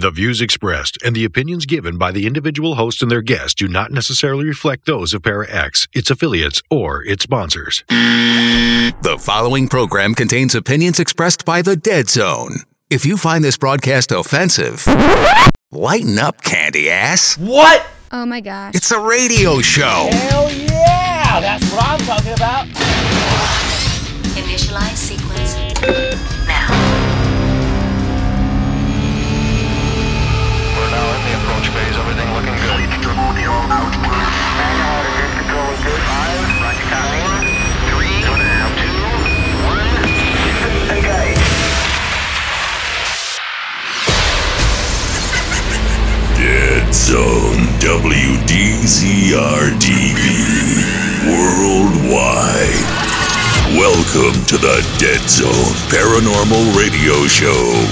The 0.00 0.12
views 0.12 0.40
expressed 0.40 0.96
and 1.02 1.16
the 1.16 1.24
opinions 1.24 1.66
given 1.66 1.98
by 1.98 2.12
the 2.12 2.24
individual 2.24 2.76
host 2.76 3.02
and 3.02 3.10
their 3.10 3.20
guests 3.20 3.54
do 3.56 3.66
not 3.66 3.90
necessarily 3.90 4.46
reflect 4.46 4.86
those 4.86 5.12
of 5.12 5.24
Para 5.24 5.50
X, 5.50 5.88
its 5.92 6.08
affiliates, 6.08 6.62
or 6.70 7.02
its 7.04 7.24
sponsors. 7.24 7.82
The 7.88 9.18
following 9.20 9.66
program 9.66 10.14
contains 10.14 10.54
opinions 10.54 11.00
expressed 11.00 11.44
by 11.44 11.62
the 11.62 11.74
Dead 11.74 12.08
Zone. 12.08 12.58
If 12.88 13.04
you 13.04 13.16
find 13.16 13.42
this 13.42 13.56
broadcast 13.56 14.12
offensive, 14.12 14.86
lighten 15.72 16.16
up, 16.16 16.42
candy 16.42 16.88
ass. 16.90 17.36
What? 17.36 17.84
Oh 18.12 18.24
my 18.24 18.40
gosh. 18.40 18.76
It's 18.76 18.92
a 18.92 19.00
radio 19.00 19.60
show. 19.60 20.10
Hell 20.12 20.48
yeah! 20.52 21.40
That's 21.40 21.72
what 21.72 21.82
I'm 21.84 21.98
talking 22.06 22.34
about. 22.34 22.68
Initialize 24.36 24.96
sequence 24.96 26.37
Zone 46.92 47.68
WDZRDB 47.80 48.48
Worldwide. 51.28 52.84
Welcome 53.76 54.42
to 54.46 54.56
the 54.56 54.80
Dead 54.98 55.20
Zone 55.28 55.74
Paranormal 55.92 56.74
Radio 56.78 57.26
Show. 57.26 57.84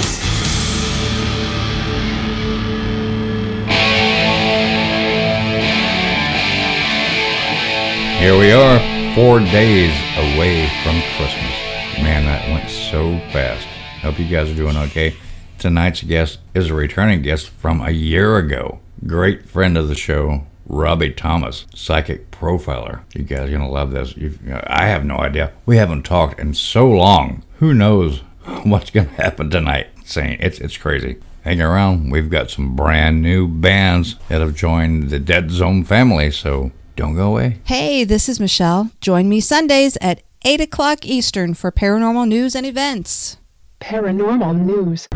Here 8.17 8.37
we 8.39 8.51
are, 8.51 8.79
four 9.13 9.39
days 9.39 9.93
away 10.17 10.67
from 10.81 10.99
Christmas. 11.15 11.53
Man, 12.01 12.25
that 12.25 12.49
went 12.49 12.67
so 12.67 13.19
fast. 13.31 13.67
Hope 14.01 14.17
you 14.17 14.27
guys 14.27 14.49
are 14.49 14.55
doing 14.55 14.75
okay. 14.75 15.15
Tonight's 15.59 16.01
guest 16.01 16.39
is 16.55 16.71
a 16.71 16.73
returning 16.73 17.21
guest 17.21 17.49
from 17.49 17.81
a 17.81 17.91
year 17.91 18.37
ago. 18.37 18.79
Great 19.05 19.47
friend 19.47 19.77
of 19.77 19.87
the 19.87 19.95
show, 19.95 20.45
Robbie 20.65 21.11
Thomas, 21.11 21.65
psychic 21.73 22.31
profiler. 22.31 23.01
You 23.13 23.23
guys 23.23 23.47
are 23.47 23.51
gonna 23.51 23.69
love 23.69 23.91
this. 23.91 24.17
You've, 24.17 24.39
I 24.65 24.87
have 24.87 25.05
no 25.05 25.17
idea. 25.17 25.53
We 25.65 25.77
haven't 25.77 26.03
talked 26.03 26.39
in 26.39 26.53
so 26.53 26.89
long. 26.89 27.43
Who 27.59 27.73
knows 27.73 28.19
what's 28.63 28.89
gonna 28.89 29.09
happen 29.09 29.49
tonight? 29.49 29.87
Saying 30.05 30.37
it's 30.39 30.59
it's 30.59 30.77
crazy. 30.77 31.17
Hang 31.43 31.61
around. 31.61 32.11
We've 32.11 32.29
got 32.29 32.49
some 32.49 32.75
brand 32.75 33.21
new 33.21 33.47
bands 33.47 34.15
that 34.27 34.41
have 34.41 34.55
joined 34.55 35.09
the 35.09 35.19
Dead 35.19 35.49
Zone 35.51 35.83
family. 35.85 36.31
So 36.31 36.71
don't 36.97 37.15
go 37.15 37.27
away. 37.31 37.59
Hey, 37.63 38.03
this 38.03 38.27
is 38.27 38.39
Michelle. 38.39 38.91
Join 38.99 39.29
me 39.29 39.39
Sundays 39.39 39.97
at 40.01 40.21
8 40.43 40.59
o'clock 40.61 41.05
Eastern 41.05 41.53
for 41.53 41.71
paranormal 41.71 42.27
news 42.27 42.55
and 42.55 42.65
events. 42.65 43.37
Paranormal 43.79 44.59
news. 44.59 45.07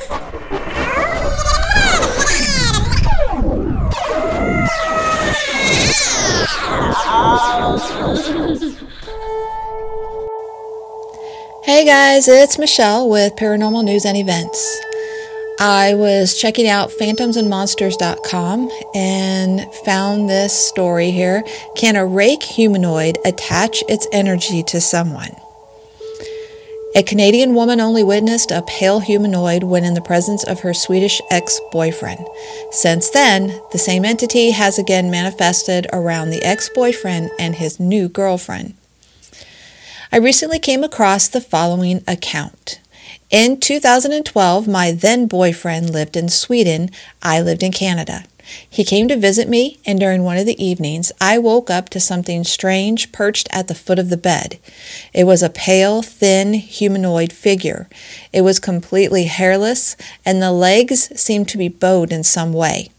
Hey 11.76 11.84
guys, 11.84 12.26
it's 12.26 12.58
Michelle 12.58 13.06
with 13.06 13.36
Paranormal 13.36 13.84
News 13.84 14.06
and 14.06 14.16
Events. 14.16 14.80
I 15.60 15.92
was 15.92 16.40
checking 16.40 16.66
out 16.66 16.88
phantomsandmonsters.com 16.88 18.70
and 18.94 19.74
found 19.84 20.26
this 20.26 20.54
story 20.54 21.10
here. 21.10 21.44
Can 21.76 21.96
a 21.96 22.06
rake 22.06 22.42
humanoid 22.42 23.18
attach 23.26 23.84
its 23.90 24.08
energy 24.10 24.62
to 24.62 24.80
someone? 24.80 25.36
A 26.94 27.02
Canadian 27.02 27.54
woman 27.54 27.78
only 27.78 28.02
witnessed 28.02 28.50
a 28.50 28.62
pale 28.62 29.00
humanoid 29.00 29.62
when 29.62 29.84
in 29.84 29.92
the 29.92 30.00
presence 30.00 30.44
of 30.44 30.60
her 30.60 30.72
Swedish 30.72 31.20
ex 31.30 31.60
boyfriend. 31.72 32.26
Since 32.70 33.10
then, 33.10 33.60
the 33.72 33.78
same 33.78 34.06
entity 34.06 34.52
has 34.52 34.78
again 34.78 35.10
manifested 35.10 35.88
around 35.92 36.30
the 36.30 36.42
ex 36.42 36.70
boyfriend 36.70 37.28
and 37.38 37.56
his 37.56 37.78
new 37.78 38.08
girlfriend. 38.08 38.76
I 40.12 40.18
recently 40.18 40.58
came 40.58 40.84
across 40.84 41.26
the 41.26 41.40
following 41.40 42.04
account. 42.06 42.80
In 43.28 43.58
2012, 43.58 44.68
my 44.68 44.92
then 44.92 45.26
boyfriend 45.26 45.90
lived 45.90 46.16
in 46.16 46.28
Sweden. 46.28 46.90
I 47.22 47.40
lived 47.40 47.62
in 47.62 47.72
Canada. 47.72 48.24
He 48.70 48.84
came 48.84 49.08
to 49.08 49.16
visit 49.16 49.48
me, 49.48 49.80
and 49.84 49.98
during 49.98 50.22
one 50.22 50.36
of 50.36 50.46
the 50.46 50.64
evenings, 50.64 51.10
I 51.20 51.38
woke 51.38 51.68
up 51.68 51.88
to 51.90 51.98
something 51.98 52.44
strange 52.44 53.10
perched 53.10 53.48
at 53.50 53.66
the 53.66 53.74
foot 53.74 53.98
of 53.98 54.08
the 54.08 54.16
bed. 54.16 54.60
It 55.12 55.24
was 55.24 55.42
a 55.42 55.50
pale, 55.50 56.02
thin, 56.02 56.54
humanoid 56.54 57.32
figure. 57.32 57.88
It 58.32 58.42
was 58.42 58.60
completely 58.60 59.24
hairless, 59.24 59.96
and 60.24 60.40
the 60.40 60.52
legs 60.52 61.10
seemed 61.20 61.48
to 61.48 61.58
be 61.58 61.68
bowed 61.68 62.12
in 62.12 62.22
some 62.22 62.52
way. 62.52 62.90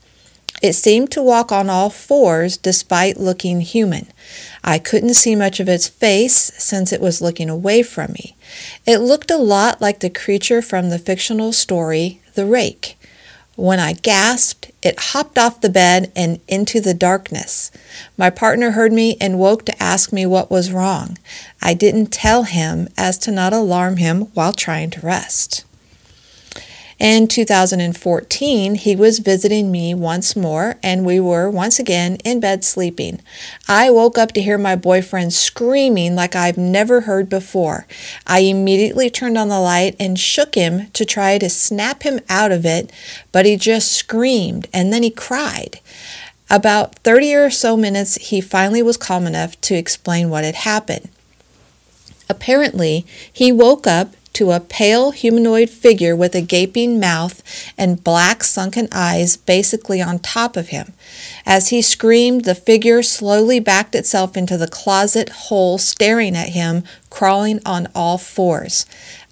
It 0.62 0.74
seemed 0.74 1.12
to 1.12 1.22
walk 1.22 1.51
on 1.51 1.69
all 1.69 1.89
fours 1.89 2.57
despite 2.57 3.18
looking 3.18 3.62
human. 3.62 4.07
I 4.67 4.79
couldn't 4.79 5.13
see 5.13 5.33
much 5.33 5.61
of 5.61 5.69
its 5.69 5.88
face 5.88 6.51
since 6.57 6.91
it 6.91 7.00
was 7.00 7.22
looking 7.22 7.50
away 7.50 7.83
from 7.83 8.11
me. 8.11 8.35
It 8.85 8.97
looked 8.97 9.31
a 9.31 9.38
lot 9.38 9.79
like 9.79 10.01
the 10.01 10.09
creature 10.09 10.61
from 10.61 10.89
the 10.89 11.00
fictional 11.00 11.53
story 11.53 12.19
The 12.33 12.45
Rake. 12.45 13.00
When 13.56 13.79
I 13.79 13.94
gasped, 13.94 14.69
it 14.83 15.00
hopped 15.00 15.38
off 15.38 15.61
the 15.61 15.69
bed 15.69 16.11
and 16.17 16.41
into 16.50 16.81
the 16.81 16.94
darkness. 16.94 17.72
My 18.17 18.29
partner 18.29 18.72
heard 18.72 18.91
me 18.91 19.16
and 19.22 19.39
woke 19.39 19.63
to 19.67 19.81
ask 19.81 20.11
me 20.11 20.25
what 20.25 20.51
was 20.51 20.73
wrong. 20.73 21.17
I 21.61 21.73
didn't 21.73 22.07
tell 22.07 22.44
him 22.44 22.89
as 22.97 23.17
to 23.19 23.31
not 23.31 23.53
alarm 23.53 23.97
him 23.97 24.23
while 24.33 24.51
trying 24.51 24.89
to 24.91 25.00
rest. 25.00 25.63
In 27.00 27.28
2014, 27.28 28.74
he 28.74 28.96
was 28.96 29.19
visiting 29.19 29.72
me 29.72 29.94
once 29.94 30.35
more, 30.35 30.78
and 30.81 31.06
we 31.06 31.19
were 31.19 31.47
once 31.47 31.78
again 31.78 32.16
in 32.24 32.40
bed 32.40 32.66
sleeping. 32.66 33.22
I 33.68 33.91
woke 33.91 34.18
up 34.18 34.31
to 34.31 34.41
hear 34.41 34.58
my 34.58 34.75
boyfriend 34.75 35.31
screaming 35.31 36.16
like 36.16 36.36
I've 36.36 36.57
never 36.57 37.02
heard 37.02 37.30
before. 37.30 37.86
I 38.25 38.40
immediately 38.40 39.12
turned 39.12 39.38
on 39.38 39.50
the 39.50 39.59
light 39.59 39.96
and 40.00 40.18
shook 40.18 40.56
him 40.56 40.90
to 40.94 41.06
try 41.06 41.38
to 41.38 41.52
snap 41.52 42.02
him 42.02 42.19
out 42.30 42.52
of 42.52 42.66
it, 42.66 42.91
but 43.31 43.46
he 43.46 43.57
just 43.57 43.91
screamed 43.91 44.68
and 44.74 44.91
then 44.91 45.03
he 45.03 45.12
cried. 45.12 45.80
About 46.50 46.96
30 47.00 47.36
or 47.36 47.50
so 47.52 47.78
minutes, 47.78 48.16
he 48.16 48.41
finally 48.41 48.81
was 48.81 48.97
calm 48.97 49.28
enough 49.28 49.59
to 49.62 49.75
explain 49.75 50.31
what 50.31 50.44
had 50.44 50.56
happened. 50.56 51.09
Apparently, 52.28 53.06
he 53.31 53.52
woke 53.52 53.86
up 53.86 54.16
to 54.38 54.52
a 54.52 54.59
pale 54.59 55.09
humanoid 55.09 55.68
figure 55.68 56.16
with 56.16 56.36
a 56.36 56.42
gaping 56.42 57.00
mouth 57.00 57.42
and 57.75 58.03
black 58.03 58.44
sunken 58.44 58.88
eyes 58.92 59.36
basically 59.36 60.00
on 60.00 60.20
top 60.20 60.56
of 60.56 60.68
him. 60.68 60.94
As 61.44 61.70
he 61.70 61.81
screamed, 61.81 62.46
the 62.46 62.53
figure 62.53 63.02
slowly 63.02 63.59
backed 63.59 63.96
itself 63.96 64.38
into 64.38 64.56
the 64.56 64.68
closet 64.68 65.30
hole, 65.30 65.80
staring 65.80 66.36
at 66.36 66.50
him, 66.50 66.84
crawling 67.09 67.59
on 67.66 67.88
all 67.96 68.20
fours. 68.20 68.86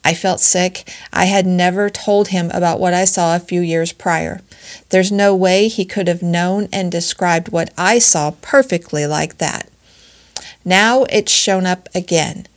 I 0.04 0.16
felt 0.16 0.40
sick. 0.40 0.92
I 1.14 1.26
had 1.26 1.46
never 1.46 1.92
told 1.92 2.30
him 2.30 2.50
about 2.52 2.80
what 2.80 2.96
I 2.96 3.06
saw 3.06 3.36
a 3.36 3.40
few 3.40 3.62
years 3.62 3.94
prior. 3.94 4.42
There's 4.90 5.12
no 5.12 5.36
way 5.36 5.68
he 5.68 5.86
could 5.86 6.08
have 6.08 6.24
known 6.24 6.68
and 6.74 6.92
described 6.92 7.50
what 7.50 7.72
I 7.78 8.00
saw 8.00 8.32
perfectly 8.42 9.06
like 9.06 9.38
that. 9.38 9.70
Now 10.64 11.04
it's 11.12 11.32
shown 11.32 11.68
up 11.68 11.90
again. 11.94 12.48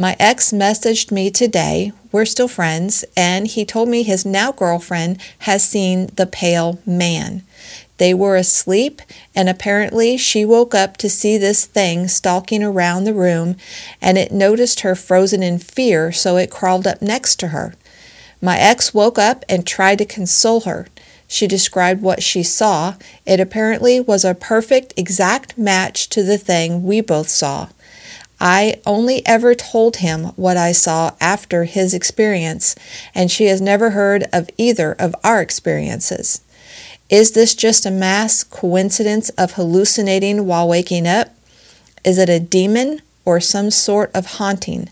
My 0.00 0.14
ex 0.20 0.52
messaged 0.52 1.10
me 1.10 1.28
today, 1.28 1.90
we're 2.12 2.24
still 2.24 2.46
friends, 2.46 3.04
and 3.16 3.48
he 3.48 3.64
told 3.64 3.88
me 3.88 4.04
his 4.04 4.24
now 4.24 4.52
girlfriend 4.52 5.18
has 5.40 5.64
seen 5.64 6.06
the 6.14 6.24
pale 6.24 6.78
man. 6.86 7.42
They 7.96 8.14
were 8.14 8.36
asleep, 8.36 9.02
and 9.34 9.48
apparently 9.48 10.16
she 10.16 10.44
woke 10.44 10.72
up 10.72 10.98
to 10.98 11.10
see 11.10 11.36
this 11.36 11.66
thing 11.66 12.06
stalking 12.06 12.62
around 12.62 13.02
the 13.02 13.12
room, 13.12 13.56
and 14.00 14.16
it 14.16 14.30
noticed 14.30 14.80
her 14.80 14.94
frozen 14.94 15.42
in 15.42 15.58
fear, 15.58 16.12
so 16.12 16.36
it 16.36 16.48
crawled 16.48 16.86
up 16.86 17.02
next 17.02 17.40
to 17.40 17.48
her. 17.48 17.74
My 18.40 18.56
ex 18.56 18.94
woke 18.94 19.18
up 19.18 19.44
and 19.48 19.66
tried 19.66 19.98
to 19.98 20.04
console 20.04 20.60
her. 20.60 20.86
She 21.26 21.48
described 21.48 22.02
what 22.02 22.22
she 22.22 22.44
saw. 22.44 22.94
It 23.26 23.40
apparently 23.40 23.98
was 23.98 24.24
a 24.24 24.36
perfect, 24.36 24.94
exact 24.96 25.58
match 25.58 26.08
to 26.10 26.22
the 26.22 26.38
thing 26.38 26.84
we 26.84 27.00
both 27.00 27.28
saw. 27.28 27.70
I 28.40 28.80
only 28.86 29.26
ever 29.26 29.54
told 29.54 29.96
him 29.96 30.26
what 30.36 30.56
I 30.56 30.72
saw 30.72 31.12
after 31.20 31.64
his 31.64 31.92
experience, 31.92 32.76
and 33.14 33.30
she 33.30 33.46
has 33.46 33.60
never 33.60 33.90
heard 33.90 34.26
of 34.32 34.48
either 34.56 34.92
of 34.92 35.14
our 35.24 35.40
experiences. 35.40 36.40
Is 37.10 37.32
this 37.32 37.54
just 37.54 37.86
a 37.86 37.90
mass 37.90 38.44
coincidence 38.44 39.30
of 39.30 39.52
hallucinating 39.52 40.46
while 40.46 40.68
waking 40.68 41.06
up? 41.06 41.34
Is 42.04 42.18
it 42.18 42.28
a 42.28 42.38
demon 42.38 43.02
or 43.24 43.40
some 43.40 43.70
sort 43.70 44.10
of 44.14 44.26
haunting? 44.26 44.88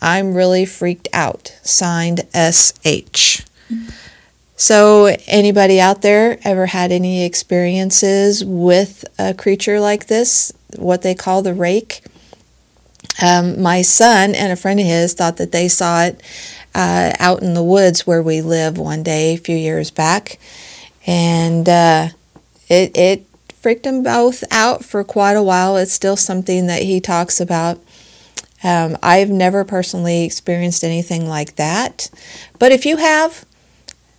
I'm 0.00 0.34
really 0.34 0.66
freaked 0.66 1.08
out. 1.12 1.58
Signed 1.62 2.26
S.H. 2.34 3.44
So, 4.56 5.16
anybody 5.26 5.80
out 5.80 6.02
there 6.02 6.38
ever 6.44 6.66
had 6.66 6.92
any 6.92 7.24
experiences 7.24 8.44
with 8.44 9.04
a 9.18 9.34
creature 9.34 9.80
like 9.80 10.06
this, 10.06 10.52
what 10.76 11.02
they 11.02 11.14
call 11.14 11.42
the 11.42 11.54
rake? 11.54 12.04
Um, 13.22 13.62
my 13.62 13.82
son 13.82 14.34
and 14.34 14.52
a 14.52 14.56
friend 14.56 14.80
of 14.80 14.86
his 14.86 15.14
thought 15.14 15.36
that 15.36 15.52
they 15.52 15.68
saw 15.68 16.04
it 16.04 16.20
uh, 16.74 17.12
out 17.18 17.42
in 17.42 17.54
the 17.54 17.62
woods 17.62 18.06
where 18.06 18.22
we 18.22 18.40
live 18.40 18.78
one 18.78 19.02
day 19.02 19.34
a 19.34 19.38
few 19.38 19.56
years 19.56 19.90
back, 19.90 20.38
and 21.06 21.68
uh, 21.68 22.08
it 22.68 22.96
it 22.96 23.26
freaked 23.54 23.82
them 23.84 24.02
both 24.02 24.42
out 24.50 24.84
for 24.84 25.04
quite 25.04 25.36
a 25.36 25.42
while. 25.42 25.76
It's 25.76 25.92
still 25.92 26.16
something 26.16 26.66
that 26.66 26.82
he 26.82 27.00
talks 27.00 27.40
about. 27.40 27.80
Um, 28.62 28.96
I've 29.02 29.30
never 29.30 29.64
personally 29.64 30.24
experienced 30.24 30.82
anything 30.82 31.28
like 31.28 31.56
that, 31.56 32.10
but 32.58 32.72
if 32.72 32.86
you 32.86 32.96
have, 32.96 33.44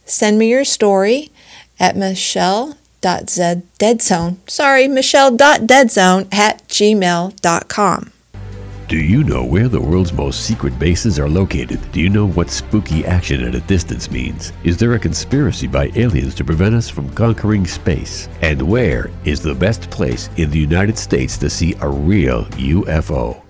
send 0.06 0.38
me 0.38 0.52
your 0.52 0.64
story 0.64 1.32
at 1.80 1.98
michelle.deadzone. 1.98 4.50
Sorry, 4.50 4.88
michelle.deadzone 4.88 6.34
at 6.34 6.68
gmail.com. 6.68 8.12
Do 8.88 8.98
you 8.98 9.24
know 9.24 9.44
where 9.44 9.68
the 9.68 9.82
world's 9.82 10.14
most 10.14 10.42
secret 10.46 10.78
bases 10.78 11.18
are 11.18 11.28
located? 11.28 11.92
Do 11.92 12.00
you 12.00 12.08
know 12.08 12.28
what 12.28 12.52
spooky 12.52 13.04
action 13.04 13.44
at 13.44 13.56
a 13.56 13.62
distance 13.62 14.12
means? 14.12 14.54
Is 14.64 14.78
there 14.78 14.94
a 14.94 15.00
conspiracy 15.00 15.66
by 15.66 15.92
aliens 15.96 16.36
to 16.36 16.44
prevent 16.44 16.76
us 16.76 16.88
from 16.88 17.10
conquering 17.16 17.66
space? 17.66 18.30
And 18.42 18.62
where 18.62 19.10
is 19.24 19.42
the 19.42 19.56
best 19.56 19.90
place 19.90 20.30
in 20.38 20.52
the 20.52 20.60
United 20.60 21.00
States 21.00 21.36
to 21.40 21.50
see 21.50 21.74
a 21.82 21.90
real 21.90 22.46
UFO? 22.46 23.42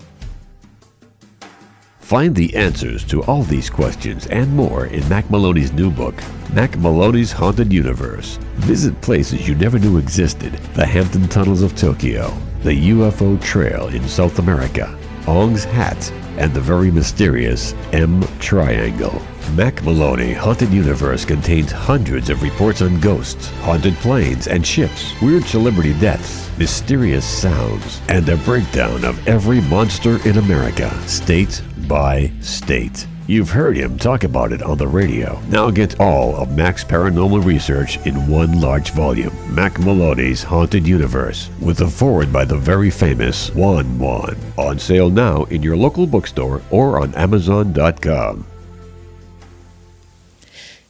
Find 2.00 2.34
the 2.34 2.56
answers 2.56 3.04
to 3.06 3.22
all 3.24 3.44
these 3.44 3.70
questions 3.70 4.28
and 4.28 4.56
more 4.56 4.86
in 4.86 5.08
Mack 5.10 5.30
Maloney's 5.30 5.74
new 5.74 5.92
book, 5.92 6.16
Mack 6.54 6.78
Maloney's 6.78 7.34
Haunted 7.34 7.74
Universe. 7.74 8.38
Visit 8.56 9.02
places 9.02 9.50
you 9.50 9.56
never 9.56 9.80
knew 9.80 9.98
existed 9.98 10.54
the 10.76 10.86
Hampton 10.86 11.28
Tunnels 11.28 11.62
of 11.62 11.76
Tokyo, 11.76 12.34
the 12.64 12.92
UFO 12.92 13.42
Trail 13.44 13.90
in 13.90 14.08
South 14.08 14.40
America, 14.40 14.98
Ong's 15.28 15.64
Hat, 15.64 16.12
and 16.38 16.54
the 16.54 16.62
very 16.62 16.92
mysterious 16.92 17.74
M 17.94 18.24
Triangle. 18.40 19.22
Mack 19.56 19.84
Maloney 19.84 20.34
Haunted 20.34 20.72
Universe 20.74 21.24
contains 21.24 21.72
hundreds 21.72 22.30
of 22.30 22.42
reports 22.42 22.82
on 22.82 23.00
ghosts, 23.00 23.50
haunted 23.62 23.96
planes 23.96 24.48
and 24.48 24.66
ships, 24.66 25.14
weird 25.22 25.44
celebrity 25.46 25.94
deaths, 26.00 26.50
mysterious 26.58 27.26
sounds, 27.26 28.02
and 28.10 28.28
a 28.30 28.38
breakdown 28.38 29.06
of 29.06 29.28
every 29.28 29.62
monster 29.62 30.18
in 30.28 30.38
America, 30.38 30.90
state 31.08 31.62
by 31.88 32.32
state. 32.42 33.08
You've 33.28 33.50
heard 33.50 33.76
him 33.76 33.98
talk 33.98 34.24
about 34.24 34.54
it 34.54 34.62
on 34.62 34.78
the 34.78 34.88
radio. 34.88 35.42
Now 35.50 35.72
get 35.72 36.00
all 36.00 36.36
of 36.36 36.56
Mack's 36.56 36.84
paranormal 36.84 37.44
research 37.44 37.98
in 38.06 38.28
one 38.28 38.62
large 38.62 38.92
volume 38.92 39.34
Mack 39.54 39.80
Maloney's 39.80 40.44
Haunted 40.44 40.86
Universe, 40.86 41.50
with 41.60 41.82
a 41.82 41.90
foreword 41.90 42.32
by 42.32 42.46
the 42.46 42.58
very 42.58 42.92
famous 42.92 43.50
Juan 43.56 43.98
Juan. 43.98 44.38
On 44.60 44.78
sale 44.78 45.10
now 45.10 45.46
in 45.46 45.64
your 45.64 45.76
local 45.76 46.06
bookstore 46.06 46.62
or 46.70 47.00
on 47.00 47.16
Amazon.com. 47.16 48.46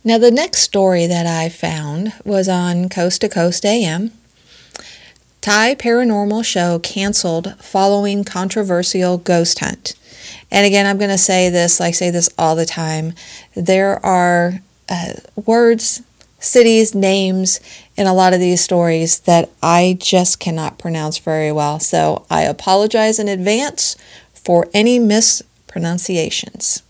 Now, 0.03 0.17
the 0.17 0.29
next 0.29 0.59
story 0.59 1.07
that 1.07 1.25
I 1.25 1.47
found 1.47 2.13
was 2.25 2.49
on 2.49 2.89
Coast 2.89 3.21
to 3.21 3.29
Coast 3.29 3.65
AM. 3.65 4.11
Thai 5.39 5.73
paranormal 5.73 6.43
show 6.43 6.79
canceled 6.79 7.55
following 7.59 8.25
controversial 8.25 9.17
ghost 9.17 9.59
hunt. 9.59 9.93
And 10.51 10.66
again, 10.66 10.86
I'm 10.86 10.98
going 10.98 11.10
to 11.10 11.18
say 11.18 11.50
this, 11.50 11.81
I 11.81 11.92
say 11.92 12.10
this 12.10 12.30
all 12.38 12.56
the 12.56 12.66
time. 12.66 13.13
There 13.56 14.04
are 14.06 14.60
uh, 14.89 15.13
words, 15.45 16.01
cities, 16.39 16.94
names 16.94 17.60
in 17.98 18.07
a 18.07 18.13
lot 18.13 18.33
of 18.33 18.39
these 18.39 18.62
stories 18.62 19.19
that 19.22 19.50
I 19.62 19.98
just 20.00 20.39
cannot 20.39 20.77
pronounce 20.77 21.18
very 21.18 21.51
well. 21.51 21.80
So 21.80 22.25
I 22.30 22.44
apologize 22.44 23.19
in 23.19 23.27
advance 23.27 23.95
for 24.33 24.68
any 24.74 25.00
mispronunciations. 25.00 26.83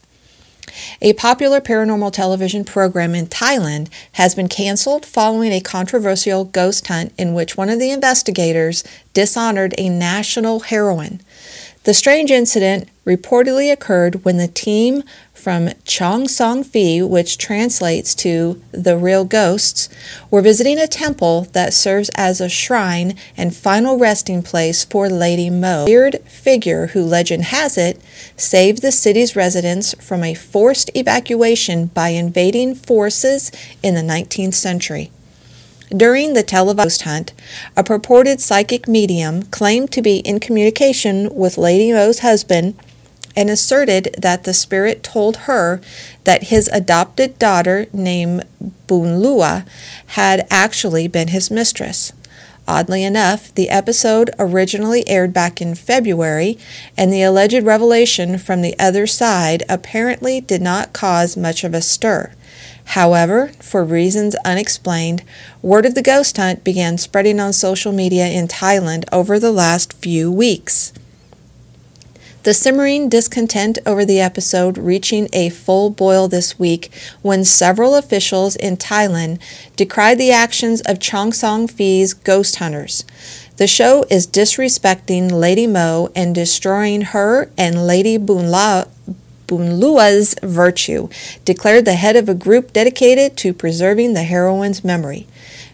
A 1.02 1.14
popular 1.14 1.62
paranormal 1.62 2.12
television 2.12 2.66
program 2.66 3.16
in 3.16 3.28
Thailand 3.28 3.90
has 4.14 4.36
been 4.36 4.50
canceled 4.50 5.06
following 5.06 5.54
a 5.54 5.62
controversial 5.62 6.44
ghost 6.44 6.88
hunt 6.88 7.14
in 7.18 7.34
which 7.34 7.56
one 7.56 7.70
of 7.70 7.80
the 7.80 7.92
investigators 7.92 8.84
dishonored 9.14 9.74
a 9.78 9.90
national 9.90 10.62
heroine. 10.62 11.22
The 11.86 11.94
strange 11.94 12.32
incident 12.32 12.90
reportedly 13.06 13.72
occurred 13.72 14.26
when 14.26 14.38
the 14.38 14.48
team 14.48 15.04
from 15.34 15.70
Chong 15.84 16.28
Song 16.28 16.64
Fi, 16.64 17.04
which 17.04 17.38
translates 17.38 18.16
to 18.16 18.60
the 18.72 18.98
real 18.98 19.24
ghosts, 19.24 19.88
were 20.32 20.42
visiting 20.42 20.80
a 20.80 20.88
temple 20.88 21.48
that 21.54 21.76
serves 21.76 22.10
as 22.16 22.42
a 22.42 22.50
shrine 22.50 23.16
and 23.38 23.56
final 23.56 24.00
resting 24.00 24.42
place 24.42 24.84
for 24.84 25.08
Lady 25.10 25.52
Mo, 25.52 25.84
a 25.84 25.86
weird 25.86 26.24
figure 26.24 26.88
who 26.88 27.04
legend 27.04 27.44
has 27.44 27.78
it 27.78 28.02
saved 28.36 28.82
the 28.82 28.92
city's 28.92 29.36
residents 29.36 29.94
from 30.04 30.24
a 30.24 30.34
forced 30.34 30.90
evacuation 30.96 31.86
by 31.86 32.10
invading 32.10 32.74
forces 32.74 33.52
in 33.84 33.94
the 33.94 34.02
19th 34.02 34.56
century. 34.56 35.12
During 35.90 36.34
the 36.34 36.44
televised 36.44 37.04
hunt, 37.04 37.34
a 37.78 37.84
purported 37.84 38.42
psychic 38.42 38.88
medium 38.88 39.44
claimed 39.44 39.92
to 39.92 40.02
be 40.02 40.18
in 40.18 40.40
communication 40.40 41.34
with 41.34 41.58
Lady 41.58 41.92
Mo's 41.92 42.20
husband 42.20 42.76
and 43.36 43.50
asserted 43.50 44.16
that 44.18 44.46
the 44.46 44.54
spirit 44.54 45.04
told 45.04 45.38
her 45.38 45.82
that 46.24 46.46
his 46.46 46.70
adopted 46.70 47.38
daughter, 47.38 47.86
named 47.94 48.46
Bunlua, 48.88 49.68
had 50.08 50.48
actually 50.50 51.08
been 51.08 51.28
his 51.28 51.52
mistress. 51.52 52.14
Oddly 52.68 53.04
enough, 53.04 53.54
the 53.54 53.70
episode 53.70 54.32
originally 54.40 55.08
aired 55.08 55.34
back 55.34 55.62
in 55.62 55.76
February, 55.76 56.58
and 56.98 57.14
the 57.14 57.22
alleged 57.22 57.64
revelation 57.64 58.40
from 58.40 58.62
the 58.62 58.78
other 58.80 59.06
side 59.06 59.62
apparently 59.70 60.42
did 60.42 60.64
not 60.64 60.94
cause 60.94 61.38
much 61.38 61.64
of 61.64 61.76
a 61.76 61.82
stir. 61.82 62.32
However, 62.86 63.52
for 63.60 63.84
reasons 63.84 64.36
unexplained, 64.46 65.24
word 65.62 65.86
of 65.86 65.96
the 65.96 66.02
ghost 66.02 66.38
hunt 66.38 66.64
began 66.64 66.98
spreading 66.98 67.40
on 67.40 67.54
social 67.54 67.92
media 67.92 68.28
in 68.28 68.48
Thailand 68.48 69.04
over 69.12 69.40
the 69.40 69.52
last 69.52 69.94
few 69.94 70.32
weeks. 70.32 70.94
The 72.44 72.54
simmering 72.54 73.10
discontent 73.10 73.80
over 73.88 74.06
the 74.06 74.22
episode 74.22 74.78
reaching 74.78 75.30
a 75.34 75.50
full 75.50 75.90
boil 75.90 76.28
this 76.28 76.60
week 76.60 76.94
when 77.24 77.44
several 77.44 77.96
officials 77.96 78.56
in 78.56 78.78
Thailand 78.78 79.40
decried 79.76 80.20
the 80.20 80.32
actions 80.32 80.82
of 80.82 81.00
Chong 81.00 81.34
Song 81.34 81.68
Fi's 81.68 82.13
ghost 82.13 82.58
hunters. 82.58 83.04
The 83.58 83.65
show 83.65 84.06
is 84.12 84.27
disrespecting 84.27 85.32
Lady 85.32 85.65
Mo 85.65 86.12
and 86.15 86.36
destroying 86.36 87.01
her 87.01 87.50
and 87.58 87.88
Lady 87.88 88.20
Bunla, 88.20 88.89
Bunlua's 89.48 90.36
virtue, 90.42 91.10
declared 91.44 91.86
the 91.86 91.94
head 91.94 92.16
of 92.16 92.28
a 92.30 92.34
group 92.34 92.74
dedicated 92.74 93.38
to 93.38 93.54
preserving 93.54 94.14
the 94.14 94.24
heroine's 94.24 94.84
memory. 94.84 95.28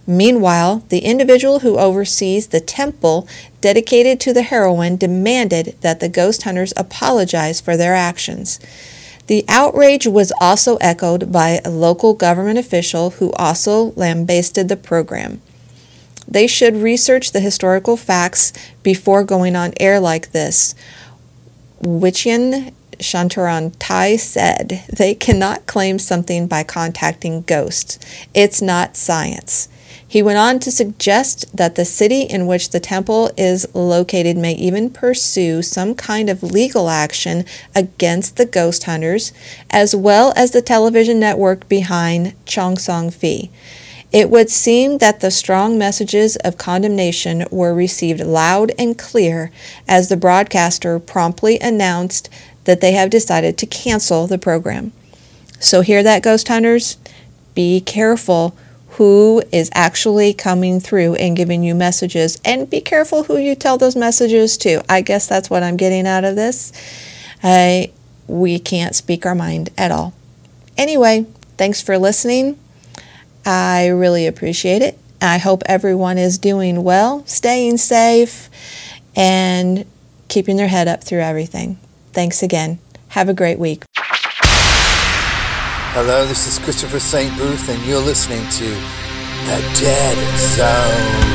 Meanwhile, 0.07 0.83
the 0.89 0.99
individual 0.99 1.59
who 1.59 1.77
oversees 1.77 2.47
the 2.47 2.59
temple 2.59 3.27
dedicated 3.61 4.19
to 4.21 4.33
the 4.33 4.41
heroine 4.41 4.97
demanded 4.97 5.75
that 5.81 5.99
the 5.99 6.09
ghost 6.09 6.43
hunters 6.43 6.73
apologize 6.75 7.61
for 7.61 7.77
their 7.77 7.93
actions. 7.93 8.59
The 9.27 9.45
outrage 9.47 10.07
was 10.07 10.33
also 10.41 10.77
echoed 10.77 11.31
by 11.31 11.61
a 11.63 11.69
local 11.69 12.13
government 12.13 12.57
official 12.57 13.11
who 13.11 13.31
also 13.33 13.93
lambasted 13.95 14.67
the 14.67 14.75
program. 14.75 15.41
They 16.27 16.47
should 16.47 16.75
research 16.75 17.31
the 17.31 17.39
historical 17.39 17.95
facts 17.95 18.53
before 18.83 19.23
going 19.23 19.55
on 19.55 19.73
air 19.79 19.99
like 19.99 20.31
this. 20.31 20.75
Wichian 21.81 22.73
Shantaran 23.01 23.73
Tai 23.79 24.15
said 24.15 24.83
they 24.91 25.13
cannot 25.13 25.65
claim 25.65 25.99
something 25.99 26.47
by 26.47 26.63
contacting 26.63 27.41
ghosts. 27.41 27.99
It's 28.33 28.61
not 28.61 28.95
science. 28.95 29.67
He 30.07 30.21
went 30.21 30.37
on 30.37 30.59
to 30.59 30.71
suggest 30.71 31.55
that 31.55 31.75
the 31.75 31.85
city 31.85 32.23
in 32.23 32.45
which 32.45 32.71
the 32.71 32.81
temple 32.81 33.31
is 33.37 33.65
located 33.73 34.37
may 34.37 34.51
even 34.53 34.89
pursue 34.89 35.61
some 35.61 35.95
kind 35.95 36.29
of 36.29 36.43
legal 36.43 36.89
action 36.89 37.45
against 37.73 38.35
the 38.35 38.45
ghost 38.45 38.83
hunters, 38.83 39.31
as 39.69 39.95
well 39.95 40.33
as 40.35 40.51
the 40.51 40.61
television 40.61 41.17
network 41.17 41.69
behind 41.69 42.33
Chong 42.45 42.77
Song 42.77 43.09
Fi. 43.09 43.49
It 44.11 44.29
would 44.29 44.49
seem 44.49 44.97
that 44.97 45.21
the 45.21 45.31
strong 45.31 45.77
messages 45.77 46.35
of 46.37 46.57
condemnation 46.57 47.45
were 47.49 47.73
received 47.73 48.19
loud 48.19 48.73
and 48.77 48.99
clear 48.99 49.49
as 49.87 50.09
the 50.09 50.17
broadcaster 50.17 50.99
promptly 50.99 51.57
announced 51.61 52.29
that 52.65 52.81
they 52.81 52.91
have 52.93 53.09
decided 53.09 53.57
to 53.57 53.65
cancel 53.65 54.27
the 54.27 54.37
program. 54.37 54.91
So, 55.59 55.81
here 55.81 56.03
that 56.03 56.23
ghost 56.23 56.47
hunters, 56.47 56.97
be 57.53 57.81
careful 57.81 58.55
who 58.91 59.41
is 59.51 59.69
actually 59.73 60.33
coming 60.33 60.79
through 60.79 61.15
and 61.15 61.35
giving 61.35 61.63
you 61.63 61.73
messages, 61.73 62.39
and 62.43 62.69
be 62.69 62.81
careful 62.81 63.23
who 63.23 63.37
you 63.37 63.55
tell 63.55 63.77
those 63.77 63.95
messages 63.95 64.57
to. 64.57 64.83
I 64.91 65.01
guess 65.01 65.27
that's 65.27 65.49
what 65.49 65.63
I'm 65.63 65.77
getting 65.77 66.05
out 66.05 66.25
of 66.25 66.35
this. 66.35 66.73
Uh, 67.41 67.83
we 68.27 68.59
can't 68.59 68.95
speak 68.95 69.25
our 69.25 69.35
mind 69.35 69.69
at 69.77 69.91
all. 69.91 70.13
Anyway, 70.77 71.25
thanks 71.57 71.81
for 71.81 71.97
listening. 71.97 72.59
I 73.45 73.87
really 73.87 74.27
appreciate 74.27 74.81
it. 74.81 74.99
I 75.21 75.37
hope 75.37 75.63
everyone 75.67 76.17
is 76.17 76.37
doing 76.37 76.83
well, 76.83 77.25
staying 77.25 77.77
safe, 77.77 78.49
and 79.15 79.85
keeping 80.27 80.57
their 80.57 80.67
head 80.67 80.87
up 80.87 81.03
through 81.03 81.19
everything. 81.19 81.77
Thanks 82.13 82.43
again. 82.43 82.79
Have 83.09 83.29
a 83.29 83.33
great 83.33 83.59
week. 83.59 83.83
Hello, 85.93 86.25
this 86.25 86.47
is 86.47 86.57
Christopher 86.59 86.99
St. 86.99 87.35
Booth, 87.37 87.69
and 87.69 87.83
you're 87.85 87.99
listening 87.99 88.47
to 88.51 88.65
The 89.45 89.59
Dead 89.79 90.37
Zone. 90.37 91.31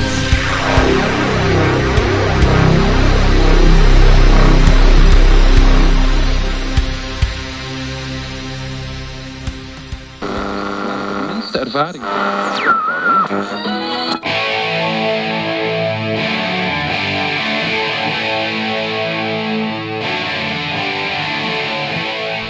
ervaring. 11.56 12.85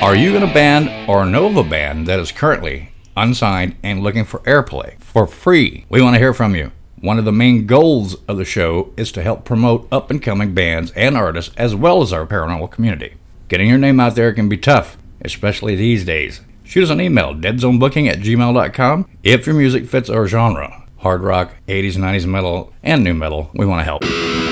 Are 0.02 0.14
you 0.14 0.36
in 0.36 0.42
a 0.42 0.52
band 0.52 1.08
or 1.08 1.24
know 1.24 1.58
of 1.58 1.70
band 1.70 2.06
that 2.06 2.20
is 2.20 2.30
currently 2.30 2.92
unsigned 3.16 3.76
and 3.82 4.02
looking 4.02 4.24
for 4.24 4.40
airplay 4.40 5.00
for 5.00 5.26
free? 5.26 5.86
We 5.88 6.02
want 6.02 6.14
to 6.14 6.20
hear 6.20 6.34
from 6.34 6.54
you. 6.54 6.72
One 7.00 7.18
of 7.18 7.24
the 7.24 7.32
main 7.32 7.66
goals 7.66 8.14
of 8.28 8.36
the 8.36 8.44
show 8.44 8.92
is 8.96 9.10
to 9.12 9.22
help 9.22 9.44
promote 9.44 9.88
up 9.90 10.10
and 10.10 10.22
coming 10.22 10.54
bands 10.54 10.92
and 10.92 11.16
artists 11.16 11.54
as 11.56 11.74
well 11.74 12.02
as 12.02 12.12
our 12.12 12.26
paranormal 12.26 12.70
community. 12.70 13.14
Getting 13.48 13.68
your 13.68 13.78
name 13.78 14.00
out 14.00 14.14
there 14.14 14.32
can 14.32 14.48
be 14.48 14.56
tough, 14.56 14.96
especially 15.22 15.74
these 15.76 16.04
days. 16.04 16.40
Shoot 16.62 16.84
us 16.84 16.90
an 16.90 17.00
email, 17.00 17.34
deadzonebooking 17.34 18.08
at 18.08 18.18
gmail.com, 18.18 19.08
if 19.22 19.46
your 19.46 19.54
music 19.54 19.86
fits 19.86 20.10
our 20.10 20.26
genre 20.26 20.86
hard 21.06 21.22
rock, 21.22 21.54
80s, 21.68 21.94
90s 21.94 22.26
metal, 22.26 22.72
and 22.82 23.04
nu 23.04 23.14
metal. 23.14 23.50
We 23.54 23.64
want 23.64 23.78
to 23.80 23.84
help. 23.84 24.45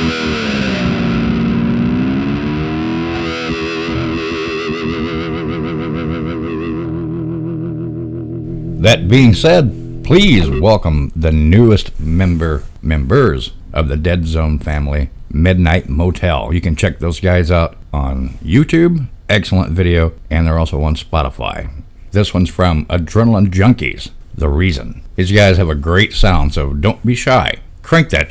That 8.84 9.08
being 9.08 9.32
said, 9.32 10.04
please 10.04 10.46
welcome 10.60 11.10
the 11.16 11.32
newest 11.32 11.98
member 11.98 12.64
members 12.82 13.54
of 13.72 13.88
the 13.88 13.96
Dead 13.96 14.26
Zone 14.26 14.58
family, 14.58 15.08
Midnight 15.30 15.88
Motel. 15.88 16.52
You 16.52 16.60
can 16.60 16.76
check 16.76 16.98
those 16.98 17.18
guys 17.18 17.50
out 17.50 17.78
on 17.94 18.36
YouTube. 18.44 19.08
Excellent 19.26 19.72
video, 19.72 20.12
and 20.28 20.46
they're 20.46 20.58
also 20.58 20.82
on 20.82 20.96
Spotify. 20.96 21.70
This 22.10 22.34
one's 22.34 22.50
from 22.50 22.84
Adrenaline 22.88 23.48
Junkies. 23.48 24.10
The 24.34 24.50
reason. 24.50 25.02
These 25.16 25.32
guys 25.32 25.56
have 25.56 25.70
a 25.70 25.74
great 25.74 26.12
sound, 26.12 26.52
so 26.52 26.74
don't 26.74 27.06
be 27.06 27.14
shy. 27.14 27.60
Crank 27.80 28.10
that. 28.10 28.28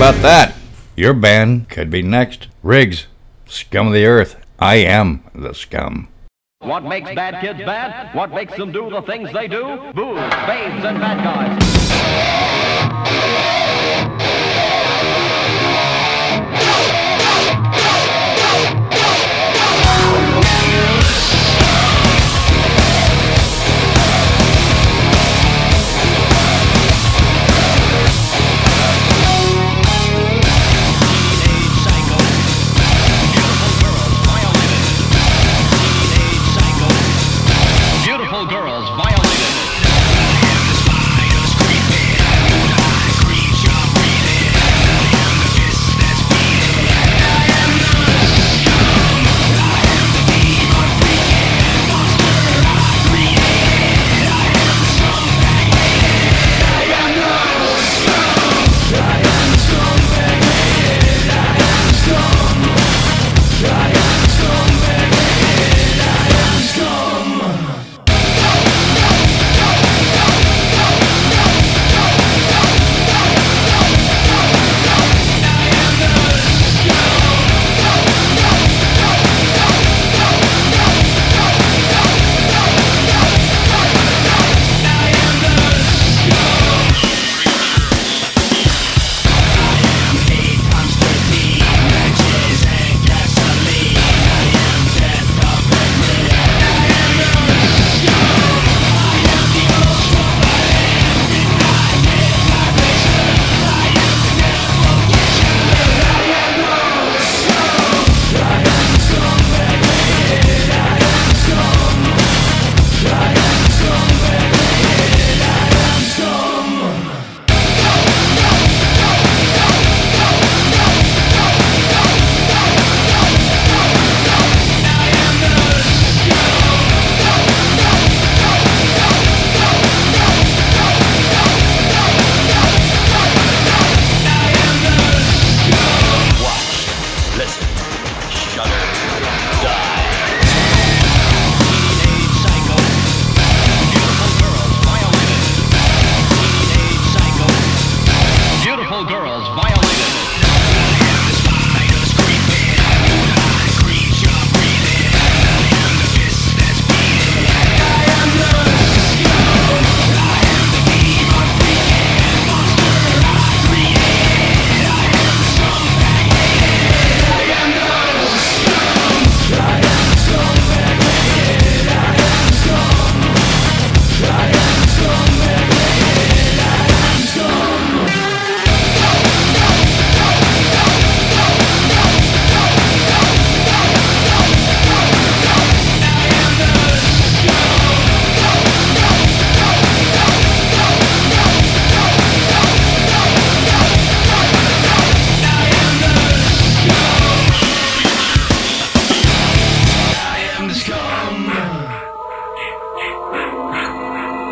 about 0.00 0.22
that? 0.22 0.54
Your 0.96 1.12
band 1.12 1.68
could 1.68 1.90
be 1.90 2.00
next. 2.00 2.48
Riggs, 2.62 3.06
scum 3.44 3.88
of 3.88 3.92
the 3.92 4.06
earth. 4.06 4.42
I 4.58 4.76
am 4.76 5.22
the 5.34 5.52
scum. 5.52 6.08
What 6.60 6.84
makes 6.84 7.12
bad 7.14 7.42
kids 7.42 7.58
bad? 7.58 8.14
What 8.16 8.30
makes 8.32 8.56
them 8.56 8.72
do 8.72 8.88
the 8.88 9.02
things 9.02 9.30
they 9.34 9.46
do? 9.46 9.92
Booze, 9.94 10.16
babes, 10.46 10.84
and 10.86 10.98
bad 10.98 11.22
guys. 11.22 11.80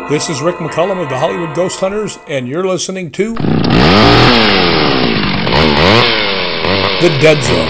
This 0.09 0.27
is 0.27 0.41
Rick 0.41 0.55
McCullum 0.55 0.99
of 0.99 1.07
the 1.07 1.19
Hollywood 1.19 1.55
Ghost 1.55 1.79
Hunters, 1.79 2.17
and 2.27 2.47
you're 2.47 2.65
listening 2.65 3.11
to 3.11 3.35
The 3.35 3.41
Dead 7.21 7.43
Zone. 7.43 7.67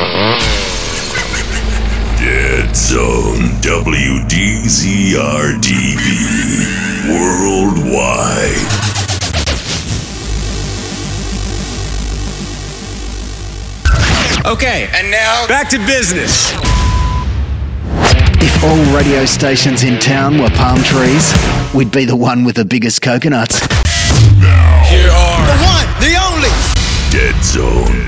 Dead 2.17 2.73
Zone 2.73 3.59
WDZRDB 3.59 3.99
Worldwide. 7.09 8.55
Okay, 14.45 14.87
and 14.93 15.11
now 15.11 15.45
back 15.49 15.67
to 15.71 15.77
business. 15.85 16.53
If 18.41 18.63
all 18.63 18.95
radio 18.95 19.25
stations 19.25 19.83
in 19.83 19.99
town 19.99 20.37
were 20.41 20.49
palm 20.49 20.81
trees, 20.83 21.33
we'd 21.73 21.91
be 21.91 22.05
the 22.05 22.15
one 22.15 22.43
with 22.43 22.55
the 22.55 22.65
biggest 22.65 23.01
coconuts. 23.01 23.59
Here 23.59 25.11
are 25.11 25.45
The 25.45 25.57
one, 25.63 25.87
the 25.99 26.15
only. 26.27 26.49
Dead 27.11 27.43
Zone. 27.43 28.05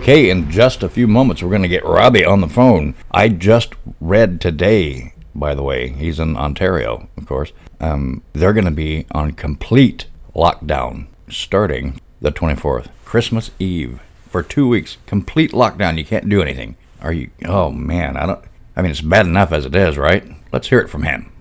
Okay, 0.00 0.30
in 0.30 0.50
just 0.50 0.82
a 0.82 0.88
few 0.88 1.06
moments, 1.06 1.42
we're 1.42 1.50
going 1.50 1.60
to 1.62 1.68
get 1.68 1.84
Robbie 1.84 2.24
on 2.24 2.40
the 2.40 2.48
phone. 2.48 2.94
I 3.10 3.28
just 3.28 3.74
read 4.00 4.40
today, 4.40 5.12
by 5.34 5.54
the 5.54 5.62
way, 5.62 5.88
he's 5.90 6.18
in 6.18 6.34
Ontario, 6.34 7.08
of 7.18 7.26
course. 7.26 7.52
Um, 7.78 8.22
they're 8.32 8.54
going 8.54 8.64
to 8.64 8.70
be 8.70 9.04
on 9.12 9.32
complete 9.32 10.06
lockdown 10.34 11.08
starting 11.28 12.00
the 12.22 12.32
24th, 12.32 12.86
Christmas 13.04 13.50
Eve, 13.58 14.00
for 14.26 14.42
two 14.42 14.66
weeks. 14.66 14.96
Complete 15.04 15.52
lockdown. 15.52 15.98
You 15.98 16.06
can't 16.06 16.28
do 16.28 16.40
anything. 16.40 16.76
Are 17.02 17.12
you? 17.12 17.30
Oh 17.44 17.70
man, 17.70 18.16
I 18.16 18.24
don't. 18.24 18.44
I 18.78 18.80
mean, 18.82 18.92
it's 18.92 19.00
bad 19.00 19.26
enough 19.26 19.50
as 19.50 19.66
it 19.66 19.74
is, 19.74 19.98
right? 19.98 20.22
Let's 20.52 20.68
hear 20.68 20.78
it 20.78 20.88
from 20.88 21.02
him. 21.02 21.32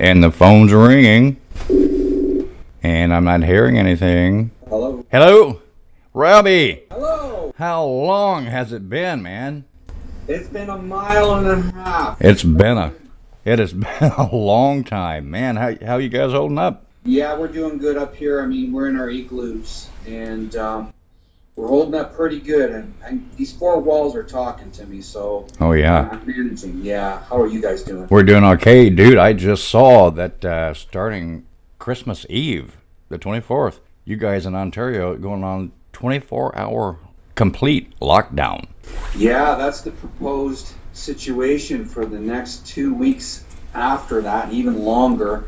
And 0.00 0.24
the 0.24 0.30
phone's 0.30 0.72
ringing, 0.72 1.38
and 2.82 3.12
I'm 3.12 3.24
not 3.24 3.44
hearing 3.44 3.76
anything. 3.76 4.50
Hello. 4.66 5.04
Hello, 5.12 5.60
Robbie. 6.14 6.84
Hello. 6.90 7.52
How 7.58 7.84
long 7.84 8.46
has 8.46 8.72
it 8.72 8.88
been, 8.88 9.20
man? 9.20 9.66
It's 10.26 10.48
been 10.48 10.70
a 10.70 10.78
mile 10.78 11.34
and 11.34 11.46
a 11.46 11.60
half. 11.72 12.16
It's 12.18 12.44
been 12.44 12.78
a, 12.78 12.94
it 13.44 13.58
has 13.58 13.72
been 14.00 14.12
a 14.16 14.34
long 14.34 14.84
time, 14.84 15.30
man. 15.30 15.56
How 15.56 15.74
how 15.84 15.98
you 15.98 16.08
guys 16.08 16.32
holding 16.32 16.56
up? 16.56 16.86
Yeah, 17.04 17.36
we're 17.36 17.48
doing 17.48 17.76
good 17.76 17.98
up 17.98 18.16
here. 18.16 18.40
I 18.40 18.46
mean, 18.46 18.72
we're 18.72 18.88
in 18.88 18.98
our 18.98 19.10
igloos, 19.10 19.90
and 20.06 20.56
um, 20.56 20.94
we're 21.60 21.68
holding 21.68 21.94
up 21.94 22.14
pretty 22.14 22.40
good. 22.40 22.70
And, 22.70 22.94
and 23.04 23.30
these 23.36 23.52
four 23.52 23.78
walls 23.80 24.16
are 24.16 24.22
talking 24.22 24.70
to 24.72 24.86
me, 24.86 25.02
so 25.02 25.46
Oh 25.60 25.72
yeah, 25.72 26.08
I'm 26.10 26.26
managing. 26.26 26.82
Yeah, 26.82 27.22
how 27.24 27.38
are 27.40 27.46
you 27.46 27.60
guys 27.60 27.82
doing? 27.82 28.06
we're 28.08 28.22
doing 28.22 28.44
okay, 28.44 28.88
dude. 28.88 29.18
I 29.18 29.34
just 29.34 29.68
saw 29.68 30.10
that 30.10 30.42
uh, 30.42 30.72
starting 30.72 31.46
Christmas 31.78 32.24
Eve, 32.30 32.78
the 33.10 33.18
24th, 33.18 33.80
you 34.06 34.16
guys 34.16 34.46
in 34.46 34.54
Ontario 34.54 35.14
going 35.16 35.44
on 35.44 35.72
24 35.92 36.56
hour 36.56 36.98
complete 37.34 37.98
lockdown. 38.00 38.66
Yeah, 39.14 39.54
that's 39.56 39.82
the 39.82 39.90
proposed 39.90 40.72
situation 40.94 41.84
for 41.84 42.06
the 42.06 42.18
next 42.18 42.66
two 42.66 42.94
weeks 42.94 43.44
after 43.74 44.22
that, 44.22 44.50
even 44.50 44.82
longer. 44.82 45.44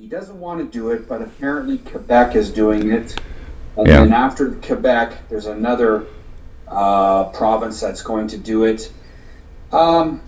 He 0.00 0.06
doesn't 0.06 0.40
want 0.40 0.60
to 0.60 0.66
do 0.66 0.90
it, 0.90 1.06
but 1.06 1.20
apparently 1.20 1.76
Quebec 1.76 2.36
is 2.36 2.50
doing 2.50 2.90
it. 2.90 3.14
And 3.76 3.86
Yeah. 3.86 4.00
then 4.00 4.12
after 4.12 4.50
Quebec, 4.52 5.28
there's 5.28 5.46
another 5.46 6.04
uh, 6.68 7.24
province 7.30 7.80
that's 7.80 8.02
going 8.02 8.28
to 8.28 8.38
do 8.38 8.64
it. 8.64 8.90
Um, 9.72 10.20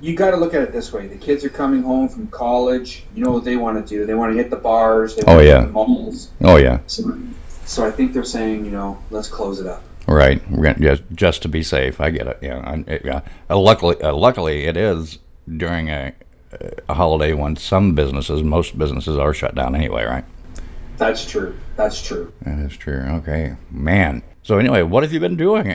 you 0.00 0.14
got 0.14 0.30
to 0.30 0.36
look 0.36 0.54
at 0.54 0.62
it 0.62 0.72
this 0.72 0.92
way: 0.92 1.06
the 1.08 1.16
kids 1.16 1.44
are 1.44 1.48
coming 1.48 1.82
home 1.82 2.08
from 2.08 2.28
college. 2.28 3.04
You 3.14 3.24
know 3.24 3.32
what 3.32 3.44
they 3.44 3.56
want 3.56 3.84
to 3.84 3.88
do? 3.96 4.06
They 4.06 4.14
want 4.14 4.32
to 4.32 4.36
hit 4.40 4.50
the 4.50 4.56
bars. 4.56 5.16
They 5.16 5.22
Oh, 5.26 5.40
yeah. 5.40 5.66
malls. 5.66 6.30
Oh 6.42 6.56
yeah, 6.56 6.78
So, 6.86 7.18
so 7.64 7.84
I 7.86 7.90
think 7.90 8.12
they're 8.12 8.24
saying, 8.24 8.64
you 8.64 8.70
know, 8.70 8.98
let's 9.10 9.28
close 9.28 9.60
it 9.60 9.66
up. 9.66 9.82
right. 10.06 10.40
We're 10.50 10.62
gonna, 10.72 10.78
just 10.78 11.02
just 11.14 11.42
to 11.42 11.48
be 11.48 11.62
safe. 11.62 12.00
I 12.00 12.10
get 12.10 12.26
it. 12.28 12.38
Yeah, 12.42 12.58
I, 12.64 12.84
it- 12.90 13.02
yeah. 13.04 13.20
Uh, 13.50 13.58
luckily, 13.58 14.00
uh, 14.02 14.12
luckily, 14.14 14.64
it 14.66 14.76
is 14.76 15.18
during 15.56 15.90
a, 15.90 16.12
a 16.88 16.94
holiday 16.94 17.32
when 17.32 17.56
some 17.56 17.94
businesses, 17.94 18.42
most 18.42 18.78
businesses, 18.78 19.18
are 19.18 19.34
shut 19.34 19.54
down 19.56 19.74
anyway. 19.74 20.04
Right. 20.04 20.24
That's 20.98 21.24
true. 21.24 21.56
That's 21.76 22.02
true. 22.02 22.32
That 22.42 22.58
is 22.58 22.76
true. 22.76 23.00
Okay, 23.20 23.56
man. 23.70 24.22
So 24.42 24.58
anyway, 24.58 24.82
what 24.82 25.02
have 25.04 25.12
you 25.12 25.20
been 25.20 25.36
doing? 25.36 25.70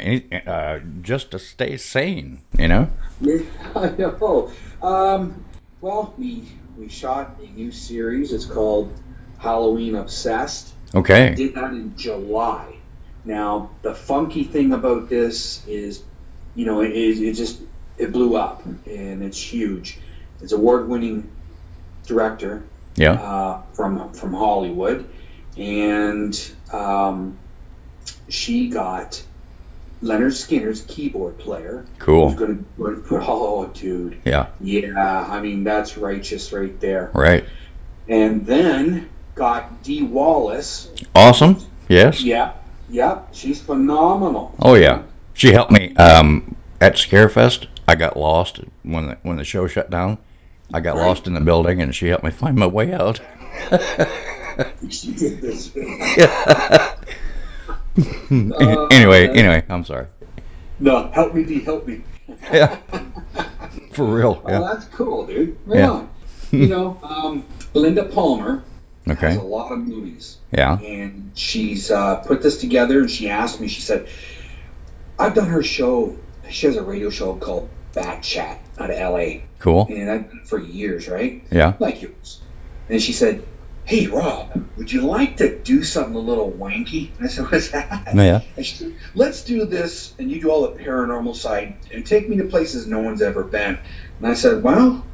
Uh, 0.47 0.79
just 1.01 1.31
to 1.31 1.39
stay 1.39 1.77
sane, 1.77 2.41
you 2.57 2.67
know? 2.67 2.89
Yeah, 3.21 3.39
I 3.75 3.89
know. 3.91 4.51
Um, 4.81 5.45
well, 5.79 6.13
we 6.17 6.43
we 6.77 6.89
shot 6.89 7.38
a 7.41 7.47
new 7.55 7.71
series. 7.71 8.33
It's 8.33 8.45
called 8.45 8.91
Halloween 9.38 9.95
Obsessed. 9.95 10.73
Okay. 10.93 11.29
We 11.29 11.36
did 11.36 11.55
that 11.55 11.71
in 11.71 11.95
July. 11.95 12.75
Now, 13.23 13.69
the 13.81 13.93
funky 13.95 14.43
thing 14.43 14.73
about 14.73 15.07
this 15.07 15.65
is, 15.67 16.03
you 16.55 16.65
know, 16.65 16.81
it, 16.81 16.89
it 16.91 17.33
just 17.36 17.62
it 17.97 18.12
blew 18.12 18.36
up 18.36 18.65
and 18.65 19.23
it's 19.23 19.39
huge. 19.39 19.99
It's 20.41 20.51
award-winning 20.51 21.29
director 22.05 22.63
Yeah. 22.97 23.13
uh, 23.13 23.62
from 23.73 24.12
from 24.13 24.33
Hollywood, 24.33 25.07
and 25.57 26.51
um, 26.71 27.37
she 28.29 28.69
got 28.69 29.23
Lynyrd 30.01 30.33
Skynyrd's 30.33 30.81
keyboard 30.81 31.37
player. 31.37 31.85
Cool. 31.99 32.29
Who's 32.29 32.39
going 32.39 32.57
to 32.57 33.01
put 33.07 33.23
oh, 33.25 33.67
dude. 33.73 34.19
Yeah. 34.25 34.47
Yeah, 34.59 35.27
I 35.29 35.41
mean 35.41 35.63
that's 35.63 35.97
righteous 35.97 36.51
right 36.51 36.77
there. 36.79 37.11
Right. 37.13 37.45
And 38.07 38.45
then 38.45 39.09
got 39.35 39.83
Dee 39.83 40.03
Wallace. 40.03 40.91
Awesome. 41.15 41.57
Yes. 41.87 42.21
Yeah, 42.21 42.53
yeah, 42.89 43.21
she's 43.31 43.61
phenomenal. 43.61 44.55
Oh 44.59 44.75
yeah. 44.75 45.03
She 45.33 45.51
helped 45.51 45.71
me 45.71 45.95
um, 45.95 46.55
at 46.79 46.95
Scarefest. 46.95 47.67
I 47.87 47.95
got 47.95 48.15
lost 48.15 48.59
when 48.83 49.07
the, 49.07 49.17
when 49.23 49.37
the 49.37 49.43
show 49.43 49.67
shut 49.67 49.89
down. 49.89 50.17
I 50.73 50.79
got 50.79 50.95
lost 50.95 51.27
in 51.27 51.33
the 51.33 51.41
building, 51.41 51.81
and 51.81 51.93
she 51.93 52.07
helped 52.07 52.23
me 52.23 52.31
find 52.31 52.57
my 52.57 52.65
way 52.65 52.93
out. 52.93 53.19
She 54.89 55.11
did 55.13 55.41
this. 55.41 55.71
anyway, 58.31 59.27
anyway, 59.29 59.63
I'm 59.69 59.83
sorry. 59.85 60.07
No, 60.79 61.09
help 61.11 61.33
me, 61.33 61.43
D, 61.43 61.61
help 61.61 61.87
me. 61.87 62.01
Yeah. 62.51 62.77
For 63.93 64.05
real. 64.05 64.41
Oh, 64.45 64.49
Yeah. 64.51 64.59
that's 64.61 64.85
cool, 64.85 65.25
dude. 65.27 65.57
Right 65.65 65.79
Yeah. 65.79 65.89
on. 65.91 66.09
you 66.51 66.67
know, 66.67 66.97
um, 67.03 67.45
Belinda 67.73 68.05
Palmer 68.05 68.63
Okay. 69.09 69.27
has 69.29 69.37
a 69.37 69.41
lot 69.41 69.71
of 69.71 69.79
movies. 69.79 70.37
Yeah. 70.51 70.79
And 70.79 71.31
she's 71.35 71.91
uh, 71.91 72.17
put 72.17 72.41
this 72.41 72.59
together 72.59 72.99
and 72.99 73.09
she 73.09 73.29
asked 73.29 73.59
me, 73.59 73.67
she 73.67 73.81
said, 73.81 74.07
I've 75.19 75.33
done 75.35 75.47
her 75.47 75.63
show. 75.63 76.15
She 76.49 76.65
has 76.67 76.75
a 76.75 76.83
radio 76.83 77.09
show 77.09 77.35
called 77.35 77.69
Bat 77.93 78.23
Chat 78.23 78.59
out 78.79 78.89
of 78.89 78.97
LA. 78.97 79.41
Cool. 79.59 79.87
And 79.89 80.09
I've 80.09 80.27
done 80.29 80.39
it 80.43 80.47
for 80.47 80.59
years, 80.59 81.07
right? 81.07 81.43
Yeah. 81.51 81.73
Like 81.79 82.01
yours. 82.01 82.41
And 82.89 83.01
she 83.01 83.13
said, 83.13 83.43
Hey, 83.86 84.08
Rob, 84.08 84.65
would 84.78 84.89
you 84.89 85.02
like 85.02 85.36
to 85.38 85.60
do 85.60 85.84
something 85.84 86.15
a 86.15 86.19
little 86.19 86.52
wanky? 86.52 87.12
And 87.17 87.26
I 87.26 87.30
said, 87.30 87.52
What's 87.52 87.69
that? 87.72 88.15
Yeah. 88.15 88.41
Said, 88.62 88.96
Let's 89.13 89.43
do 89.43 89.65
this, 89.65 90.13
and 90.17 90.32
you 90.32 90.41
do 90.41 90.50
all 90.50 90.62
the 90.62 90.84
paranormal 90.84 91.36
side, 91.36 91.76
and 91.93 92.06
take 92.06 92.30
me 92.30 92.38
to 92.38 92.46
places 92.46 92.88
no 92.88 93.00
one's 93.00 93.22
ever 93.22 93.43
been. 93.43 93.78
And 94.19 94.28
I 94.28 94.36
said, 94.36 94.63
Well, 94.63 95.06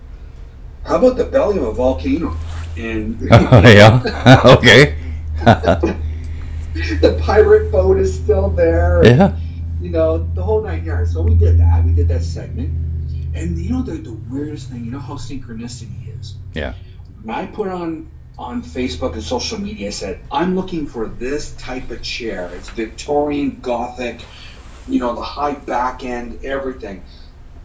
how 0.85 0.97
about 0.97 1.17
the 1.17 1.25
belly 1.25 1.57
of 1.57 1.63
a 1.63 1.73
volcano? 1.73 2.37
And 2.77 3.17
oh, 3.31 3.67
yeah. 3.67 4.41
okay. 4.45 4.97
the 5.43 7.19
pirate 7.21 7.71
boat 7.71 7.97
is 7.97 8.13
still 8.13 8.49
there. 8.49 9.03
Yeah. 9.03 9.35
You 9.81 9.89
know, 9.89 10.29
the 10.35 10.43
whole 10.43 10.61
nine 10.61 10.85
yards. 10.85 11.13
So 11.13 11.21
we 11.21 11.33
did 11.33 11.59
that. 11.59 11.83
We 11.83 11.93
did 11.93 12.07
that 12.09 12.23
segment. 12.23 12.69
And 13.33 13.57
you 13.57 13.71
know 13.71 13.81
the, 13.81 13.93
the 13.93 14.13
weirdest 14.13 14.69
thing, 14.69 14.85
you 14.85 14.91
know 14.91 14.99
how 14.99 15.15
synchronicity 15.15 16.19
is? 16.19 16.35
Yeah. 16.53 16.73
When 17.23 17.35
I 17.35 17.45
put 17.45 17.67
on 17.67 18.09
on 18.39 18.63
Facebook 18.63 19.13
and 19.13 19.21
social 19.21 19.59
media, 19.59 19.91
said, 19.91 20.21
I'm 20.31 20.55
looking 20.55 20.87
for 20.87 21.07
this 21.07 21.53
type 21.55 21.91
of 21.91 22.01
chair. 22.01 22.49
It's 22.55 22.69
Victorian 22.69 23.59
Gothic, 23.59 24.21
you 24.87 24.99
know, 24.99 25.13
the 25.13 25.21
high 25.21 25.55
back 25.55 26.05
end, 26.05 26.45
everything. 26.45 27.03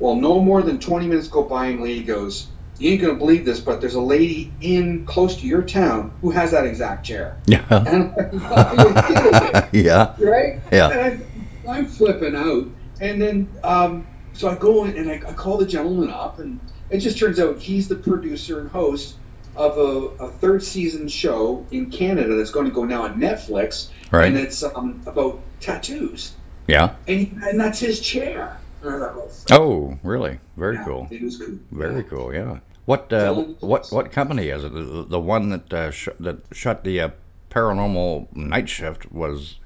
Well, 0.00 0.16
no 0.16 0.40
more 0.40 0.62
than 0.62 0.80
20 0.80 1.06
minutes 1.06 1.28
go 1.28 1.44
by 1.44 1.66
and 1.66 1.80
lady 1.80 2.02
goes, 2.02 2.48
you 2.78 2.90
ain't 2.90 3.02
gonna 3.02 3.14
believe 3.14 3.44
this, 3.44 3.60
but 3.60 3.80
there's 3.80 3.94
a 3.94 4.00
lady 4.00 4.52
in 4.60 5.06
close 5.06 5.36
to 5.36 5.46
your 5.46 5.62
town 5.62 6.12
who 6.20 6.32
has 6.32 6.50
that 6.50 6.66
exact 6.66 7.06
chair. 7.06 7.36
Yeah. 7.46 7.64
And 7.70 8.12
I'm 8.18 8.76
like, 8.76 8.78
"You're 8.78 9.02
kidding 9.02 9.70
me." 9.70 9.70
yeah. 9.84 10.16
right? 10.18 10.60
Yeah. 10.72 10.90
And 10.90 11.24
I, 11.68 11.70
I'm 11.70 11.86
flipping 11.86 12.34
out, 12.34 12.66
and 13.00 13.22
then 13.22 13.48
um, 13.62 14.04
so 14.32 14.48
I 14.48 14.56
go 14.56 14.86
in 14.86 14.96
and 14.96 15.08
I, 15.08 15.14
I 15.14 15.34
call 15.34 15.56
the 15.56 15.66
gentleman 15.66 16.10
up, 16.10 16.40
and 16.40 16.58
it 16.90 16.98
just 16.98 17.16
turns 17.16 17.38
out 17.38 17.58
he's 17.58 17.86
the 17.86 17.94
producer 17.94 18.58
and 18.58 18.68
host 18.68 19.14
of 19.56 19.78
a, 19.78 20.24
a 20.24 20.28
third 20.30 20.62
season 20.62 21.08
show 21.08 21.64
in 21.70 21.90
Canada 21.90 22.34
that's 22.36 22.50
going 22.50 22.66
to 22.66 22.72
go 22.72 22.84
now 22.84 23.02
on 23.04 23.20
Netflix, 23.20 23.88
Right. 24.10 24.26
And 24.28 24.36
it's 24.38 24.62
um, 24.62 25.02
about 25.06 25.40
tattoos, 25.60 26.32
Yeah. 26.68 26.94
and 27.08 27.20
he, 27.20 27.32
and 27.48 27.58
that's 27.58 27.80
his 27.80 27.98
chair. 28.00 28.58
And 28.82 28.94
I 28.94 28.98
thought, 28.98 29.16
well, 29.16 29.30
Oh, 29.50 29.98
really? 30.04 30.38
Very 30.56 30.76
Yeah, 30.76 30.84
cool. 30.84 31.08
it 31.10 31.22
was 31.22 31.36
cool. 31.38 31.58
Very 31.72 32.04
cool. 32.04 32.32
Yeah. 32.32 32.58
What 32.84 33.10
uh, 33.12 33.32
what 33.60 33.88
what 33.90 34.12
company 34.12 34.50
is 34.50 34.62
it? 34.62 34.72
The, 34.74 35.06
the 35.08 35.18
one 35.18 35.48
that 35.48 35.72
uh, 35.72 35.90
sh- 35.90 36.10
that 36.20 36.36
shut 36.52 36.84
the 36.84 37.00
uh, 37.00 37.08
paranormal 37.50 38.34
night 38.36 38.68
shift 38.68 39.10
was 39.10 39.58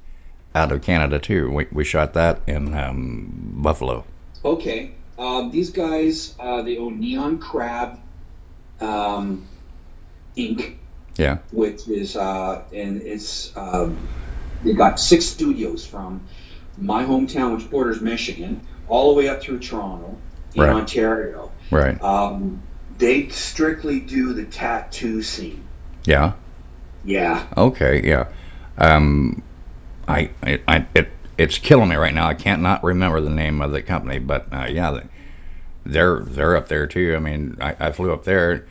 out 0.54 0.70
of 0.70 0.82
Canada 0.82 1.18
too. 1.18 1.50
We 1.50 1.66
we 1.72 1.82
shot 1.84 2.14
that 2.14 2.40
in 2.46 2.74
um, 2.74 3.32
Buffalo. 3.56 4.04
Okay. 4.44 4.92
Um, 5.18 5.50
these 5.50 5.70
guys, 5.70 6.36
uh, 6.38 6.62
they 6.62 6.78
own 6.78 7.00
Neon 7.00 7.38
Crab 7.40 7.98
um, 8.80 9.47
Inc., 10.38 10.74
Yeah. 11.16 11.38
which 11.52 11.88
is, 11.88 12.16
uh, 12.16 12.62
and 12.72 13.02
it's, 13.02 13.52
um, 13.56 13.96
they 14.64 14.72
got 14.72 14.98
six 15.00 15.26
studios 15.26 15.84
from 15.86 16.20
my 16.78 17.04
hometown, 17.04 17.56
which 17.56 17.68
borders 17.70 18.00
Michigan, 18.00 18.60
all 18.88 19.12
the 19.12 19.18
way 19.18 19.28
up 19.28 19.42
through 19.42 19.58
Toronto 19.58 20.16
in 20.54 20.62
Right. 20.62 20.70
Ontario. 20.70 21.50
Right. 21.70 22.00
Um, 22.02 22.62
they 22.98 23.28
strictly 23.28 24.00
do 24.00 24.32
the 24.32 24.44
tattoo 24.44 25.22
scene. 25.22 25.62
Yeah. 26.04 26.32
Yeah. 27.04 27.44
Okay. 27.56 28.02
Yeah. 28.06 28.26
Um, 28.78 29.42
I, 30.06 30.30
I, 30.42 30.60
I 30.66 30.86
it 30.94 31.08
it's 31.36 31.58
killing 31.58 31.88
me 31.88 31.96
right 31.96 32.14
now. 32.14 32.26
I 32.26 32.34
can't 32.34 32.62
not 32.62 32.82
remember 32.82 33.20
the 33.20 33.30
name 33.30 33.60
of 33.60 33.70
the 33.70 33.82
company, 33.82 34.18
but 34.18 34.46
uh, 34.52 34.66
yeah, 34.68 34.90
they, 34.90 35.02
they're 35.84 36.20
they're 36.20 36.56
up 36.56 36.68
there 36.68 36.86
too. 36.86 37.14
I 37.14 37.20
mean, 37.20 37.56
I, 37.60 37.76
I 37.78 37.92
flew 37.92 38.12
up 38.12 38.24
there. 38.24 38.66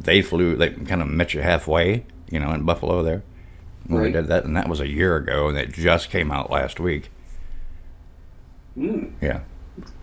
They 0.00 0.22
flew. 0.22 0.56
They 0.56 0.70
kind 0.70 1.02
of 1.02 1.08
met 1.08 1.34
you 1.34 1.42
halfway, 1.42 2.06
you 2.30 2.40
know, 2.40 2.50
in 2.52 2.64
Buffalo 2.64 3.02
there. 3.02 3.22
When 3.86 4.02
we 4.02 4.10
did 4.12 4.26
that, 4.28 4.44
and 4.44 4.56
that 4.56 4.68
was 4.68 4.80
a 4.80 4.88
year 4.88 5.16
ago, 5.16 5.48
and 5.48 5.58
it 5.58 5.72
just 5.72 6.10
came 6.10 6.30
out 6.30 6.50
last 6.50 6.78
week. 6.80 7.10
Mm, 8.78 9.12
Yeah. 9.20 9.40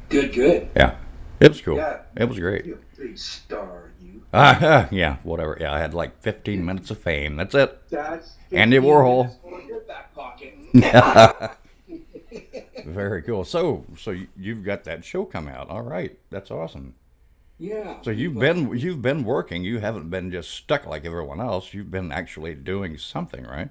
good, 0.10 0.34
good. 0.34 0.70
Yeah. 0.76 0.96
It 1.40 1.50
was 1.50 1.62
cool. 1.62 1.78
Yeah. 1.78 2.00
It 2.16 2.26
was 2.28 2.40
great. 2.40 2.66
You 2.66 2.80
big 2.98 3.18
star, 3.18 3.92
you. 4.02 4.24
Ah, 4.34 4.88
yeah, 4.92 5.18
whatever. 5.24 5.58
Yeah, 5.60 5.74
I 5.74 5.80
had 5.80 5.94
like 5.94 6.20
15 6.22 6.66
minutes 6.66 6.92
of 6.92 6.98
fame. 6.98 7.36
That's 7.38 7.56
it. 7.56 7.80
That's 7.90 8.34
Andy 8.52 8.78
Warhol. 8.78 9.24
minutes 9.24 9.38
on 9.46 9.68
your 9.68 9.80
back 9.82 10.14
pocket. 10.16 10.54
Very 12.86 13.22
cool. 13.22 13.44
So, 13.46 13.86
so 13.98 14.16
you've 14.36 14.64
got 14.64 14.84
that 14.86 15.06
show 15.06 15.26
come 15.26 15.48
out. 15.48 15.70
All 15.70 15.82
right, 15.84 16.18
that's 16.30 16.52
awesome. 16.52 16.96
Yeah. 17.60 18.02
So 18.04 18.12
you've 18.12 18.36
been 18.36 18.78
you've 18.78 19.02
been 19.02 19.24
working. 19.24 19.64
You 19.64 19.80
haven't 19.80 20.10
been 20.10 20.32
just 20.32 20.52
stuck 20.52 20.86
like 20.86 21.06
everyone 21.06 21.42
else. 21.42 21.74
You've 21.74 21.90
been 21.90 22.12
actually 22.12 22.54
doing 22.54 22.98
something, 22.98 23.44
right? 23.44 23.70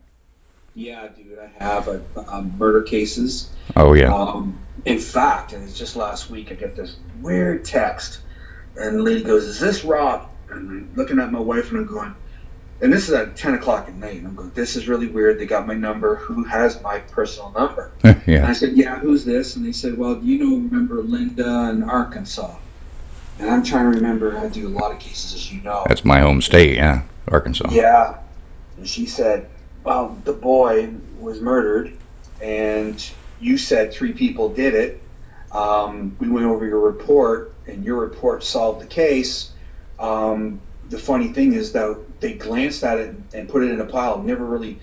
Yeah, 0.74 1.08
dude, 1.08 1.38
I 1.38 1.64
have 1.64 1.88
a, 1.88 2.02
a 2.28 2.42
murder 2.42 2.82
cases. 2.82 3.50
Oh 3.76 3.94
yeah. 3.94 4.12
Um, 4.12 4.58
in 4.84 4.98
fact, 4.98 5.52
and 5.52 5.62
it's 5.62 5.78
just 5.78 5.96
last 5.96 6.28
week, 6.30 6.50
I 6.50 6.54
get 6.54 6.76
this 6.76 6.96
weird 7.22 7.64
text, 7.64 8.20
and 8.76 8.98
the 8.98 9.02
lady 9.02 9.22
goes, 9.22 9.44
"Is 9.44 9.60
this 9.60 9.84
Rob?" 9.84 10.28
And 10.50 10.70
I'm 10.70 10.92
looking 10.94 11.18
at 11.18 11.32
my 11.32 11.40
wife 11.40 11.70
and 11.70 11.80
I'm 11.80 11.86
going, 11.86 12.14
And 12.80 12.92
this 12.92 13.08
is 13.08 13.14
at 13.14 13.36
10 13.36 13.54
o'clock 13.54 13.88
at 13.88 13.94
night. 13.94 14.18
And 14.18 14.28
I'm 14.28 14.34
going, 14.34 14.50
this 14.50 14.76
is 14.76 14.88
really 14.88 15.08
weird. 15.08 15.38
They 15.38 15.46
got 15.46 15.66
my 15.66 15.74
number. 15.74 16.16
Who 16.16 16.44
has 16.44 16.80
my 16.82 16.98
personal 16.98 17.50
number? 17.52 17.92
And 18.26 18.46
I 18.46 18.52
said, 18.52 18.76
yeah, 18.76 18.98
who's 18.98 19.24
this? 19.24 19.56
And 19.56 19.64
they 19.64 19.72
said, 19.72 19.96
well, 19.96 20.16
do 20.16 20.26
you 20.26 20.38
know, 20.38 20.56
remember 20.56 21.02
Linda 21.02 21.70
in 21.70 21.82
Arkansas? 21.82 22.56
And 23.38 23.50
I'm 23.50 23.62
trying 23.62 23.90
to 23.90 23.96
remember. 23.98 24.38
I 24.38 24.48
do 24.48 24.66
a 24.66 24.70
lot 24.70 24.92
of 24.92 24.98
cases, 24.98 25.34
as 25.34 25.52
you 25.52 25.60
know. 25.62 25.84
That's 25.88 26.04
my 26.04 26.20
home 26.20 26.40
state. 26.40 26.76
Yeah, 26.76 27.02
Arkansas. 27.28 27.68
Yeah. 27.70 28.18
And 28.76 28.88
she 28.88 29.06
said, 29.06 29.48
well, 29.84 30.18
the 30.24 30.32
boy 30.32 30.90
was 31.18 31.40
murdered, 31.40 31.96
and 32.42 33.10
you 33.40 33.58
said 33.58 33.92
three 33.92 34.12
people 34.12 34.48
did 34.48 34.74
it. 34.74 35.02
Um, 35.52 36.16
we 36.18 36.28
went 36.28 36.46
over 36.46 36.66
your 36.66 36.80
report, 36.80 37.54
and 37.66 37.84
your 37.84 38.00
report 38.00 38.42
solved 38.42 38.80
the 38.82 38.86
case. 38.86 39.52
Um, 39.98 40.60
the 40.88 40.98
funny 40.98 41.28
thing 41.28 41.52
is, 41.52 41.72
though, 41.72 42.04
they 42.20 42.34
glanced 42.34 42.84
at 42.84 42.98
it 42.98 43.14
and 43.34 43.48
put 43.48 43.62
it 43.62 43.70
in 43.70 43.80
a 43.80 43.86
pile, 43.86 44.22
never 44.22 44.44
really 44.44 44.78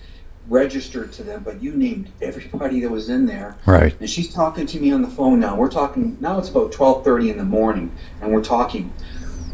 registered 0.48 1.12
to 1.12 1.22
them, 1.22 1.42
but 1.44 1.62
you 1.62 1.72
named 1.72 2.10
everybody 2.20 2.80
that 2.80 2.90
was 2.90 3.08
in 3.08 3.26
there. 3.26 3.56
Right. 3.66 3.94
And 4.00 4.08
she's 4.08 4.32
talking 4.32 4.66
to 4.66 4.78
me 4.80 4.92
on 4.92 5.02
the 5.02 5.08
phone 5.08 5.40
now. 5.40 5.56
We're 5.56 5.70
talking 5.70 6.16
now. 6.20 6.38
It's 6.38 6.48
about 6.50 6.72
twelve 6.72 7.04
thirty 7.04 7.30
in 7.30 7.38
the 7.38 7.44
morning, 7.44 7.90
and 8.20 8.32
we're 8.32 8.44
talking. 8.44 8.92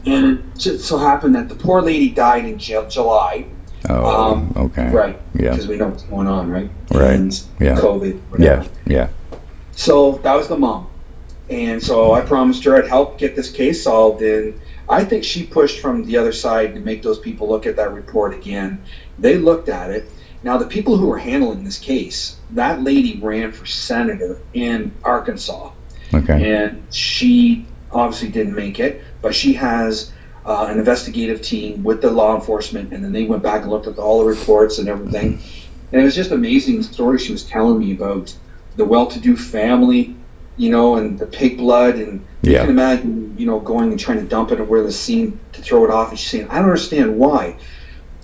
And 0.07 0.39
it 0.39 0.45
just 0.59 0.85
so 0.87 0.97
happened 0.99 1.35
that 1.35 1.49
the 1.49 1.55
poor 1.55 1.83
lady 1.83 2.11
died 2.11 2.47
in 2.47 2.59
Ju- 2.59 2.87
July. 2.89 3.45
Oh, 3.89 4.33
Um, 4.33 4.53
okay. 4.57 4.91
Right. 4.91 5.21
Yeah. 5.35 5.51
Because 5.51 5.69
we 5.69 5.77
know 5.77 5.89
what's 5.89 6.03
going 6.05 6.27
on, 6.27 6.51
right? 6.51 6.71
Right. 6.93 7.15
And 7.15 7.43
Yeah. 7.61 7.77
COVID. 7.77 8.19
Yeah. 8.39 8.65
Yeah. 8.87 9.09
So 9.73 10.13
that 10.23 10.35
was 10.35 10.49
the 10.49 10.57
mom. 10.57 10.87
And 11.51 11.83
so 11.83 12.13
I 12.13 12.21
promised 12.21 12.63
her 12.65 12.77
I'd 12.77 12.89
help 12.89 13.19
get 13.19 13.37
this 13.37 13.51
case 13.51 13.83
solved. 13.83 14.23
And 14.23 14.59
I 14.89 15.05
think 15.05 15.25
she 15.25 15.45
pushed 15.45 15.81
from 15.81 16.05
the 16.07 16.17
other 16.17 16.33
side 16.33 16.75
to 16.75 16.81
make 16.81 17.03
those 17.03 17.19
people 17.19 17.49
look 17.49 17.67
at 17.67 17.77
that 17.77 17.93
report 17.93 18.35
again. 18.35 18.83
They 19.19 19.37
looked 19.37 19.69
at 19.69 19.91
it. 19.91 20.11
Now, 20.43 20.57
the 20.57 20.67
people 20.67 20.97
who 20.97 21.07
were 21.07 21.19
handling 21.19 21.65
this 21.65 21.79
case, 21.79 22.37
that 22.51 22.83
lady 22.83 23.19
ran 23.21 23.53
for 23.53 23.67
senator 23.67 24.41
in 24.55 24.93
Arkansas. 25.05 25.73
Okay. 26.15 26.53
And 26.55 26.83
she 26.93 27.67
obviously 27.93 28.29
didn't 28.29 28.55
make 28.55 28.81
it, 28.81 29.03
but 29.21 29.35
she 29.35 29.53
has 29.55 30.13
uh, 30.47 30.67
an 30.71 30.79
investigative 30.79 31.43
team 31.43 31.83
with 31.83 32.01
the 32.01 32.11
law 32.11 32.35
enforcement, 32.35 32.93
and 32.93 33.05
then 33.05 33.13
they 33.13 33.25
went 33.25 33.43
back 33.43 33.63
and 33.63 33.71
looked 33.71 33.87
at 33.87 33.99
all 33.99 34.21
the 34.21 34.25
reports 34.25 34.79
and 34.79 34.89
everything. 34.89 35.41
And 35.93 36.01
it 36.01 36.05
was 36.05 36.15
just 36.15 36.31
amazing 36.31 36.79
the 36.79 36.85
story 36.85 37.19
she 37.19 37.33
was 37.33 37.45
telling 37.45 37.79
me 37.79 37.93
about 37.93 38.35
the 38.77 38.85
well-to-do 38.85 39.37
family, 39.37 40.17
you 40.57 40.71
know, 40.71 40.97
and 40.97 41.19
the 41.19 41.27
pig 41.27 41.59
blood, 41.59 41.97
and 41.97 42.25
you 42.43 42.55
can 42.55 42.71
imagine, 42.71 43.35
you 43.39 43.45
know, 43.45 43.61
going 43.61 43.91
and 43.91 44.01
trying 44.01 44.19
to 44.19 44.25
dump 44.25 44.53
it 44.53 44.61
and 44.61 44.69
where 44.69 44.83
the 44.83 44.93
scene 44.93 45.39
to 45.53 45.61
throw 45.61 45.85
it 45.85 45.91
off. 45.91 46.11
And 46.11 46.19
she's 46.19 46.31
saying, 46.31 46.49
"I 46.49 46.57
don't 46.57 46.65
understand 46.65 47.19
why." 47.19 47.57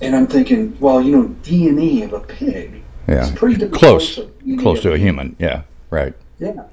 And 0.00 0.14
I'm 0.14 0.26
thinking, 0.26 0.76
well, 0.78 1.00
you 1.00 1.12
know, 1.12 1.28
DNA 1.42 2.04
of 2.04 2.12
a 2.12 2.20
pig. 2.20 2.82
Yeah. 3.09 3.26
It's 3.26 3.38
pretty 3.38 3.68
Close. 3.68 4.16
to 4.16 4.30
Close 4.59 4.82
to 4.82 4.92
a 4.92 4.98
human. 4.98 5.37
Yeah. 5.38 5.62
Right. 5.90 6.14
Yeah. 6.38 6.64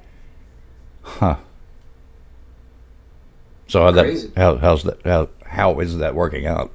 Huh. 1.02 1.36
So 3.68 3.82
how 3.82 3.90
that 3.92 4.32
how 4.36 4.56
how's 4.56 4.82
that 4.84 5.00
how 5.04 5.28
how 5.44 5.80
is 5.80 5.98
that 5.98 6.14
working 6.14 6.46
out? 6.46 6.70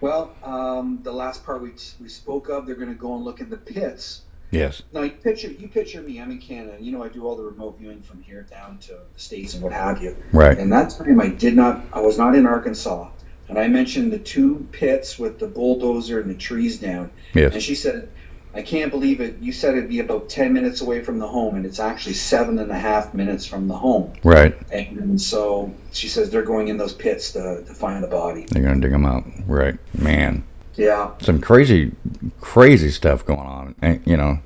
Well, 0.00 0.34
um, 0.44 1.00
the 1.02 1.12
last 1.12 1.44
part 1.44 1.60
we, 1.60 1.70
we 2.00 2.08
spoke 2.08 2.48
of, 2.48 2.66
they're 2.66 2.76
going 2.76 2.92
to 2.92 2.94
go 2.94 3.16
and 3.16 3.24
look 3.24 3.40
in 3.40 3.50
the 3.50 3.56
pits. 3.56 4.22
Yes. 4.50 4.82
Now, 4.92 5.02
you 5.02 5.10
picture 5.10 5.50
you 5.50 5.68
picture 5.68 6.00
me. 6.00 6.20
I'm 6.20 6.30
in 6.30 6.38
Canada. 6.38 6.76
You 6.80 6.92
know, 6.92 7.02
I 7.02 7.08
do 7.08 7.26
all 7.26 7.36
the 7.36 7.42
remote 7.42 7.78
viewing 7.78 8.00
from 8.00 8.22
here 8.22 8.42
down 8.42 8.78
to 8.78 8.92
the 9.12 9.20
states 9.20 9.54
and 9.54 9.62
what 9.62 9.72
have 9.72 10.02
you. 10.02 10.16
Right. 10.32 10.56
And 10.56 10.72
that 10.72 10.90
time, 10.90 11.20
I 11.20 11.28
did 11.28 11.54
not. 11.54 11.84
I 11.92 12.00
was 12.00 12.16
not 12.16 12.34
in 12.34 12.46
Arkansas. 12.46 13.10
And 13.48 13.58
I 13.58 13.68
mentioned 13.68 14.12
the 14.12 14.18
two 14.18 14.66
pits 14.72 15.18
with 15.18 15.38
the 15.38 15.46
bulldozer 15.46 16.20
and 16.20 16.30
the 16.30 16.34
trees 16.34 16.78
down. 16.78 17.10
Yes. 17.34 17.54
And 17.54 17.62
she 17.62 17.74
said, 17.74 18.08
"I 18.54 18.62
can't 18.62 18.90
believe 18.90 19.20
it. 19.20 19.38
You 19.40 19.52
said 19.52 19.76
it'd 19.76 19.88
be 19.88 20.00
about 20.00 20.28
ten 20.28 20.52
minutes 20.52 20.80
away 20.80 21.02
from 21.02 21.18
the 21.18 21.26
home, 21.26 21.56
and 21.56 21.64
it's 21.64 21.80
actually 21.80 22.14
seven 22.14 22.58
and 22.58 22.70
a 22.70 22.78
half 22.78 23.14
minutes 23.14 23.46
from 23.46 23.68
the 23.68 23.76
home." 23.76 24.12
Right. 24.22 24.56
And 24.70 25.20
so 25.20 25.72
she 25.92 26.08
says 26.08 26.30
they're 26.30 26.42
going 26.42 26.68
in 26.68 26.76
those 26.76 26.92
pits 26.92 27.32
to, 27.32 27.64
to 27.64 27.74
find 27.74 28.04
the 28.04 28.08
body. 28.08 28.46
They're 28.50 28.62
gonna 28.62 28.80
dig 28.80 28.92
them 28.92 29.06
out. 29.06 29.24
Right. 29.46 29.78
Man. 29.94 30.44
Yeah. 30.74 31.10
Some 31.20 31.40
crazy, 31.40 31.92
crazy 32.40 32.90
stuff 32.90 33.26
going 33.26 33.40
on. 33.40 33.74
And, 33.82 34.00
you 34.06 34.16
know. 34.16 34.38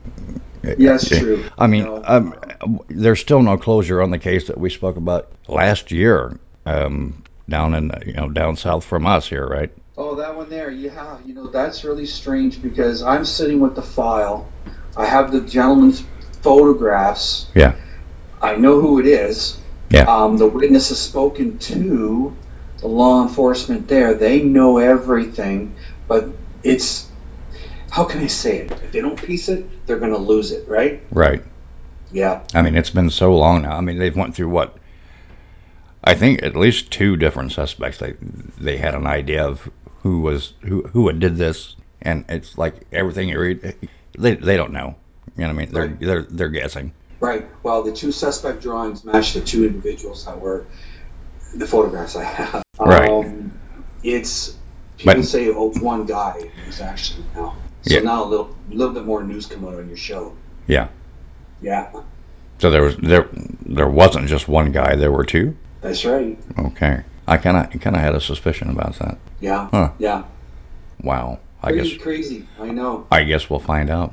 Yeah, 0.79 0.95
it's 0.95 1.09
true. 1.09 1.45
I 1.59 1.67
mean, 1.67 1.87
um, 2.05 2.35
there's 2.89 3.21
still 3.21 3.43
no 3.43 3.59
closure 3.59 4.01
on 4.01 4.13
the 4.13 4.19
case 4.19 4.47
that 4.47 4.59
we 4.59 4.71
spoke 4.71 4.97
about 4.97 5.31
last 5.49 5.91
year, 5.91 6.39
um, 6.65 7.23
down 7.49 7.75
in 7.75 7.93
you 8.07 8.13
know 8.13 8.29
down 8.29 8.57
south 8.57 8.85
from 8.85 9.07
us 9.07 9.29
here, 9.29 9.47
right? 9.47 9.73
Oh, 9.97 10.15
that 10.17 10.35
one 10.35 10.49
there. 10.49 10.71
Yeah, 10.71 11.19
you 11.25 11.35
know, 11.35 11.49
that's 11.49 11.85
really 11.85 12.07
strange 12.07 12.63
because 12.63 13.03
I'm 13.03 13.25
sitting 13.25 13.61
with 13.61 13.75
the 13.75 13.83
file. 13.83 14.51
I 14.97 15.07
have 15.07 15.33
the 15.33 15.41
gentleman's 15.41 16.05
photographs. 16.43 17.47
Yeah. 17.55 17.75
I 18.41 18.57
know 18.57 18.81
who 18.81 18.99
it 18.99 19.07
is. 19.07 19.59
Yeah. 19.91 20.03
Um, 20.03 20.37
the 20.37 20.49
witness 20.49 20.89
has 20.89 21.01
spoken 21.01 21.59
to 21.59 22.37
the 22.79 22.89
law 22.89 23.23
enforcement 23.23 23.89
there. 23.89 24.15
They 24.15 24.43
know 24.43 24.79
everything, 24.79 25.75
but 26.09 26.29
it's 26.63 27.09
how 27.91 28.05
can 28.05 28.21
I 28.21 28.27
say 28.27 28.59
it? 28.59 28.73
If 28.73 28.93
they 28.93 29.01
don't 29.01 29.23
piece 29.23 29.49
it, 29.49 29.87
they're 29.87 29.99
going 29.99 30.13
to 30.13 30.19
lose 30.19 30.51
it, 30.51 30.67
right? 30.67 31.03
Right. 31.11 31.45
Yeah. 32.11 32.43
I 32.55 32.63
mean, 32.63 32.75
it's 32.75 32.91
been 32.91 33.11
so 33.11 33.37
long 33.37 33.63
now. 33.63 33.77
I 33.77 33.81
mean, 33.81 33.99
they've 33.99 34.17
went 34.17 34.35
through 34.35 34.49
what? 34.49 34.77
I 36.05 36.15
think 36.15 36.43
at 36.43 36.57
least 36.57 36.91
two 36.91 37.17
different 37.17 37.53
suspects. 37.53 37.99
They 37.99 38.15
they 38.59 38.77
had 38.79 38.95
an 38.95 39.07
idea 39.07 39.45
of 39.47 39.71
who 40.03 40.21
was 40.21 40.55
who 40.63 40.83
who 40.89 41.07
had 41.07 41.21
did 41.21 41.37
this, 41.37 41.77
and 42.01 42.25
it's 42.29 42.59
like 42.59 42.75
everything 42.93 43.29
you 43.29 43.39
read, 43.41 43.75
they 44.19 44.35
they 44.35 44.57
don't 44.57 44.73
know. 44.73 44.97
You 45.37 45.45
know 45.45 45.49
what 45.49 45.51
I 45.51 45.65
mean? 45.65 45.73
They're 45.73 45.89
they're 45.89 46.23
they're 46.23 46.49
guessing. 46.49 46.93
Right. 47.21 47.47
Well, 47.63 47.83
the 47.85 47.93
two 47.93 48.11
suspect 48.11 48.63
drawings 48.63 49.05
match 49.05 49.33
the 49.35 49.41
two 49.41 49.65
individuals 49.65 50.25
that 50.27 50.41
were 50.41 50.67
the 51.55 51.67
photographs 51.67 52.17
I 52.17 52.25
have. 52.25 52.63
Right. 52.81 53.09
Um, 53.09 53.53
it's 54.03 54.57
people 54.99 55.15
But- 55.15 55.25
say 55.25 55.49
oh, 55.51 55.71
one 55.81 56.05
guy. 56.05 56.51
It's 56.67 56.81
actually 56.81 57.25
now. 57.35 57.55
So 57.83 57.95
Yeah. 57.95 58.01
now 58.01 58.25
a 58.25 58.29
little 58.29 58.57
little 58.71 58.93
bit 58.93 59.05
more 59.05 59.23
news 59.23 59.47
come 59.47 59.65
out 59.67 59.75
on 59.75 59.87
your 59.89 59.97
show. 59.97 60.35
Yeah. 60.67 60.89
Yeah, 61.61 61.93
So 62.59 62.71
there 62.73 62.83
was 62.83 62.97
there 62.97 63.29
there 63.65 63.89
wasn't 63.89 64.27
just 64.27 64.49
one 64.49 64.73
guy. 64.73 64.97
There 64.97 65.13
were 65.13 65.23
two. 65.25 65.57
That's 65.83 66.05
right. 66.05 66.39
Okay. 66.59 67.03
I 67.29 67.37
kind 67.37 67.57
of 67.57 67.81
kind 67.81 67.95
of 67.97 68.03
had 68.03 68.15
a 68.15 68.21
suspicion 68.21 68.71
about 68.71 68.95
that. 68.99 69.19
Yeah. 69.41 69.69
Huh. 69.71 69.91
Yeah. 69.99 70.25
Wow. 71.03 71.41
I 71.63 71.71
Crazy, 71.73 71.95
guess 71.95 72.03
crazy. 72.03 72.49
I 72.61 72.71
know. 72.71 73.07
I 73.11 73.23
guess 73.25 73.49
we'll 73.49 73.61
find 73.61 73.91
out. 73.91 74.13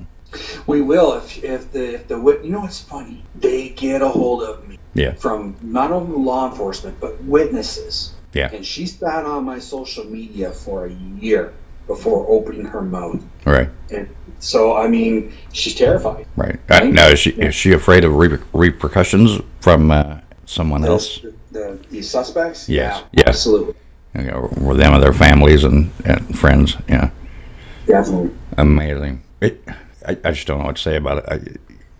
We 0.67 0.81
will 0.81 1.13
if 1.17 1.43
if 1.43 1.71
the 1.71 1.95
if 1.95 2.07
the. 2.07 2.17
You 2.43 2.49
know 2.51 2.61
what's 2.61 2.81
funny? 2.81 3.23
They 3.35 3.69
get 3.69 4.01
a 4.03 4.07
hold 4.09 4.43
of 4.43 4.67
me 4.67 4.77
Yeah. 4.93 5.13
from 5.13 5.55
not 5.63 5.91
only 5.91 6.15
law 6.17 6.49
enforcement 6.51 6.99
but 6.99 7.23
witnesses. 7.23 8.13
Yeah. 8.33 8.51
And 8.53 8.63
she 8.63 8.85
sat 8.85 9.25
on 9.25 9.43
my 9.45 9.57
social 9.57 10.03
media 10.05 10.51
for 10.51 10.85
a 10.85 10.91
year 10.93 11.53
before 11.87 12.27
opening 12.29 12.65
her 12.65 12.81
mouth. 12.83 13.23
Right. 13.45 13.69
And 13.91 14.07
so, 14.37 14.77
I 14.77 14.87
mean, 14.87 15.33
she's 15.51 15.73
terrified. 15.73 16.27
Right. 16.35 16.59
Uh, 16.69 16.81
now 16.85 17.07
is 17.07 17.17
she 17.19 17.31
is 17.31 17.55
she 17.55 17.73
afraid 17.73 18.03
of 18.05 18.11
reper- 18.13 18.43
repercussions 18.53 19.41
from 19.61 19.89
uh, 19.89 20.19
someone 20.45 20.85
else? 20.85 21.19
The, 21.21 21.33
the, 21.51 21.79
the 21.89 22.01
suspects? 22.01 22.67
Yes. 22.69 22.99
Yeah, 23.11 23.23
Yes. 23.25 23.27
Absolutely. 23.27 23.75
Okay, 24.15 24.31
or 24.31 24.49
or 24.63 24.73
them 24.75 24.93
and 24.93 25.03
their 25.03 25.13
families 25.13 25.63
and, 25.63 25.91
and 26.03 26.37
friends. 26.37 26.75
Yeah. 26.87 27.11
Definitely. 27.85 28.31
Amazing. 28.57 29.21
It. 29.41 29.61
I, 30.07 30.17
I 30.23 30.31
just 30.31 30.47
don't 30.47 30.59
know 30.59 30.65
what 30.65 30.77
to 30.77 30.81
say 30.81 30.95
about 30.95 31.19
it. 31.19 31.25
I, 31.27 31.35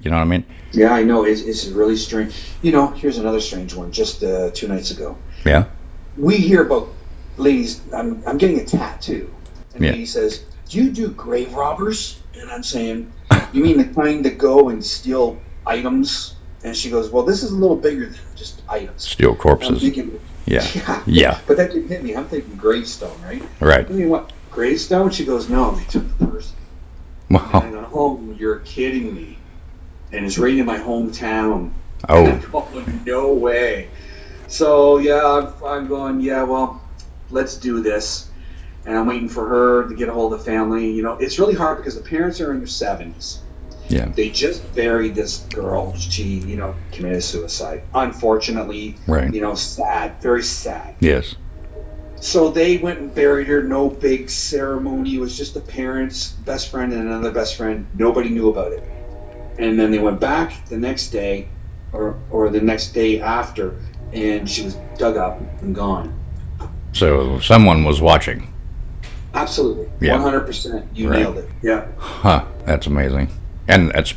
you 0.02 0.10
know 0.10 0.18
what 0.18 0.24
I 0.24 0.26
mean? 0.26 0.46
Yeah, 0.72 0.94
I 0.94 1.04
know. 1.04 1.24
It's, 1.26 1.42
it's 1.42 1.68
really 1.68 1.98
strange. 1.98 2.34
You 2.62 2.72
know, 2.72 2.88
here's 2.88 3.18
another 3.18 3.40
strange 3.42 3.74
one 3.76 3.92
just 3.92 4.24
uh, 4.24 4.50
two 4.52 4.68
nights 4.68 4.92
ago. 4.92 5.18
Yeah. 5.46 5.66
We 6.18 6.38
hear 6.38 6.64
about 6.64 6.90
ladies, 7.38 7.82
I'm, 7.94 8.24
I'm 8.26 8.38
getting 8.38 8.60
a 8.60 8.66
tattoo. 8.66 9.34
And 9.76 9.84
Yeah. 9.84 9.92
he 9.92 10.06
says, 10.06 10.46
Do 10.70 10.82
you 10.84 10.92
do 10.92 11.10
grave 11.10 11.54
robbers? 11.54 12.20
And 12.40 12.50
I'm 12.50 12.64
saying, 12.64 13.12
You 13.54 13.62
mean 13.64 13.78
the 13.78 13.86
kind 13.94 14.24
that 14.26 14.38
go 14.38 14.70
and 14.70 14.84
steal 14.84 15.38
items? 15.68 16.36
And 16.64 16.76
she 16.76 16.90
goes, 16.90 17.10
Well, 17.10 17.24
this 17.24 17.44
is 17.44 17.52
a 17.52 17.56
little 17.56 17.76
bigger 17.76 18.08
than 18.08 18.20
just 18.36 18.62
items. 18.68 19.04
Steal 19.04 19.36
corpses. 19.36 19.72
I'm 19.72 19.80
thinking, 19.80 20.20
Yeah. 20.46 20.68
Yeah. 20.76 21.04
Yeah. 21.06 21.40
But 21.48 21.58
that 21.58 21.72
didn't 21.72 21.90
hit 21.90 22.04
me. 22.04 22.16
I'm 22.16 22.26
thinking 22.26 22.56
gravestone, 22.56 23.20
right? 23.24 23.44
Right. 23.60 23.86
I 23.86 23.94
mean, 23.94 24.10
what? 24.10 24.32
Gravestone? 24.52 25.12
She 25.12 25.26
goes, 25.26 25.50
No, 25.50 25.72
they 25.72 25.86
took 25.86 26.18
the 26.18 26.26
person. 26.28 26.56
Wow. 27.30 27.50
And 27.54 27.78
I 27.78 27.82
go, 27.82 27.90
Oh, 27.94 28.36
you're 28.38 28.60
kidding 28.60 29.14
me. 29.16 29.38
And 30.12 30.26
it's 30.26 30.38
right 30.38 30.58
in 30.58 30.66
my 30.66 30.78
hometown. 30.78 31.72
Oh. 32.08 32.26
And 32.26 32.44
I'm 32.46 32.52
going, 32.52 33.04
no 33.06 33.34
way. 33.34 33.90
So, 34.48 34.98
yeah, 34.98 35.24
I'm, 35.24 35.64
I'm 35.64 35.88
going, 35.88 36.20
yeah, 36.22 36.42
well, 36.42 36.82
let's 37.30 37.56
do 37.58 37.82
this. 37.82 38.30
And 38.86 38.98
I'm 38.98 39.06
waiting 39.06 39.30
for 39.30 39.48
her 39.48 39.88
to 39.88 39.94
get 39.94 40.10
a 40.10 40.14
hold 40.14 40.34
of 40.34 40.40
the 40.40 40.46
family. 40.46 40.90
You 40.90 41.04
know, 41.04 41.14
it's 41.14 41.38
really 41.38 41.54
hard 41.54 41.78
because 41.78 41.96
the 41.96 42.02
parents 42.02 42.42
are 42.42 42.52
in 42.52 42.58
their 42.58 42.68
70s. 42.68 43.40
Yeah. 43.90 44.06
They 44.16 44.30
just 44.30 44.74
buried 44.76 45.16
this 45.16 45.40
girl. 45.54 45.96
She, 45.96 46.24
you 46.24 46.56
know, 46.56 46.76
committed 46.92 47.24
suicide. 47.24 47.82
Unfortunately, 47.94 48.96
Right. 49.08 49.34
you 49.34 49.42
know, 49.42 49.56
sad, 49.56 50.22
very 50.22 50.44
sad. 50.44 50.96
Yes. 51.00 51.36
So 52.22 52.50
they 52.50 52.78
went 52.78 53.00
and 53.00 53.14
buried 53.16 53.48
her. 53.48 53.64
No 53.64 53.90
big 53.90 54.30
ceremony. 54.30 55.16
It 55.16 55.20
was 55.20 55.38
just 55.38 55.54
the 55.54 55.62
parents, 55.62 56.30
best 56.46 56.70
friend, 56.70 56.92
and 56.94 57.04
another 57.04 57.32
best 57.32 57.56
friend. 57.56 57.88
Nobody 57.98 58.30
knew 58.30 58.50
about 58.50 58.72
it. 58.74 58.84
And 59.58 59.80
then 59.80 59.90
they 59.92 60.00
went 60.00 60.20
back 60.20 60.66
the 60.68 60.78
next 60.78 61.10
day, 61.10 61.48
or 61.94 62.16
or 62.30 62.50
the 62.50 62.62
next 62.62 62.94
day 62.94 63.20
after, 63.22 63.76
and 64.14 64.50
she 64.50 64.64
was 64.64 64.76
dug 64.98 65.18
up 65.18 65.42
and 65.62 65.74
gone. 65.74 66.14
So 66.94 67.40
someone 67.40 67.84
was 67.86 68.02
watching. 68.02 68.54
Absolutely, 69.34 69.88
Yeah. 70.02 70.14
one 70.14 70.22
hundred 70.22 70.42
percent. 70.42 70.86
You 70.94 71.10
Right. 71.10 71.20
nailed 71.20 71.38
it. 71.38 71.50
Yeah. 71.62 71.86
Huh. 71.98 72.44
That's 72.66 72.88
amazing. 72.88 73.30
And 73.70 73.92
that's 73.92 74.14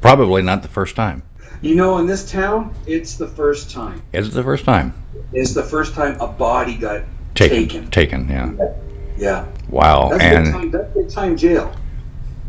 probably 0.00 0.42
not 0.42 0.62
the 0.62 0.68
first 0.68 0.96
time. 0.96 1.22
You 1.62 1.74
know, 1.74 1.98
in 1.98 2.06
this 2.06 2.30
town, 2.30 2.74
it's 2.86 3.16
the 3.16 3.28
first 3.28 3.70
time. 3.70 4.02
Is 4.12 4.28
it 4.28 4.30
the 4.32 4.42
first 4.42 4.64
time? 4.64 4.92
It's 5.32 5.54
the 5.54 5.62
first 5.62 5.94
time 5.94 6.20
a 6.20 6.26
body 6.26 6.76
got 6.76 7.02
Taken. 7.34 7.68
taken. 7.68 7.90
Taken, 7.90 8.28
yeah. 8.28 8.74
Yeah. 9.16 9.46
Wow. 9.68 10.10
That's 10.10 10.24
and 10.24 10.44
big 10.44 10.52
time. 10.52 10.70
That's 10.70 10.94
big 10.94 11.08
time 11.10 11.36
jail. 11.36 11.74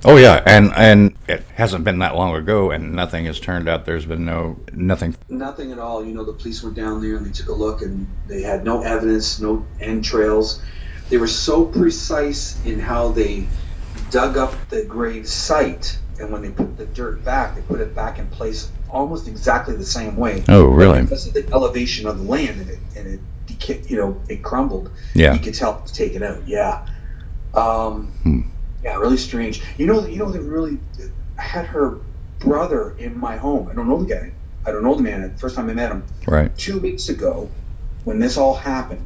oh 0.05 0.17
yeah, 0.17 0.43
and 0.45 0.73
and 0.75 1.15
it 1.27 1.43
hasn't 1.55 1.83
been 1.83 1.99
that 1.99 2.15
long 2.15 2.35
ago, 2.35 2.71
and 2.71 2.93
nothing 2.93 3.25
has 3.25 3.39
turned 3.39 3.67
out. 3.67 3.85
There's 3.85 4.05
been 4.05 4.25
no 4.25 4.57
nothing. 4.73 5.15
Nothing 5.29 5.71
at 5.71 5.79
all. 5.79 6.05
You 6.05 6.13
know, 6.13 6.23
the 6.23 6.33
police 6.33 6.63
went 6.63 6.75
down 6.75 7.01
there 7.01 7.17
and 7.17 7.25
they 7.25 7.31
took 7.31 7.49
a 7.49 7.53
look 7.53 7.81
and 7.81 8.07
they 8.27 8.41
had 8.41 8.63
no 8.63 8.81
evidence, 8.81 9.39
no 9.39 9.65
entrails. 9.79 10.61
They 11.09 11.17
were 11.17 11.27
so 11.27 11.65
precise 11.65 12.63
in 12.65 12.79
how 12.79 13.09
they 13.09 13.47
dug 14.09 14.37
up 14.37 14.53
the 14.69 14.83
grave 14.83 15.27
site, 15.27 15.97
and 16.19 16.31
when 16.31 16.41
they 16.41 16.49
put 16.49 16.77
the 16.77 16.85
dirt 16.85 17.23
back, 17.23 17.55
they 17.55 17.61
put 17.61 17.79
it 17.81 17.95
back 17.95 18.19
in 18.19 18.27
place 18.27 18.69
almost 18.89 19.27
exactly 19.27 19.75
the 19.75 19.85
same 19.85 20.15
way. 20.17 20.43
Oh, 20.49 20.65
really? 20.65 21.01
Because 21.01 21.27
of 21.27 21.33
the 21.33 21.47
elevation 21.51 22.07
of 22.07 22.17
the 22.19 22.23
land 22.23 22.61
and 22.61 22.69
it, 22.69 22.79
and 22.95 23.07
it 23.07 23.19
you 23.89 23.97
know, 23.97 24.21
it 24.29 24.43
crumbled. 24.43 24.91
Yeah. 25.13 25.33
You 25.33 25.39
could 25.39 25.53
tell 25.55 25.77
it 25.77 25.81
was 25.83 25.91
taken 25.91 26.21
out. 26.23 26.47
Yeah. 26.47 26.85
Um, 27.53 28.07
Hmm. 28.23 28.41
yeah, 28.83 28.97
really 28.97 29.17
strange. 29.17 29.61
You 29.77 29.87
know, 29.87 30.05
you 30.05 30.17
know, 30.17 30.31
they 30.31 30.39
really 30.39 30.77
I 31.37 31.41
had 31.41 31.65
her 31.65 31.97
brother 32.39 32.95
in 32.99 33.17
my 33.17 33.37
home. 33.37 33.67
I 33.69 33.73
don't 33.73 33.87
know 33.87 34.03
the 34.03 34.13
guy. 34.13 34.31
I 34.65 34.71
don't 34.71 34.83
know 34.83 34.95
the 34.95 35.01
man. 35.03 35.21
The 35.21 35.29
first 35.37 35.55
time 35.55 35.69
I 35.69 35.73
met 35.73 35.91
him, 35.91 36.03
Right. 36.27 36.55
two 36.57 36.79
weeks 36.79 37.09
ago, 37.09 37.49
when 38.03 38.19
this 38.19 38.37
all 38.37 38.53
happened, 38.53 39.05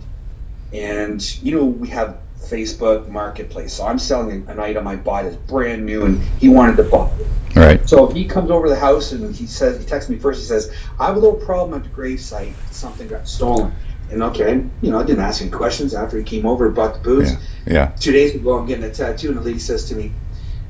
and 0.73 1.21
you 1.43 1.55
know 1.55 1.65
we 1.65 1.87
have 1.89 2.17
Facebook 2.41 3.07
Marketplace. 3.07 3.73
So 3.73 3.85
I'm 3.85 3.99
selling 3.99 4.45
an 4.47 4.59
item 4.59 4.87
I 4.87 4.95
bought 4.95 5.25
as 5.25 5.35
brand 5.35 5.85
new, 5.85 6.05
and 6.05 6.19
he 6.39 6.49
wanted 6.49 6.77
to 6.77 6.83
buy 6.83 7.09
it. 7.19 7.27
Right. 7.55 7.89
So 7.89 8.07
he 8.07 8.25
comes 8.25 8.49
over 8.49 8.67
to 8.67 8.73
the 8.73 8.79
house 8.79 9.11
and 9.11 9.35
he 9.35 9.45
says, 9.45 9.77
he 9.77 9.85
texts 9.85 10.09
me 10.09 10.17
first. 10.17 10.39
He 10.39 10.45
says, 10.45 10.71
"I 10.99 11.07
have 11.07 11.17
a 11.17 11.19
little 11.19 11.35
problem 11.39 11.73
at 11.77 11.83
the 11.83 11.89
gravesite. 11.89 12.53
Something 12.71 13.07
got 13.07 13.27
stolen." 13.27 13.73
And 14.09 14.23
okay, 14.23 14.63
you 14.81 14.91
know, 14.91 14.99
I 14.99 15.03
didn't 15.03 15.23
ask 15.23 15.41
any 15.41 15.51
questions 15.51 15.93
after 15.93 16.17
he 16.17 16.23
came 16.23 16.45
over 16.45 16.65
and 16.67 16.75
bought 16.75 16.95
the 16.95 16.99
booze. 17.01 17.33
Yeah. 17.65 17.91
Two 17.99 18.11
days 18.11 18.35
ago, 18.35 18.57
I'm 18.57 18.65
getting 18.65 18.83
a 18.85 18.89
tattoo, 18.91 19.29
and 19.29 19.37
the 19.37 19.41
lady 19.41 19.59
says 19.59 19.85
to 19.89 19.95
me, 19.95 20.11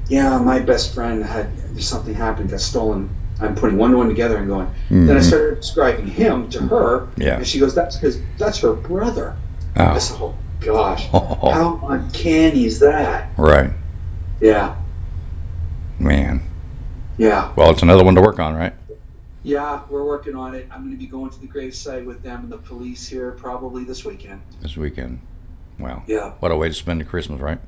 "Yeah, 0.10 0.38
my 0.40 0.60
best 0.60 0.94
friend 0.94 1.24
had 1.24 1.48
something 1.82 2.14
happened, 2.14 2.50
got 2.52 2.62
stolen." 2.62 3.10
I'm 3.40 3.56
putting 3.56 3.78
one 3.78 3.90
and 3.92 3.98
one 3.98 4.08
together 4.08 4.38
and 4.38 4.48
going. 4.48 4.68
Mm-hmm. 4.68 5.08
Then 5.08 5.18
I 5.18 5.22
started 5.22 5.62
describing 5.62 6.06
him 6.06 6.48
to 6.50 6.60
her, 6.62 7.08
Yeah. 7.18 7.38
and 7.38 7.48
she 7.48 7.60
goes, 7.60 7.74
"That's 7.74 7.96
because 7.96 8.20
that's 8.38 8.60
her 8.60 8.74
brother." 8.74 9.36
I 9.76 9.96
Oh. 9.96 10.00
said, 10.00 10.18
"Oh 10.22 10.36
gosh, 10.62 11.08
how 11.12 11.80
uncanny 11.90 12.66
is 12.66 12.80
that?" 12.80 13.30
Right. 13.38 13.72
Yeah, 14.40 14.76
Man. 16.00 16.42
yeah. 17.18 17.52
Well, 17.56 17.70
it's 17.70 17.84
another 17.84 18.04
one 18.04 18.16
to 18.16 18.22
work 18.22 18.40
on, 18.40 18.56
right? 18.56 18.74
Yeah, 19.44 19.82
we're 19.90 20.04
working 20.04 20.36
on 20.36 20.56
it. 20.56 20.68
I'm 20.72 20.82
going 20.82 20.92
to 20.92 20.98
be 20.98 21.08
going 21.08 21.30
to 21.32 21.40
the 21.40 21.48
gravesite 21.48 22.06
with 22.06 22.22
them 22.24 22.42
and 22.42 22.52
the 22.52 22.58
police 22.58 23.08
here 23.08 23.32
probably 23.32 23.84
this 23.84 24.06
weekend. 24.06 24.42
This 24.62 24.78
weekend. 24.78 25.20
Wow. 25.80 26.04
Yeah. 26.08 26.32
What 26.40 26.52
a 26.52 26.56
way 26.56 26.68
to 26.70 26.74
spend 26.74 27.02
the 27.02 27.06
Christmas, 27.06 27.40
right? 27.40 27.60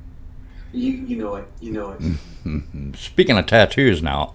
You 0.71 0.91
you 0.91 1.17
know 1.17 1.36
it. 1.36 1.45
You 1.62 1.71
know 1.71 1.95
it. 1.99 2.95
Speaking 2.97 3.38
of 3.38 3.45
tattoos, 3.45 4.01
now 4.01 4.34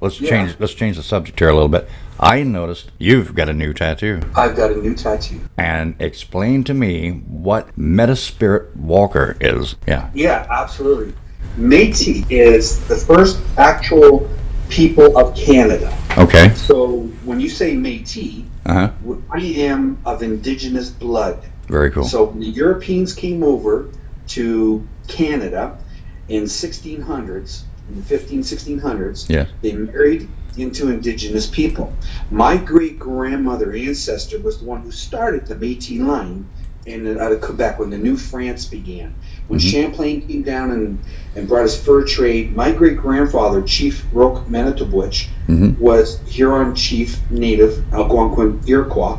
let's 0.00 0.20
Yeah. 0.20 0.30
change. 0.30 0.56
Let's 0.58 0.74
change 0.74 0.96
the 0.96 1.02
subject 1.02 1.38
here 1.38 1.48
a 1.48 1.54
little 1.54 1.68
bit. 1.68 1.88
I 2.18 2.42
noticed 2.42 2.90
you've 2.98 3.34
got 3.34 3.48
a 3.48 3.52
new 3.52 3.72
tattoo, 3.74 4.20
I've 4.34 4.56
got 4.56 4.70
a 4.70 4.76
new 4.76 4.94
tattoo. 4.94 5.40
and 5.58 5.94
explain 5.98 6.64
to 6.64 6.74
me 6.74 7.22
what 7.28 7.68
Métis 7.78 8.18
Spirit 8.18 8.74
Walker 8.76 9.36
is. 9.40 9.76
Yeah. 9.86 10.08
Yeah, 10.14 10.46
absolutely. 10.50 11.12
Métis 11.58 12.24
is 12.30 12.80
the 12.88 12.96
first 12.96 13.38
actual 13.58 14.28
people 14.68 15.16
of 15.18 15.34
Canada. 15.36 15.92
Okay. 16.18 16.52
So 16.54 17.08
when 17.24 17.38
you 17.40 17.48
say 17.48 17.74
Métis, 17.76 18.44
Uh 18.64 18.88
huh. 19.06 19.14
I 19.30 19.38
am 19.40 19.98
of 20.04 20.22
indigenous 20.22 20.88
blood. 20.90 21.38
Very 21.68 21.90
cool. 21.90 22.04
So 22.04 22.34
the 22.38 22.46
Europeans 22.46 23.12
came 23.14 23.42
over 23.44 23.86
to 24.28 24.84
Canada 25.06 25.78
in 26.28 26.44
1600s, 26.48 27.62
in 27.88 27.96
the 27.96 28.02
15, 28.02 28.42
1600s, 28.42 29.26
Yes. 29.28 29.48
they 29.62 29.72
married 29.72 30.28
into 30.56 30.88
indigenous 30.88 31.46
people. 31.46 31.92
My 32.30 32.56
great 32.56 32.98
grandmother 32.98 33.72
ancestor 33.72 34.38
was 34.40 34.58
the 34.58 34.64
one 34.64 34.80
who 34.82 34.90
started 34.90 35.46
the 35.46 35.54
Métis 35.54 36.00
line 36.04 36.46
in 36.86 37.18
out 37.18 37.32
of 37.32 37.40
Quebec 37.40 37.78
when 37.80 37.90
the 37.90 37.98
New 37.98 38.16
France 38.16 38.64
began. 38.64 39.12
When 39.48 39.58
Mhm. 39.58 39.70
Champlain 39.70 40.20
came 40.22 40.42
down 40.42 40.70
and, 40.70 40.98
and 41.34 41.48
brought 41.48 41.62
his 41.64 41.76
fur 41.76 42.04
trade, 42.04 42.54
my 42.56 42.70
great 42.72 42.96
grandfather, 42.96 43.60
Chief 43.62 44.06
Roque 44.12 44.48
Manitobwich, 44.48 45.26
Mhm. 45.48 45.78
was 45.80 46.20
Huron 46.26 46.74
chief 46.74 47.20
native 47.28 47.82
Algonquin 47.92 48.60
Iroquois, 48.66 49.18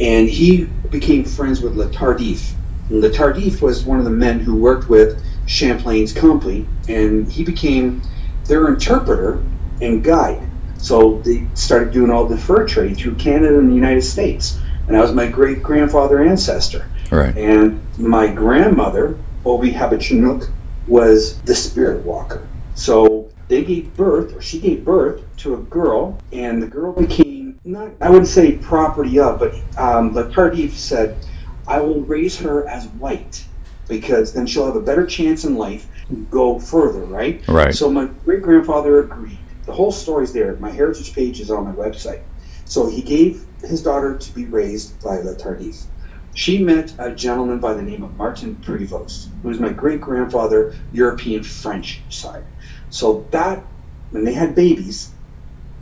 and 0.00 0.26
he 0.28 0.66
became 0.90 1.24
friends 1.24 1.60
with 1.60 1.76
Le 1.76 1.86
Tardif. 1.88 2.54
And 2.88 3.00
Le 3.02 3.10
Tardif 3.10 3.60
was 3.60 3.84
one 3.84 3.98
of 3.98 4.04
the 4.04 4.10
men 4.10 4.40
who 4.40 4.56
worked 4.56 4.88
with 4.88 5.16
Champlain's 5.46 6.12
company, 6.12 6.66
and 6.88 7.30
he 7.30 7.44
became 7.44 8.02
their 8.46 8.68
interpreter 8.68 9.42
and 9.80 10.02
guide. 10.02 10.48
So 10.78 11.22
they 11.24 11.46
started 11.54 11.92
doing 11.92 12.10
all 12.10 12.26
the 12.26 12.36
fur 12.36 12.66
trade 12.66 12.96
through 12.96 13.14
Canada 13.16 13.58
and 13.58 13.70
the 13.70 13.74
United 13.74 14.02
States, 14.02 14.60
and 14.86 14.96
that 14.96 15.00
was 15.00 15.12
my 15.12 15.28
great 15.28 15.62
grandfather 15.62 16.22
ancestor. 16.22 16.86
Right. 17.10 17.36
And 17.36 17.80
my 17.98 18.32
grandmother, 18.32 19.16
Obi 19.44 19.72
Habachinook, 19.72 20.50
was 20.86 21.40
the 21.42 21.54
spirit 21.54 22.04
walker. 22.04 22.48
So 22.74 23.30
they 23.48 23.62
gave 23.64 23.96
birth, 23.96 24.34
or 24.34 24.42
she 24.42 24.58
gave 24.60 24.84
birth, 24.84 25.22
to 25.38 25.54
a 25.54 25.58
girl, 25.58 26.18
and 26.32 26.62
the 26.62 26.66
girl 26.66 26.92
became 26.92 27.60
not, 27.64 27.92
I 28.00 28.10
wouldn't 28.10 28.28
say 28.28 28.56
property 28.56 29.20
of, 29.20 29.38
but 29.38 29.54
um, 29.76 30.12
the 30.12 30.24
Tardif 30.30 30.72
said, 30.72 31.24
I 31.66 31.80
will 31.80 32.00
raise 32.00 32.38
her 32.40 32.68
as 32.68 32.86
white 32.88 33.46
because 33.88 34.32
then 34.32 34.46
she'll 34.46 34.66
have 34.66 34.76
a 34.76 34.80
better 34.80 35.06
chance 35.06 35.44
in 35.44 35.56
life 35.56 35.88
to 36.08 36.26
go 36.30 36.58
further, 36.58 37.04
right? 37.04 37.46
Right. 37.48 37.74
So 37.74 37.90
my 37.90 38.06
great 38.24 38.42
grandfather 38.42 39.00
agreed. 39.00 39.38
The 39.66 39.72
whole 39.72 39.92
story's 39.92 40.32
there. 40.32 40.56
My 40.56 40.70
heritage 40.70 41.14
page 41.14 41.40
is 41.40 41.50
on 41.50 41.64
my 41.64 41.72
website. 41.72 42.22
So 42.64 42.88
he 42.88 43.02
gave 43.02 43.44
his 43.62 43.82
daughter 43.82 44.16
to 44.16 44.34
be 44.34 44.46
raised 44.46 45.02
by 45.02 45.16
the 45.18 45.34
Tardif. 45.34 45.86
She 46.34 46.62
met 46.64 46.94
a 46.98 47.14
gentleman 47.14 47.60
by 47.60 47.74
the 47.74 47.82
name 47.82 48.02
of 48.02 48.16
Martin 48.16 48.56
Prevost, 48.56 49.28
who 49.42 49.48
was 49.48 49.60
my 49.60 49.68
great 49.68 50.00
grandfather, 50.00 50.74
European 50.90 51.42
French 51.42 52.04
side. 52.08 52.44
So 52.88 53.28
that, 53.32 53.64
when 54.10 54.24
they 54.24 54.32
had 54.32 54.54
babies, 54.54 55.10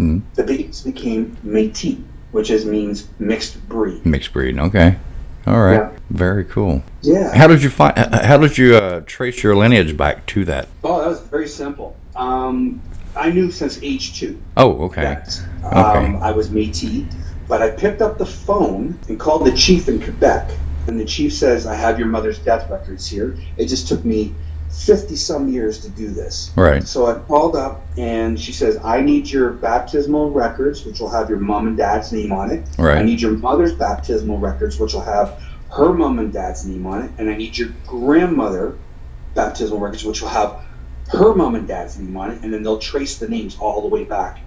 Mhm. 0.01 0.23
the 0.35 0.43
babies 0.43 0.83
became 0.83 1.37
Métis, 1.45 2.03
which 2.33 2.51
is 2.51 2.65
means 2.65 3.07
mixed 3.19 3.69
breed. 3.69 4.05
Mixed 4.05 4.33
breed. 4.33 4.59
Okay. 4.59 4.97
All 5.47 5.61
right. 5.61 5.75
Yeah. 5.75 5.99
Very 6.11 6.45
cool. 6.45 6.83
Yeah. 7.03 7.35
How 7.37 7.47
did 7.47 7.63
you 7.63 7.71
find? 7.71 7.97
How 7.97 8.37
did 8.37 8.59
you 8.59 8.77
uh, 8.77 9.01
trace 9.07 9.43
your 9.43 9.57
lineage 9.57 9.97
back 9.97 10.27
to 10.27 10.45
that? 10.47 10.69
Oh, 10.85 11.01
that 11.01 11.09
was 11.09 11.21
very 11.21 11.49
simple. 11.49 11.97
Um, 12.17 12.83
I 13.17 13.31
knew 13.31 13.51
since 13.51 13.83
age 13.83 14.19
two 14.19 14.41
Oh, 14.57 14.85
okay. 14.85 15.03
that 15.03 15.41
Okay. 15.65 15.77
um, 16.07 16.17
I 16.23 16.33
was 16.33 16.51
Métis, 16.51 17.13
but 17.49 17.63
I 17.63 17.71
picked 17.71 18.03
up 18.03 18.19
the 18.19 18.27
phone 18.27 18.99
and 19.09 19.19
called 19.19 19.47
the 19.47 19.53
chief 19.57 19.89
in 19.89 20.01
Quebec, 20.01 20.51
and 20.87 20.99
the 21.01 21.05
chief 21.05 21.33
says, 21.33 21.67
"I 21.67 21.75
have 21.75 21.99
your 21.99 22.09
mother's 22.09 22.39
death 22.39 22.69
records 22.71 23.07
here." 23.07 23.37
It 23.57 23.67
just 23.67 23.89
took 23.89 24.05
me 24.05 24.35
fifty 24.71 25.17
some 25.17 25.49
years 25.49 25.81
to 25.81 25.89
do 25.91 26.11
this. 26.11 26.53
Right. 26.57 26.87
So 26.87 27.07
I 27.07 27.15
called 27.15 27.57
up, 27.57 27.85
and 27.97 28.39
she 28.39 28.53
says, 28.53 28.79
"I 28.83 29.01
need 29.01 29.31
your 29.31 29.51
baptismal 29.51 30.31
records, 30.31 30.85
which 30.85 31.01
will 31.01 31.11
have 31.11 31.29
your 31.29 31.39
mom 31.39 31.67
and 31.67 31.77
dad's 31.77 32.13
name 32.13 32.33
on 32.33 32.51
it. 32.51 32.67
Right. 32.79 32.99
I 32.99 33.03
need 33.03 33.21
your 33.21 33.33
mother's 33.33 33.75
baptismal 33.75 34.39
records, 34.39 34.79
which 34.79 34.95
will 34.95 35.03
have 35.03 35.41
her 35.71 35.93
mom 35.93 36.19
and 36.19 36.33
dad's 36.33 36.65
name 36.65 36.87
on 36.87 37.03
it, 37.03 37.11
and 37.19 37.31
I 37.31 37.37
need 37.37 37.57
your 37.57 37.69
grandmother 37.87 38.77
baptismal 39.35 39.79
records, 39.79 40.05
which 40.05 40.21
will 40.21 40.29
have 40.29 40.61
her 41.09 41.35
mom 41.35 41.55
and 41.55 41.67
dad's 41.67 41.99
name 41.99 42.17
on 42.17 42.31
it, 42.31 42.43
and 42.43 42.53
then 42.53 42.63
they'll 42.63 42.79
trace 42.79 43.19
the 43.19 43.29
names 43.29 43.57
all 43.61 43.83
the 43.83 43.89
way 43.89 44.05
back. 44.05 44.41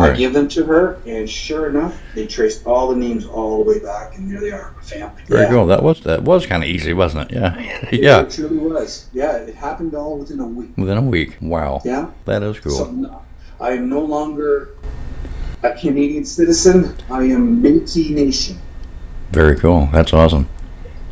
I 0.00 0.16
give 0.16 0.32
them 0.32 0.48
to 0.48 0.64
her, 0.64 0.98
and 1.06 1.28
sure 1.28 1.68
enough, 1.68 2.00
they 2.14 2.26
traced 2.26 2.66
all 2.66 2.88
the 2.88 2.96
names 2.96 3.26
all 3.26 3.62
the 3.64 3.70
way 3.70 3.78
back, 3.78 4.16
and 4.16 4.30
there 4.30 4.40
they 4.40 4.50
are, 4.50 4.72
my 4.76 4.82
family. 4.82 5.22
Very 5.26 5.42
yeah. 5.42 5.50
cool. 5.50 5.66
That 5.66 5.82
was 5.82 6.00
that 6.02 6.22
was 6.22 6.46
kind 6.46 6.62
of 6.62 6.68
easy, 6.68 6.92
wasn't 6.92 7.30
it? 7.30 7.34
Yeah. 7.36 7.88
yeah. 7.92 8.22
It 8.28 8.30
truly 8.30 8.58
was. 8.58 9.08
Yeah, 9.12 9.36
it 9.36 9.54
happened 9.54 9.94
all 9.94 10.18
within 10.18 10.40
a 10.40 10.46
week. 10.46 10.70
Within 10.76 10.98
a 10.98 11.02
week. 11.02 11.36
Wow. 11.40 11.80
Yeah. 11.84 12.10
That 12.24 12.42
is 12.42 12.60
cool. 12.60 12.72
So 12.72 13.22
I 13.60 13.72
am 13.72 13.88
no 13.88 14.00
longer 14.00 14.74
a 15.62 15.74
Canadian 15.74 16.24
citizen. 16.24 16.94
I 17.10 17.24
am 17.24 17.62
Métis 17.62 18.10
Nation. 18.10 18.58
Very 19.30 19.56
cool. 19.56 19.88
That's 19.92 20.12
awesome. 20.12 20.48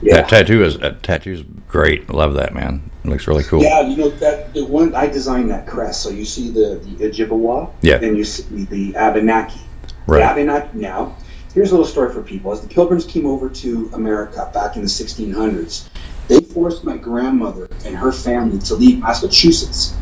Yeah. 0.00 0.16
That 0.16 0.28
tattoo 0.28 0.64
is 0.64 0.78
that 0.78 1.02
tattoo's 1.02 1.42
great. 1.68 2.10
Love 2.10 2.34
that 2.34 2.54
man. 2.54 2.90
It 3.06 3.10
looks 3.10 3.28
really 3.28 3.44
cool. 3.44 3.62
Yeah, 3.62 3.82
you 3.82 3.96
know 3.96 4.10
that 4.10 4.52
the 4.52 4.64
one 4.64 4.94
I 4.94 5.06
designed 5.06 5.50
that 5.50 5.66
crest. 5.66 6.02
So 6.02 6.10
you 6.10 6.24
see 6.24 6.50
the 6.50 6.80
the 6.82 7.08
Ojibwa, 7.08 7.70
Yeah. 7.82 8.00
and 8.02 8.16
you 8.16 8.24
see 8.24 8.64
the 8.64 8.96
Abenaki. 8.96 9.60
Right. 10.06 10.18
The 10.18 10.24
Abenaki. 10.30 10.78
Now, 10.78 11.14
here's 11.54 11.70
a 11.70 11.74
little 11.74 11.86
story 11.86 12.12
for 12.12 12.22
people. 12.22 12.52
As 12.52 12.60
the 12.60 12.68
Pilgrims 12.68 13.04
came 13.04 13.24
over 13.26 13.48
to 13.48 13.90
America 13.92 14.50
back 14.52 14.76
in 14.76 14.82
the 14.82 14.88
1600s, 14.88 15.88
they 16.28 16.40
forced 16.40 16.82
my 16.84 16.96
grandmother 16.96 17.68
and 17.84 17.96
her 17.96 18.10
family 18.12 18.58
to 18.60 18.74
leave 18.74 18.98
Massachusetts, 18.98 19.94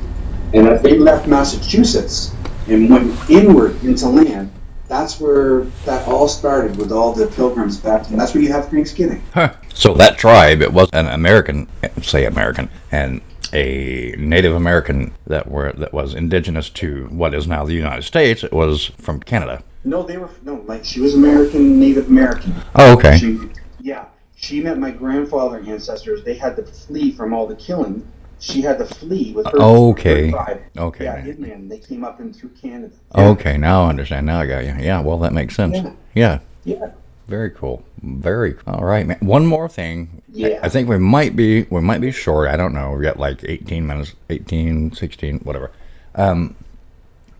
and 0.55 0.67
as 0.67 0.81
they 0.83 0.99
left 0.99 1.27
Massachusetts 1.29 2.33
and 2.69 2.89
went 2.89 3.13
inward 3.29 3.83
into 3.85 4.09
land, 4.09 4.51
that's 4.89 5.21
where 5.21 5.65
that 5.85 6.07
all 6.09 6.29
started 6.29 6.77
with 6.77 6.91
all 6.93 7.13
the 7.13 7.27
Pilgrims 7.27 7.77
back. 7.77 8.09
And 8.11 8.19
that's 8.19 8.33
where 8.35 8.43
you 8.43 8.53
have 8.53 8.69
Thanksgiving. 8.71 9.23
Huh. 9.35 9.53
So 9.75 9.93
that 9.95 10.19
tribe, 10.19 10.63
it 10.63 10.73
was 10.73 10.89
an 10.93 11.07
American, 11.09 11.69
say 12.01 12.25
American, 12.25 12.71
and 12.93 13.21
a 13.53 14.15
Native 14.19 14.55
American 14.55 15.13
that 15.27 15.49
were 15.49 15.73
that 15.73 15.93
was 15.93 16.15
indigenous 16.15 16.71
to 16.71 17.07
what 17.07 17.35
is 17.35 17.47
now 17.47 17.65
the 17.65 17.75
United 17.75 18.03
States. 18.03 18.43
It 18.45 18.53
was 18.53 18.87
from 18.99 19.21
Canada. 19.21 19.63
No, 19.85 20.03
they 20.03 20.17
were 20.17 20.31
no 20.43 20.63
like 20.67 20.85
she 20.85 21.01
was 21.01 21.15
American, 21.15 21.79
Native 21.79 22.09
American. 22.09 22.55
Oh, 22.75 22.95
okay. 22.95 23.19
She, 23.19 23.39
yeah, 23.81 24.07
she 24.37 24.63
met 24.63 24.79
my 24.79 24.91
grandfather 24.91 25.59
and 25.59 25.69
ancestors. 25.69 26.25
They 26.25 26.35
had 26.35 26.57
to 26.57 26.65
flee 26.65 27.13
from 27.13 27.33
all 27.33 27.47
the 27.47 27.57
killing. 27.57 28.07
She 28.41 28.61
had 28.61 28.79
to 28.79 28.85
flee 28.85 29.33
with 29.33 29.47
her. 29.47 29.61
Okay. 29.61 30.31
her. 30.31 30.65
Okay. 30.77 31.05
Yeah, 31.05 31.23
Hitman. 31.23 31.69
They 31.69 31.79
came 31.79 32.05
up 32.05 32.21
in 32.21 32.33
through 32.33 32.51
Canada. 32.51 32.95
Okay, 33.15 33.57
now 33.57 33.85
I 33.85 33.89
understand. 33.89 34.27
Now 34.27 34.41
I 34.41 34.47
got 34.47 34.65
you. 34.65 34.75
Yeah, 34.79 35.01
well, 35.01 35.19
that 35.19 35.33
makes 35.33 35.55
sense. 35.55 35.77
Yeah. 35.77 35.93
Yeah. 36.15 36.39
Yeah. 36.65 36.91
Very 37.27 37.51
cool. 37.51 37.85
Very 38.03 38.57
all 38.67 38.85
right, 38.85 39.07
man. 39.07 39.19
One 39.21 39.47
more 39.47 39.69
thing. 39.69 40.23
Yeah. 40.31 40.61
I 40.63 40.69
think 40.69 40.89
we 40.89 40.99
might 40.99 41.35
be 41.37 41.63
we 41.65 41.81
might 41.81 42.01
be 42.01 42.11
short. 42.11 42.49
I 42.49 42.57
don't 42.57 42.75
know. 42.75 42.93
We 42.93 43.03
got 43.03 43.19
like 43.19 43.43
18 43.45 43.87
minutes, 43.87 44.15
18, 44.29 44.93
16, 44.93 45.39
whatever. 45.39 45.71
Um, 46.15 46.55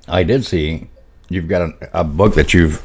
I 0.09 0.23
did 0.23 0.45
see 0.45 0.89
you've 1.29 1.49
got 1.49 1.63
a, 1.63 2.01
a 2.01 2.05
book 2.05 2.35
that 2.35 2.55
you've 2.55 2.85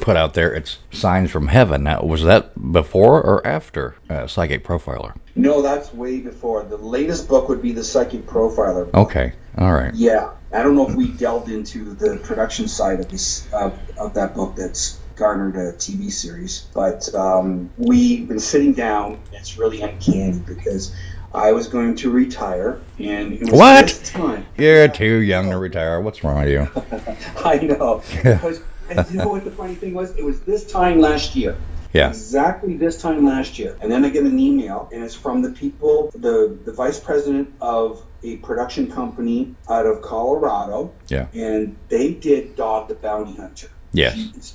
put 0.00 0.16
out 0.16 0.34
there. 0.34 0.52
It's 0.52 0.78
Signs 0.90 1.30
from 1.30 1.48
Heaven. 1.48 1.84
Now, 1.84 2.02
was 2.02 2.24
that 2.24 2.72
before 2.72 3.22
or 3.22 3.46
after 3.46 3.94
uh, 4.10 4.26
Psychic 4.26 4.64
Profiler? 4.64 5.16
No, 5.34 5.62
that's 5.62 5.94
way 5.94 6.20
before. 6.20 6.64
The 6.64 6.76
latest 6.76 7.28
book 7.28 7.48
would 7.48 7.62
be 7.62 7.72
the 7.72 7.84
Psychic 7.84 8.26
Profiler. 8.26 8.92
Okay. 8.94 9.32
All 9.58 9.72
right. 9.72 9.94
Yeah, 9.94 10.32
I 10.52 10.62
don't 10.62 10.74
know 10.74 10.88
if 10.88 10.94
we 10.94 11.08
delved 11.08 11.48
into 11.48 11.94
the 11.94 12.18
production 12.18 12.68
side 12.68 13.00
of 13.00 13.08
this 13.08 13.50
of, 13.52 13.78
of 13.98 14.14
that 14.14 14.34
book 14.34 14.56
that's 14.56 14.98
garnered 15.16 15.56
a 15.56 15.72
TV 15.74 16.10
series, 16.10 16.66
but 16.74 17.12
um, 17.14 17.70
we've 17.76 18.26
been 18.28 18.40
sitting 18.40 18.72
down. 18.72 19.18
It's 19.32 19.58
really 19.58 19.82
uncanny 19.82 20.38
because 20.40 20.94
I 21.34 21.52
was 21.52 21.66
going 21.68 21.96
to 21.96 22.10
retire, 22.10 22.80
and 22.98 23.32
it 23.34 23.40
was 23.42 23.50
What? 23.50 23.86
this 23.88 24.10
time. 24.10 24.46
You're 24.58 24.88
too 24.88 25.16
young 25.22 25.50
to 25.50 25.58
retire. 25.58 26.00
What's 26.00 26.22
wrong 26.24 26.42
with 26.44 26.50
you? 26.50 26.68
I 27.44 27.58
know. 27.58 28.02
Because, 28.22 28.60
and 28.90 29.10
you 29.10 29.16
know 29.18 29.28
what 29.28 29.44
the 29.44 29.50
funny 29.50 29.74
thing 29.74 29.94
was? 29.94 30.14
It 30.16 30.24
was 30.24 30.40
this 30.42 30.70
time 30.70 31.00
last 31.00 31.34
year. 31.36 31.56
Yeah. 31.94 32.08
Exactly 32.08 32.76
this 32.76 33.00
time 33.00 33.24
last 33.26 33.58
year. 33.58 33.76
And 33.80 33.90
then 33.92 34.04
I 34.04 34.08
get 34.10 34.24
an 34.24 34.38
email, 34.38 34.88
and 34.92 35.02
it's 35.04 35.14
from 35.14 35.42
the 35.42 35.50
people, 35.50 36.10
the, 36.14 36.58
the 36.64 36.72
vice 36.72 36.98
president 36.98 37.52
of 37.60 38.02
a 38.22 38.36
production 38.38 38.90
company 38.90 39.54
out 39.68 39.84
of 39.86 40.00
Colorado, 40.02 40.92
Yeah. 41.08 41.26
and 41.34 41.76
they 41.88 42.12
did 42.12 42.56
Dog 42.56 42.88
the 42.88 42.94
Bounty 42.94 43.34
Hunter. 43.36 43.68
Yes. 43.92 44.54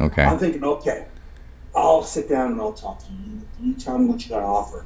Okay. 0.00 0.22
I'm 0.22 0.38
thinking, 0.38 0.64
okay, 0.64 1.06
I'll 1.74 2.02
sit 2.02 2.28
down 2.28 2.52
and 2.52 2.60
I'll 2.60 2.72
talk 2.72 3.00
to 3.00 3.12
you. 3.12 3.40
You 3.60 3.74
tell 3.74 3.98
me 3.98 4.06
what 4.06 4.22
you 4.22 4.30
got 4.30 4.40
to 4.40 4.46
offer. 4.46 4.84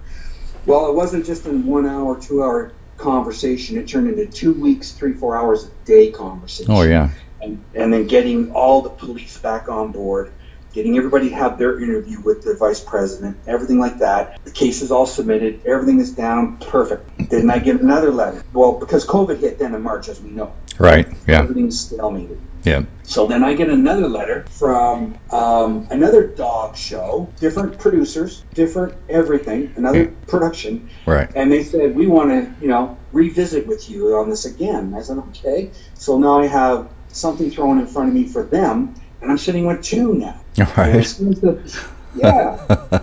Well, 0.66 0.88
it 0.88 0.94
wasn't 0.94 1.26
just 1.26 1.46
a 1.46 1.50
one 1.50 1.86
hour, 1.86 2.20
two 2.20 2.42
hour 2.42 2.72
conversation. 2.96 3.76
It 3.78 3.88
turned 3.88 4.08
into 4.08 4.26
two 4.26 4.52
weeks, 4.52 4.92
three, 4.92 5.12
four 5.12 5.36
hours 5.36 5.64
a 5.64 5.70
day 5.84 6.10
conversation. 6.10 6.72
Oh 6.72 6.82
yeah. 6.82 7.10
And, 7.40 7.62
and 7.74 7.92
then 7.92 8.06
getting 8.06 8.52
all 8.52 8.82
the 8.82 8.90
police 8.90 9.36
back 9.38 9.68
on 9.68 9.90
board, 9.90 10.32
getting 10.72 10.96
everybody 10.96 11.28
to 11.30 11.34
have 11.34 11.58
their 11.58 11.80
interview 11.80 12.20
with 12.20 12.44
the 12.44 12.54
vice 12.54 12.78
president, 12.78 13.36
everything 13.48 13.80
like 13.80 13.98
that. 13.98 14.42
The 14.44 14.52
case 14.52 14.80
is 14.80 14.92
all 14.92 15.06
submitted, 15.06 15.60
everything 15.66 15.98
is 15.98 16.12
down, 16.12 16.58
perfect. 16.58 17.10
Then 17.30 17.50
I 17.50 17.58
get 17.58 17.80
another 17.80 18.12
letter. 18.12 18.44
Well, 18.52 18.78
because 18.78 19.04
COVID 19.04 19.40
hit 19.40 19.58
then 19.58 19.74
in 19.74 19.82
March, 19.82 20.08
as 20.08 20.20
we 20.20 20.30
know. 20.30 20.52
Right. 20.78 21.08
Yeah. 21.26 21.40
Everything's 21.40 21.90
stalemated. 21.90 22.38
Yeah. 22.64 22.84
So 23.02 23.26
then 23.26 23.42
I 23.42 23.54
get 23.54 23.68
another 23.68 24.08
letter 24.08 24.44
from 24.50 25.18
um, 25.30 25.86
another 25.90 26.26
dog 26.28 26.76
show, 26.76 27.28
different 27.40 27.78
producers, 27.78 28.44
different 28.54 28.94
everything, 29.08 29.72
another 29.76 30.06
production, 30.28 30.88
Right. 31.06 31.30
and 31.34 31.50
they 31.50 31.64
said 31.64 31.94
we 31.96 32.06
want 32.06 32.30
to, 32.30 32.54
you 32.62 32.68
know, 32.68 32.96
revisit 33.12 33.66
with 33.66 33.90
you 33.90 34.16
on 34.16 34.30
this 34.30 34.44
again. 34.44 34.94
I 34.94 35.02
said 35.02 35.18
okay. 35.18 35.70
So 35.94 36.18
now 36.18 36.38
I 36.40 36.46
have 36.46 36.88
something 37.08 37.50
thrown 37.50 37.78
in 37.80 37.86
front 37.86 38.08
of 38.08 38.14
me 38.14 38.26
for 38.28 38.44
them, 38.44 38.94
and 39.20 39.30
I'm 39.30 39.38
sitting 39.38 39.66
with 39.66 39.82
two 39.82 40.14
now. 40.14 40.40
All 40.58 40.66
right. 40.76 40.96
it 40.96 41.04
seems 41.04 41.40
that- 41.40 41.86
yeah. 42.14 42.58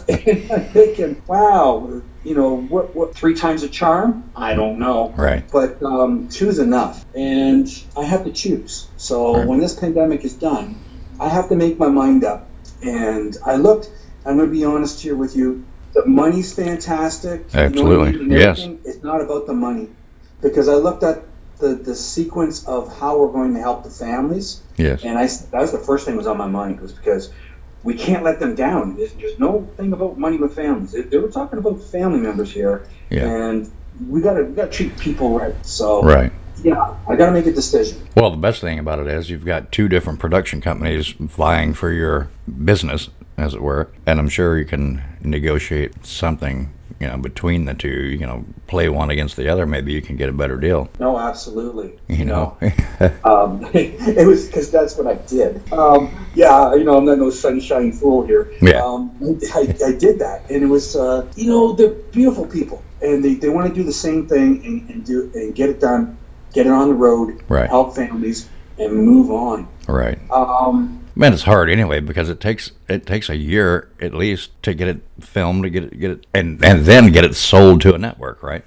and 0.07 0.51
I'm 0.51 0.66
thinking, 0.72 1.22
wow, 1.28 2.01
you 2.24 2.36
know, 2.36 2.57
what, 2.57 2.95
what, 2.95 3.15
three 3.15 3.34
times 3.34 3.63
a 3.63 3.70
charm? 3.70 4.30
I 4.36 4.53
don't 4.53 4.80
know. 4.80 5.13
Right. 5.17 5.49
But 5.51 5.82
um, 5.82 6.28
two's 6.30 6.59
enough. 6.59 7.05
And 7.15 7.67
I 7.97 8.03
have 8.03 8.26
to 8.26 8.32
choose. 8.32 8.88
So 8.97 9.38
Right. 9.38 9.47
when 9.47 9.59
this 9.59 9.76
pandemic 9.80 10.26
is 10.26 10.34
done, 10.34 10.76
I 11.20 11.30
have 11.30 11.49
to 11.49 11.55
make 11.55 11.80
my 11.80 11.88
mind 11.89 12.24
up. 12.24 12.49
And 12.84 13.38
I 13.45 13.55
looked, 13.55 13.89
I'm 14.26 14.36
going 14.38 14.49
to 14.49 14.53
be 14.53 14.65
honest 14.65 15.01
here 15.01 15.15
with 15.15 15.36
you. 15.36 15.65
The 15.93 16.05
money's 16.05 16.53
fantastic. 16.53 17.45
you 17.53 17.59
know 17.59 17.65
Absolutely. 17.65 18.38
Yes. 18.38 18.59
It's 18.86 19.03
not 19.03 19.22
about 19.22 19.47
the 19.47 19.53
money. 19.53 19.89
Because 20.41 20.67
I 20.70 20.76
looked 20.76 21.03
at 21.03 21.24
the, 21.59 21.76
the 21.76 21.95
sequence 21.95 22.65
of 22.65 22.97
how 22.99 23.20
we're 23.20 23.32
going 23.32 23.53
to 23.53 23.59
help 23.59 23.84
the 23.84 23.89
families. 23.89 24.61
Yes. 24.78 25.03
And 25.03 25.17
I, 25.17 25.28
that 25.28 25.59
was 25.61 25.72
the 25.72 25.80
first 25.80 26.05
thing 26.05 26.15
that 26.15 26.20
was 26.20 26.28
on 26.28 26.38
my 26.38 26.47
mind 26.47 26.80
was 26.80 26.93
because 26.93 27.32
we 27.84 27.94
can't 27.94 28.24
let 28.24 28.40
them 28.40 28.56
down. 28.56 28.96
There's, 28.98 29.14
there's 29.14 29.40
no 29.40 29.68
thing 29.78 29.94
about 29.94 30.18
money 30.18 30.38
with 30.38 30.56
families. 30.56 30.92
They, 30.92 31.02
they 31.02 31.18
were 31.18 31.30
talking 31.30 31.60
about 31.60 31.82
family 31.82 32.20
members 32.20 32.52
here, 32.52 32.86
Yeah. 33.10 33.26
and 33.28 33.72
we 34.10 34.22
gotta 34.22 34.44
we 34.44 34.54
gotta 34.56 34.72
treat 34.72 34.98
people 34.98 35.38
right. 35.38 35.56
So 35.66 36.02
Right. 36.04 36.32
yeah, 36.64 36.94
I 37.08 37.16
gotta 37.16 37.32
make 37.32 37.46
a 37.46 37.52
decision. 37.54 37.98
Well, 38.16 38.32
the 38.32 38.38
best 38.38 38.62
thing 38.62 38.80
about 38.80 39.00
it 39.00 39.08
is 39.08 39.30
you've 39.30 39.46
got 39.46 39.72
two 39.72 39.88
different 39.88 40.20
production 40.20 40.62
companies 40.62 41.10
vying 41.20 41.74
for 41.74 41.92
your 41.92 42.30
business, 42.66 43.10
as 43.38 43.54
it 43.54 43.62
were, 43.62 43.90
and 44.06 44.20
I'm 44.20 44.30
sure 44.30 44.58
you 44.58 44.66
can 44.66 45.02
negotiate 45.22 46.06
something, 46.06 46.72
you 47.00 47.08
know, 47.08 47.18
between 47.18 47.66
the 47.66 47.74
two. 47.74 47.89
You 47.89 48.26
know, 48.28 48.45
play 48.68 48.89
one 48.89 49.10
against 49.10 49.36
the 49.36 49.50
other. 49.50 49.66
Maybe 49.66 49.93
you 49.93 50.02
can 50.02 50.16
get 50.18 50.30
a 50.30 50.34
better 50.34 50.58
deal. 50.58 50.89
No, 51.00 51.18
absolutely. 51.18 51.97
You 52.08 52.26
know. 52.26 52.58
Um, 53.24 53.64
it 53.74 54.28
was 54.28 54.47
because 54.47 54.72
that's 54.72 54.97
what 54.97 55.08
I 55.08 55.14
did. 55.14 55.72
Um, 55.72 56.28
yeah, 56.36 56.76
you 56.76 56.84
know, 56.84 56.97
I'm 56.97 57.06
not 57.06 57.18
no 57.18 57.30
sunshine 57.30 57.93
fool 57.93 58.26
here. 58.26 58.52
Yeah. 58.62 58.84
Um, 58.84 59.12
I, 59.56 59.74
I 59.86 59.91
did 59.93 60.20
that, 60.20 60.50
and 60.50 60.64
it 60.64 60.66
was, 60.68 60.95
uh, 60.97 61.26
you 61.38 61.47
know, 61.50 61.72
they're 61.74 61.89
beautiful 62.12 62.45
people, 62.45 62.84
and 63.02 63.24
they, 63.24 63.36
they 63.36 63.47
want 63.47 63.68
to 63.70 63.74
do 63.74 63.84
the 63.86 63.93
same 63.93 64.28
thing 64.28 64.66
and, 64.66 64.89
and 64.89 65.06
do 65.06 65.32
and 65.34 65.56
get 65.56 65.70
it 65.70 65.80
done, 65.80 66.18
get 66.54 66.66
it 66.68 66.72
on 66.74 66.89
the 66.89 66.93
road, 66.93 67.41
Right. 67.47 67.70
help 67.70 67.95
families, 67.95 68.50
and 68.78 68.93
move 68.93 69.32
on. 69.32 69.68
right. 69.88 70.20
Um, 70.32 70.99
Man, 71.20 71.34
it's 71.34 71.43
hard 71.43 71.70
anyway 71.70 71.99
because 71.99 72.30
it 72.30 72.39
takes 72.39 72.72
it 72.88 73.05
takes 73.05 73.30
a 73.30 73.36
year 73.36 73.89
at 73.99 74.13
least 74.13 74.51
to 74.63 74.74
get 74.74 74.88
it 74.88 75.01
filmed, 75.20 75.63
to 75.63 75.70
get 75.70 75.84
it 75.84 75.99
get 75.99 76.11
it, 76.11 76.26
and 76.34 76.63
and 76.63 76.86
then 76.86 77.11
get 77.11 77.26
it 77.26 77.36
sold 77.36 77.82
to 77.82 77.93
a 77.93 77.97
network, 77.97 78.41
right? 78.41 78.63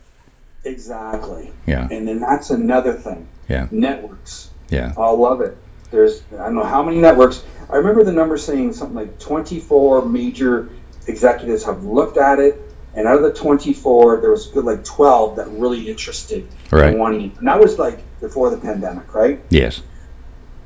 exactly. 0.64 1.50
Yeah. 1.66 1.88
And 1.90 2.06
then 2.06 2.20
that's 2.20 2.50
another 2.50 2.92
thing. 2.92 3.26
Yeah. 3.48 3.68
Networks. 3.70 4.50
Yeah. 4.68 4.92
I 4.98 5.10
love 5.10 5.40
it. 5.40 5.56
There's 5.90 6.22
I 6.34 6.44
don't 6.44 6.54
know 6.54 6.62
how 6.64 6.82
many 6.82 6.98
networks. 6.98 7.42
I 7.70 7.76
remember 7.76 8.04
the 8.04 8.12
number 8.12 8.36
saying 8.36 8.74
something 8.74 8.94
like 8.96 9.18
24 9.18 10.04
major 10.06 10.68
executives 11.06 11.64
have 11.64 11.84
looked 11.84 12.16
at 12.18 12.38
it, 12.38 12.60
and 12.94 13.08
out 13.08 13.16
of 13.16 13.22
the 13.22 13.32
24, 13.32 14.20
there 14.20 14.30
was 14.30 14.46
good 14.48 14.64
like 14.66 14.84
12 14.84 15.36
that 15.36 15.48
really 15.48 15.88
interested 15.88 16.46
Right. 16.70 16.92
in 16.92 16.98
wanting. 16.98 17.32
And 17.38 17.48
that 17.48 17.58
was 17.58 17.78
like 17.78 17.98
before 18.20 18.50
the 18.50 18.58
pandemic, 18.58 19.14
right? 19.14 19.40
Yes. 19.48 19.82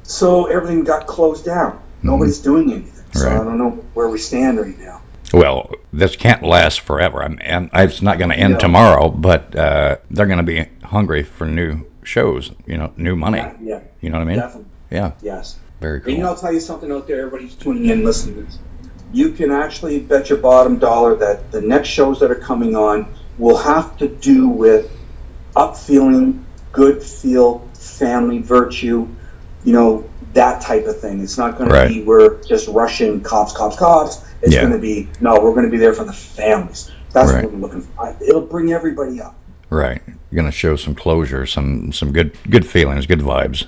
So 0.07 0.47
everything 0.47 0.85
got 0.85 1.07
closed 1.07 1.45
down. 1.45 1.81
Nobody's 2.03 2.39
doing 2.39 2.73
anything. 2.73 2.93
So 2.93 3.27
Mm-hmm. 3.27 3.29
Right. 3.29 3.41
I 3.41 3.45
don't 3.45 3.59
know 3.59 3.71
where 3.95 4.09
we 4.09 4.19
stand 4.19 4.59
right 4.61 4.79
now. 4.79 5.01
Well, 5.33 5.71
this 5.93 6.17
can't 6.17 6.43
last 6.43 6.81
forever. 6.81 7.23
I'm, 7.23 7.39
and 7.41 7.71
it's 7.73 8.03
not 8.03 8.19
going 8.19 8.31
to 8.31 8.37
end 8.37 8.55
No. 8.55 8.59
tomorrow, 8.61 9.09
but 9.09 9.57
uh, 9.57 9.97
they're 10.11 10.27
going 10.27 10.37
to 10.39 10.43
be 10.45 10.67
hungry 10.85 11.23
for 11.23 11.47
new 11.47 11.87
shows. 12.05 12.53
You 12.67 12.77
know, 12.77 12.93
new 12.97 13.17
money. 13.17 13.39
Yeah. 13.63 13.81
You 14.01 14.11
know 14.11 14.19
what 14.19 14.23
I 14.23 14.27
mean? 14.27 14.39
Definitely. 14.39 14.71
Yeah. 14.91 15.13
Yes. 15.23 15.59
Very 15.81 15.99
And 15.99 16.07
you 16.09 16.15
cool. 16.17 16.23
know, 16.25 16.29
I'll 16.31 16.37
tell 16.37 16.53
you 16.53 16.61
something 16.61 16.93
out 16.93 17.07
there, 17.07 17.21
everybody's 17.27 17.55
tuning 17.55 17.87
in, 17.87 18.05
listening 18.05 18.37
to 18.37 18.43
this. 18.43 18.59
You 19.13 19.31
can 19.33 19.51
actually 19.51 20.01
bet 20.01 20.29
your 20.29 20.39
bottom 20.39 20.79
dollar 20.79 21.15
that 21.17 21.51
the 21.53 21.61
next 21.63 21.89
shows 21.89 22.21
that 22.21 22.31
are 22.31 22.35
coming 22.37 22.77
on 22.77 23.13
will 23.39 23.57
have 23.57 23.97
to 23.99 24.09
do 24.09 24.49
with 24.49 24.91
up 25.57 25.77
feeling, 25.77 26.45
good 26.73 27.03
feel, 27.03 27.67
family 27.75 28.39
virtue, 28.41 29.09
you 29.67 29.73
know, 29.75 30.09
that 30.33 30.63
type 30.63 30.87
of 30.87 30.99
thing. 30.99 31.21
It's 31.21 31.37
not 31.37 31.59
going 31.59 31.69
Right. 31.71 31.89
to 31.89 31.95
be 31.95 32.03
we're 32.03 32.43
just 32.45 32.69
rushing 32.69 33.21
cops, 33.21 33.53
cops, 33.53 33.77
cops. 33.77 34.25
It's 34.43 34.55
Yeah. 34.55 34.61
going 34.63 34.73
to 34.73 34.79
be 34.79 35.09
no, 35.21 35.35
we're 35.35 35.53
going 35.53 35.65
to 35.67 35.71
be 35.71 35.77
there 35.77 35.93
for 35.93 36.05
the 36.05 36.13
families. 36.13 36.91
That's 37.13 37.33
Right. 37.33 37.45
what 37.45 37.53
we're 37.53 37.59
looking 37.61 37.81
for. 37.83 38.15
It'll 38.27 38.41
bring 38.41 38.73
everybody 38.73 39.21
up. 39.21 39.35
Right. 39.69 40.01
You're 40.31 40.37
gonna 40.43 40.53
show 40.53 40.77
some 40.77 40.95
closure, 40.95 41.45
some 41.47 41.91
some 41.93 42.13
good 42.13 42.33
good 42.51 42.65
feelings, 42.67 43.07
good 43.07 43.21
vibes. 43.21 43.67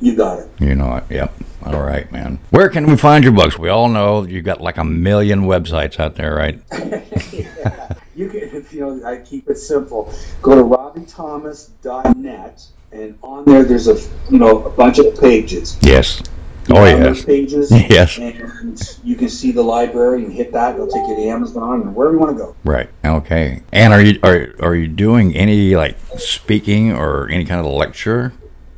You 0.00 0.14
got 0.16 0.38
it. 0.38 0.48
You 0.58 0.74
know 0.74 0.96
it. 0.96 1.04
Yep. 1.10 1.34
All 1.66 1.82
right, 1.82 2.10
man. 2.12 2.38
Where 2.50 2.68
can 2.68 2.86
we 2.86 2.96
find 2.96 3.24
your 3.24 3.32
books? 3.34 3.58
We 3.58 3.68
all 3.68 3.88
know 3.88 4.22
you've 4.24 4.44
got 4.44 4.60
like 4.60 4.78
a 4.78 4.84
million 4.84 5.42
websites 5.42 5.98
out 6.00 6.14
there, 6.16 6.34
right? 6.34 6.60
You 8.18 8.28
can, 8.28 8.66
you 8.70 8.80
know, 8.80 9.00
I 9.06 9.16
keep 9.18 9.48
it 9.48 9.58
simple. 9.58 10.12
Go 10.42 10.56
to 10.56 10.62
robbiethomas.net, 10.62 12.66
and 12.90 13.16
on 13.22 13.44
there, 13.44 13.62
there's 13.62 13.86
a 13.86 13.94
you 14.30 14.38
know 14.38 14.64
a 14.64 14.70
bunch 14.70 14.98
of 14.98 15.18
pages. 15.20 15.78
Yes. 15.80 16.20
You 16.68 16.76
Oh 16.76 16.84
yes. 16.84 17.24
Pages. 17.24 17.70
Yes. 17.72 18.18
And 18.18 18.98
you 19.02 19.16
can 19.16 19.30
see 19.30 19.52
the 19.52 19.62
library 19.62 20.24
and 20.24 20.32
hit 20.32 20.52
that. 20.52 20.74
It'll 20.74 20.86
take 20.86 21.08
you 21.08 21.16
to 21.16 21.22
Amazon 21.22 21.80
and 21.80 21.96
wherever 21.96 22.14
you 22.14 22.20
want 22.20 22.36
to 22.36 22.44
go. 22.44 22.54
Right. 22.64 22.90
Okay. 23.04 23.62
And 23.72 23.94
are 23.94 24.02
you 24.02 24.18
are 24.22 24.54
are 24.60 24.74
you 24.74 24.88
doing 24.88 25.34
any 25.34 25.76
like 25.76 25.96
speaking 26.18 26.92
or 26.92 27.28
any 27.30 27.44
kind 27.44 27.64
of 27.64 27.72
lecture? 27.72 28.32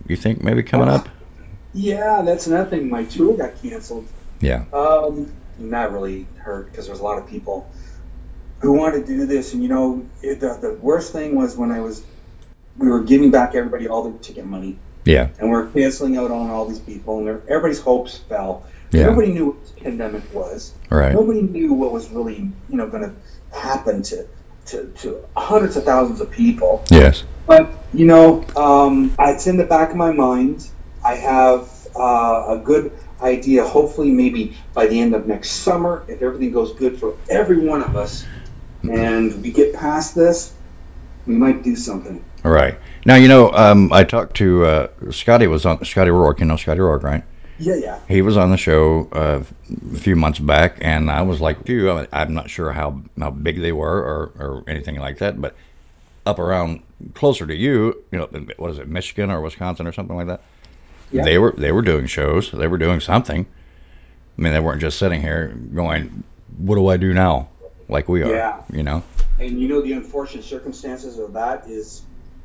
You 0.06 0.16
think 0.16 0.44
maybe 0.44 0.62
coming 0.62 0.88
up? 0.88 1.08
Yeah, 1.72 2.22
that's 2.22 2.46
another 2.46 2.68
thing. 2.68 2.90
My 2.90 3.04
tour 3.04 3.36
got 3.36 3.60
canceled. 3.60 4.06
Yeah. 4.40 4.64
Um, 4.72 5.32
not 5.58 5.92
really 5.92 6.26
hurt 6.36 6.70
because 6.70 6.86
there's 6.86 7.00
a 7.00 7.04
lot 7.04 7.18
of 7.18 7.28
people 7.28 7.68
who 8.60 8.72
wanted 8.72 9.06
to 9.06 9.16
do 9.16 9.26
this, 9.26 9.54
and 9.54 9.62
you 9.62 9.68
know, 9.68 10.06
it, 10.22 10.40
the, 10.40 10.58
the 10.60 10.74
worst 10.74 11.12
thing 11.12 11.34
was 11.34 11.56
when 11.56 11.70
I 11.70 11.80
was, 11.80 12.02
we 12.78 12.88
were 12.88 13.02
giving 13.02 13.30
back 13.30 13.54
everybody 13.54 13.88
all 13.88 14.02
their 14.08 14.18
ticket 14.20 14.46
money, 14.46 14.78
Yeah. 15.04 15.28
and 15.38 15.50
we're 15.50 15.66
canceling 15.68 16.16
out 16.16 16.30
on 16.30 16.50
all 16.50 16.66
these 16.66 16.78
people, 16.78 17.18
and 17.18 17.28
everybody's 17.48 17.80
hopes 17.80 18.18
fell. 18.18 18.64
Yeah. 18.92 19.06
Nobody 19.06 19.32
knew 19.32 19.46
what 19.46 19.62
this 19.62 19.70
pandemic 19.72 20.22
was. 20.34 20.74
Right. 20.90 21.12
Nobody 21.12 21.42
knew 21.42 21.72
what 21.74 21.92
was 21.92 22.10
really, 22.10 22.50
you 22.68 22.76
know, 22.76 22.88
going 22.88 23.04
to 23.04 23.56
happen 23.56 24.02
to, 24.02 24.26
to 24.66 24.86
to 24.98 25.24
hundreds 25.36 25.76
of 25.76 25.84
thousands 25.84 26.20
of 26.20 26.30
people. 26.30 26.84
Yes. 26.90 27.24
But 27.46 27.70
you 27.94 28.06
know, 28.06 28.44
um, 28.56 29.14
it's 29.18 29.46
in 29.46 29.56
the 29.56 29.64
back 29.64 29.90
of 29.90 29.96
my 29.96 30.12
mind. 30.12 30.68
I 31.04 31.14
have 31.14 31.68
uh, 31.96 32.46
a 32.48 32.60
good 32.62 32.92
idea. 33.22 33.64
Hopefully, 33.64 34.10
maybe 34.10 34.56
by 34.74 34.86
the 34.86 35.00
end 35.00 35.14
of 35.14 35.26
next 35.26 35.50
summer, 35.50 36.04
if 36.08 36.20
everything 36.20 36.52
goes 36.52 36.72
good 36.74 36.98
for 36.98 37.16
every 37.28 37.58
one 37.58 37.82
of 37.82 37.96
us, 37.96 38.24
and 38.82 39.42
we 39.42 39.52
get 39.52 39.74
past 39.74 40.14
this, 40.14 40.54
we 41.26 41.34
might 41.34 41.62
do 41.62 41.76
something. 41.76 42.24
All 42.44 42.50
right. 42.50 42.78
Now 43.04 43.16
you 43.16 43.28
know 43.28 43.52
um, 43.52 43.92
I 43.92 44.04
talked 44.04 44.36
to 44.36 44.64
uh, 44.64 44.88
Scotty 45.10 45.46
was 45.46 45.66
on 45.66 45.84
Scotty 45.84 46.10
Rourke. 46.10 46.40
You 46.40 46.46
know 46.46 46.56
Scotty 46.56 46.80
Rourke, 46.80 47.02
right? 47.02 47.24
Yeah, 47.58 47.74
yeah. 47.74 48.00
He 48.08 48.22
was 48.22 48.38
on 48.38 48.50
the 48.50 48.56
show 48.56 49.08
uh, 49.12 49.42
a 49.94 49.98
few 49.98 50.16
months 50.16 50.38
back, 50.38 50.78
and 50.80 51.10
I 51.10 51.20
was 51.20 51.42
like, 51.42 51.66
"Phew!" 51.66 52.06
I'm 52.10 52.32
not 52.32 52.48
sure 52.48 52.72
how 52.72 53.02
how 53.18 53.30
big 53.30 53.60
they 53.60 53.72
were 53.72 53.98
or, 53.98 54.32
or 54.38 54.64
anything 54.66 54.96
like 54.96 55.18
that, 55.18 55.40
but 55.40 55.54
up 56.24 56.38
around 56.38 56.82
closer 57.14 57.46
to 57.46 57.54
you, 57.54 58.02
you 58.10 58.18
know, 58.18 58.26
what 58.56 58.70
is 58.70 58.78
it, 58.78 58.88
Michigan 58.88 59.30
or 59.30 59.40
Wisconsin 59.40 59.86
or 59.86 59.92
something 59.92 60.16
like 60.16 60.26
that? 60.26 60.42
Yeah. 61.12 61.24
They 61.24 61.38
were 61.38 61.52
they 61.52 61.72
were 61.72 61.82
doing 61.82 62.06
shows. 62.06 62.50
They 62.50 62.66
were 62.66 62.78
doing 62.78 63.00
something. 63.00 63.46
I 64.38 64.40
mean, 64.40 64.52
they 64.52 64.60
weren't 64.60 64.80
just 64.80 64.98
sitting 64.98 65.20
here 65.20 65.48
going, 65.74 66.24
"What 66.56 66.76
do 66.76 66.86
I 66.86 66.96
do 66.96 67.12
now?" 67.12 67.48
Like 67.90 68.08
we 68.08 68.22
are, 68.22 68.30
Yeah. 68.32 68.60
you 68.72 68.82
know. 68.82 69.02
And 69.38 69.60
you 69.60 69.68
know 69.68 69.80
the 69.80 69.92
unfortunate 69.92 70.44
circumstances 70.44 71.18
of 71.18 71.32
that 71.32 71.66
is, 71.68 72.02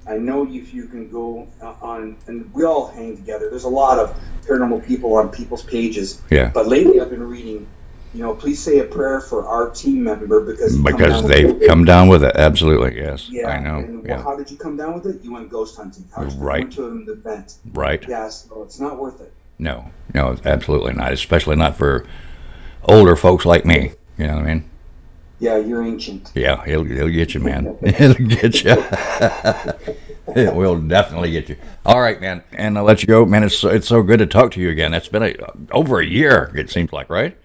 I 0.08 0.18
know 0.18 0.46
if 0.50 0.74
you 0.74 0.88
can 0.88 1.10
go 1.10 1.48
on, 1.82 2.16
and 2.28 2.52
we 2.54 2.64
all 2.64 2.88
hang 2.88 3.16
together. 3.16 3.50
There's 3.50 3.64
a 3.64 3.70
lot 3.70 4.00
of 4.00 4.16
paranormal 4.48 4.86
people 4.86 5.16
on 5.16 5.30
people's 5.30 5.64
pages. 5.64 6.22
Yeah. 6.30 6.52
But 6.54 6.68
lately, 6.68 7.00
I've 7.00 7.10
been 7.10 7.28
reading. 7.28 7.68
You 8.14 8.22
know, 8.22 8.34
please 8.34 8.64
say 8.64 8.80
a 8.80 8.86
prayer 8.86 9.20
for 9.20 9.46
our 9.46 9.70
team 9.72 10.02
member 10.02 10.40
because 10.40 10.72
he 10.78 10.82
come 10.84 10.84
Because 10.98 11.28
they've 11.28 11.60
come 11.68 11.84
down 11.84 12.08
with 12.08 12.24
it. 12.24 12.34
Absolutely, 12.36 12.96
yes. 12.96 13.28
Yeah, 13.30 13.50
I 13.50 13.60
know. 13.60 13.80
And 13.80 14.04
well, 14.04 14.08
yeah. 14.08 14.24
how 14.24 14.38
did 14.38 14.50
you 14.50 14.56
come 14.56 14.78
down 14.78 14.94
with 14.94 15.06
it? 15.06 15.22
You 15.22 15.34
went 15.34 15.50
ghost 15.50 15.76
hunting. 15.76 16.06
How 16.16 16.24
did 16.24 16.32
you 16.34 16.40
Right. 16.40 16.62
went 16.62 16.74
to 16.74 16.88
an 16.88 17.06
event? 17.10 17.56
Right. 17.74 18.02
Yes. 18.08 18.48
Oh, 18.56 18.64
it's 18.64 18.80
not 18.80 18.98
worth 18.98 19.20
it. 19.20 19.34
No, 19.60 19.86
no, 20.14 20.38
absolutely 20.46 20.94
not. 20.94 21.12
Especially 21.12 21.58
not 21.58 21.76
for 21.76 22.06
older 22.88 23.18
folks 23.18 23.44
like 23.46 23.66
me. 23.66 23.92
You 24.18 24.28
know 24.28 24.36
what 24.36 24.44
I 24.46 24.54
mean? 24.54 24.64
Yeah, 25.40 25.58
you're 25.58 25.84
ancient. 25.84 26.32
Yeah, 26.34 26.64
he'll, 26.66 26.84
he'll 26.84 27.10
get 27.10 27.34
you, 27.34 27.42
man. 27.42 27.78
He'll 27.98 28.14
get 28.14 28.64
you. 28.64 28.72
it 30.36 30.56
will 30.56 30.80
definitely 30.80 31.32
get 31.32 31.50
you. 31.50 31.58
All 31.86 32.00
right, 32.00 32.20
man. 32.22 32.44
And 32.54 32.78
I'll 32.78 32.86
let 32.86 33.02
you 33.02 33.08
go, 33.08 33.26
man. 33.26 33.44
It's 33.44 33.58
so, 33.58 33.70
it's 33.70 33.88
so 33.88 34.02
good 34.02 34.20
to 34.20 34.28
talk 34.28 34.52
to 34.52 34.62
you 34.62 34.70
again. 34.70 34.94
It's 34.94 35.10
been 35.10 35.24
a, 35.24 35.36
over 35.72 36.00
a 36.00 36.06
year, 36.06 36.52
it 36.56 36.70
seems 36.70 36.94
like, 36.94 37.10
right? 37.10 37.38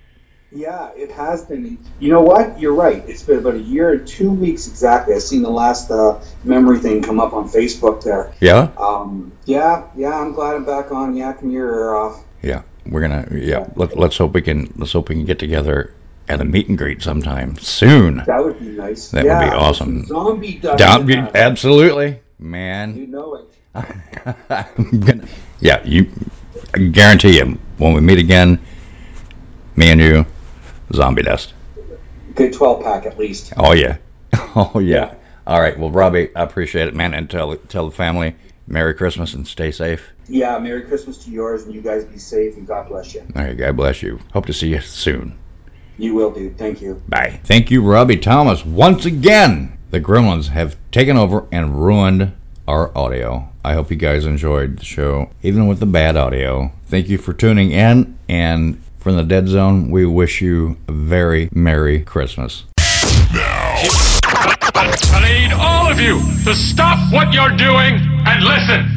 Yeah, 0.52 0.90
it 0.96 1.12
has 1.12 1.44
been. 1.44 1.78
You 2.00 2.12
know 2.12 2.22
what? 2.22 2.58
You're 2.58 2.74
right. 2.74 3.08
It's 3.08 3.22
been 3.22 3.38
about 3.38 3.54
a 3.54 3.60
year 3.60 3.92
and 3.92 4.06
two 4.06 4.30
weeks 4.30 4.66
exactly. 4.66 5.14
I've 5.14 5.22
seen 5.22 5.42
the 5.42 5.50
last 5.50 5.90
uh, 5.90 6.20
memory 6.42 6.78
thing 6.78 7.02
come 7.02 7.20
up 7.20 7.32
on 7.32 7.48
Facebook 7.48 8.02
there. 8.02 8.32
Yeah? 8.40 8.70
Um, 8.76 9.32
yeah, 9.44 9.86
yeah. 9.96 10.18
I'm 10.18 10.32
glad 10.32 10.56
I'm 10.56 10.64
back 10.64 10.90
on 10.90 11.14
Yak 11.14 11.42
and 11.42 11.52
Ear 11.52 11.94
off. 11.94 12.24
Yeah. 12.42 12.62
We're 12.86 13.02
gonna 13.02 13.28
yeah. 13.30 13.68
Let, 13.76 13.96
let's 13.96 14.16
hope 14.16 14.32
we 14.32 14.42
can 14.42 14.72
let's 14.76 14.92
hope 14.92 15.10
we 15.10 15.14
can 15.14 15.24
get 15.24 15.38
together 15.38 15.94
at 16.30 16.40
a 16.40 16.44
meet 16.44 16.68
and 16.68 16.78
greet 16.78 17.02
sometime 17.02 17.58
soon. 17.58 18.22
That 18.26 18.42
would 18.42 18.58
be 18.60 18.66
nice. 18.68 19.10
That 19.10 19.24
yeah, 19.24 19.40
would 19.40 19.50
be 19.50 19.56
awesome. 19.56 20.06
Zombie. 20.06 20.54
Don't 20.54 21.36
absolutely, 21.36 22.20
man. 22.38 22.96
You 22.96 23.06
know 23.08 23.34
it. 23.34 25.00
Gonna- 25.00 25.26
yeah, 25.60 25.82
you. 25.84 26.08
I 26.72 26.78
guarantee 26.78 27.38
you, 27.38 27.58
when 27.78 27.94
we 27.94 28.00
meet 28.00 28.18
again, 28.18 28.60
me 29.74 29.90
and 29.90 30.00
you, 30.00 30.26
zombie 30.92 31.22
dust. 31.22 31.54
Good 32.36 32.52
12 32.52 32.84
pack 32.84 33.06
at 33.06 33.18
least. 33.18 33.52
Oh 33.56 33.72
yeah, 33.72 33.96
oh 34.54 34.78
yeah. 34.78 35.14
All 35.46 35.60
right, 35.60 35.76
well, 35.76 35.90
Robbie, 35.90 36.34
I 36.36 36.44
appreciate 36.44 36.86
it, 36.86 36.94
man, 36.94 37.12
and 37.12 37.28
tell 37.28 37.56
tell 37.56 37.86
the 37.86 37.96
family 37.96 38.36
Merry 38.68 38.94
Christmas 38.94 39.34
and 39.34 39.48
stay 39.48 39.72
safe. 39.72 40.10
Yeah, 40.28 40.56
Merry 40.60 40.82
Christmas 40.82 41.18
to 41.24 41.30
yours, 41.30 41.64
and 41.64 41.74
you 41.74 41.80
guys 41.80 42.04
be 42.04 42.18
safe, 42.18 42.56
and 42.56 42.68
God 42.68 42.88
bless 42.88 43.14
you. 43.14 43.26
All 43.34 43.42
right, 43.42 43.56
God 43.56 43.76
bless 43.76 44.00
you. 44.00 44.20
Hope 44.32 44.46
to 44.46 44.52
see 44.52 44.68
you 44.68 44.80
soon. 44.80 45.36
You 46.00 46.14
will 46.14 46.30
do. 46.30 46.54
Thank 46.56 46.80
you. 46.80 47.02
Bye. 47.08 47.40
Thank 47.44 47.70
you, 47.70 47.82
Robbie 47.82 48.16
Thomas. 48.16 48.64
Once 48.64 49.04
again, 49.04 49.76
the 49.90 50.00
Gremlins 50.00 50.48
have 50.48 50.76
taken 50.90 51.18
over 51.18 51.46
and 51.52 51.84
ruined 51.84 52.32
our 52.66 52.96
audio. 52.96 53.50
I 53.62 53.74
hope 53.74 53.90
you 53.90 53.98
guys 53.98 54.24
enjoyed 54.24 54.78
the 54.78 54.84
show, 54.84 55.28
even 55.42 55.66
with 55.66 55.78
the 55.78 55.84
bad 55.84 56.16
audio. 56.16 56.72
Thank 56.86 57.10
you 57.10 57.18
for 57.18 57.34
tuning 57.34 57.72
in, 57.72 58.18
and 58.30 58.82
from 58.98 59.16
the 59.16 59.24
Dead 59.24 59.48
Zone, 59.48 59.90
we 59.90 60.06
wish 60.06 60.40
you 60.40 60.78
a 60.88 60.92
very 60.92 61.50
Merry 61.52 62.00
Christmas. 62.00 62.64
Now. 63.34 63.76
I 64.72 65.20
need 65.28 65.52
all 65.52 65.92
of 65.92 66.00
you 66.00 66.18
to 66.44 66.54
stop 66.54 67.12
what 67.12 67.34
you're 67.34 67.56
doing 67.56 68.00
and 68.24 68.42
listen. 68.42 68.88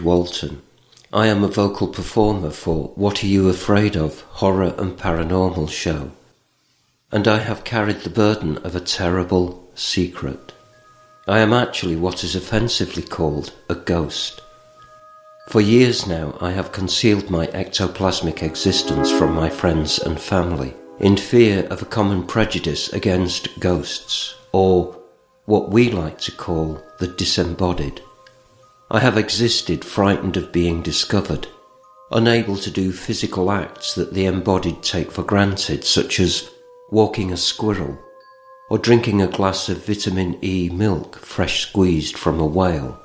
Walton. 0.00 0.62
I 1.12 1.26
am 1.26 1.42
a 1.42 1.48
vocal 1.48 1.88
performer 1.88 2.50
for 2.50 2.88
What 2.94 3.22
Are 3.22 3.26
You 3.26 3.48
Afraid 3.48 3.96
Of? 3.96 4.20
Horror 4.22 4.74
and 4.76 4.98
Paranormal 4.98 5.70
Show. 5.70 6.10
And 7.10 7.26
I 7.26 7.38
have 7.38 7.64
carried 7.64 8.00
the 8.00 8.10
burden 8.10 8.58
of 8.58 8.76
a 8.76 8.80
terrible 8.80 9.70
secret. 9.74 10.52
I 11.26 11.38
am 11.40 11.52
actually 11.52 11.96
what 11.96 12.24
is 12.24 12.34
offensively 12.34 13.02
called 13.02 13.52
a 13.68 13.74
ghost. 13.74 14.40
For 15.48 15.60
years 15.62 16.06
now, 16.06 16.36
I 16.42 16.50
have 16.50 16.72
concealed 16.72 17.30
my 17.30 17.46
ectoplasmic 17.48 18.42
existence 18.42 19.10
from 19.10 19.34
my 19.34 19.48
friends 19.48 19.98
and 19.98 20.20
family 20.20 20.74
in 21.00 21.16
fear 21.16 21.66
of 21.68 21.80
a 21.80 21.86
common 21.86 22.26
prejudice 22.26 22.92
against 22.92 23.58
ghosts, 23.60 24.34
or 24.52 25.00
what 25.46 25.70
we 25.70 25.90
like 25.90 26.18
to 26.18 26.32
call 26.32 26.82
the 26.98 27.06
disembodied. 27.06 28.02
I 28.90 29.00
have 29.00 29.18
existed 29.18 29.84
frightened 29.84 30.38
of 30.38 30.50
being 30.50 30.80
discovered, 30.80 31.46
unable 32.10 32.56
to 32.56 32.70
do 32.70 32.90
physical 32.90 33.50
acts 33.50 33.94
that 33.94 34.14
the 34.14 34.24
embodied 34.24 34.82
take 34.82 35.12
for 35.12 35.22
granted, 35.22 35.84
such 35.84 36.18
as 36.18 36.48
walking 36.90 37.30
a 37.30 37.36
squirrel 37.36 37.98
or 38.70 38.78
drinking 38.78 39.20
a 39.20 39.26
glass 39.26 39.68
of 39.68 39.84
vitamin 39.84 40.38
E 40.42 40.70
milk 40.70 41.18
fresh 41.18 41.68
squeezed 41.68 42.16
from 42.16 42.40
a 42.40 42.46
whale. 42.46 42.98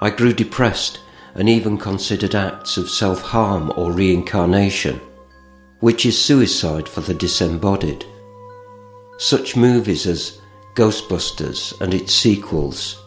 I 0.00 0.10
grew 0.10 0.32
depressed 0.32 1.00
and 1.34 1.48
even 1.48 1.76
considered 1.76 2.36
acts 2.36 2.76
of 2.76 2.88
self 2.88 3.22
harm 3.22 3.72
or 3.76 3.90
reincarnation, 3.90 5.00
which 5.80 6.06
is 6.06 6.24
suicide 6.24 6.88
for 6.88 7.00
the 7.00 7.14
disembodied. 7.14 8.04
Such 9.18 9.56
movies 9.56 10.06
as 10.06 10.40
Ghostbusters 10.74 11.80
and 11.80 11.92
its 11.92 12.14
sequels 12.14 13.02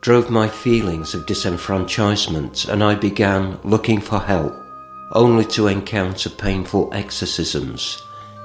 drove 0.00 0.30
my 0.30 0.48
feelings 0.48 1.14
of 1.14 1.26
disenfranchisement, 1.26 2.68
and 2.68 2.82
I 2.82 2.94
began 2.94 3.58
looking 3.64 4.00
for 4.00 4.18
help, 4.18 4.54
only 5.12 5.44
to 5.46 5.66
encounter 5.66 6.30
painful 6.30 6.88
exorcisms 6.92 8.02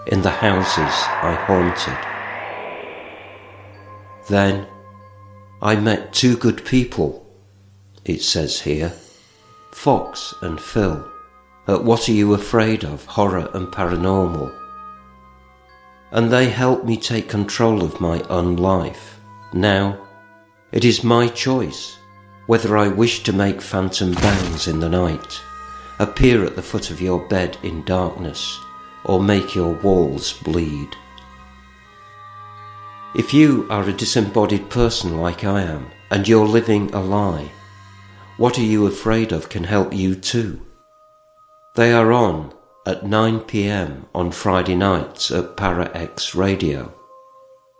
in 0.07 0.21
the 0.21 0.29
houses 0.29 0.77
I 0.77 1.33
haunted. 1.47 1.97
Then 4.29 4.67
I 5.61 5.75
met 5.75 6.13
two 6.13 6.35
good 6.35 6.65
people, 6.65 7.25
it 8.03 8.21
says 8.21 8.59
here, 8.61 8.93
Fox 9.71 10.33
and 10.41 10.59
Phil, 10.59 11.09
at 11.67 11.83
What 11.83 12.09
Are 12.09 12.13
You 12.13 12.33
Afraid 12.33 12.83
Of? 12.83 13.05
Horror 13.05 13.49
and 13.53 13.67
Paranormal. 13.67 14.53
and 16.11 16.31
they 16.31 16.49
helped 16.49 16.85
me 16.85 16.97
take 16.97 17.27
control 17.27 17.83
of 17.83 17.99
my 17.99 18.21
own 18.29 18.55
life. 18.55 19.19
Now, 19.53 20.04
it 20.75 20.85
is 20.85 21.03
my 21.03 21.27
choice 21.29 21.97
whether 22.47 22.77
I 22.77 22.87
wish 22.87 23.23
to 23.23 23.33
make 23.33 23.61
phantom 23.61 24.13
bangs 24.13 24.67
in 24.67 24.79
the 24.79 24.89
night, 24.89 25.41
appear 25.99 26.45
at 26.45 26.55
the 26.55 26.61
foot 26.61 26.91
of 26.91 27.01
your 27.01 27.27
bed 27.27 27.57
in 27.63 27.83
darkness, 27.85 28.59
or 29.03 29.19
make 29.19 29.55
your 29.55 29.73
walls 29.81 30.33
bleed. 30.33 30.89
If 33.15 33.33
you 33.33 33.65
are 33.69 33.87
a 33.87 33.93
disembodied 33.93 34.69
person 34.69 35.17
like 35.17 35.43
I 35.43 35.63
am, 35.63 35.89
and 36.11 36.27
you're 36.27 36.47
living 36.47 36.93
a 36.93 37.01
lie, 37.01 37.49
what 38.37 38.59
are 38.59 38.63
you 38.63 38.85
afraid 38.85 39.31
of 39.31 39.49
can 39.49 39.63
help 39.63 39.93
you 39.93 40.13
too. 40.13 40.61
They 41.75 41.93
are 41.93 42.11
on 42.11 42.53
at 42.85 43.05
9 43.05 43.39
pm 43.41 44.05
on 44.13 44.31
Friday 44.31 44.75
nights 44.75 45.31
at 45.31 45.57
Para 45.57 45.89
X 45.95 46.35
Radio, 46.35 46.93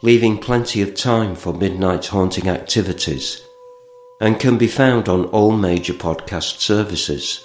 leaving 0.02 0.38
plenty 0.38 0.82
of 0.82 0.93
time 0.93 1.36
for 1.36 1.54
midnight 1.54 2.06
haunting 2.08 2.48
activities, 2.48 3.41
and 4.20 4.39
can 4.39 4.58
be 4.58 4.68
found 4.68 5.10
on 5.10 5.26
all 5.26 5.52
major 5.52 5.93
podcast 5.93 6.60
services. 6.60 7.43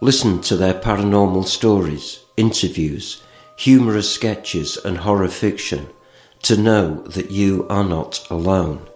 Listen 0.00 0.40
to 0.42 0.56
their 0.56 0.74
paranormal 0.74 1.44
stories, 1.44 2.20
interviews, 2.36 3.22
humorous 3.56 4.12
sketches, 4.12 4.76
and 4.84 4.98
horror 4.98 5.28
fiction 5.28 5.88
to 6.42 6.56
know 6.56 7.02
that 7.04 7.30
you 7.30 7.66
are 7.70 7.84
not 7.84 8.26
alone. 8.30 8.86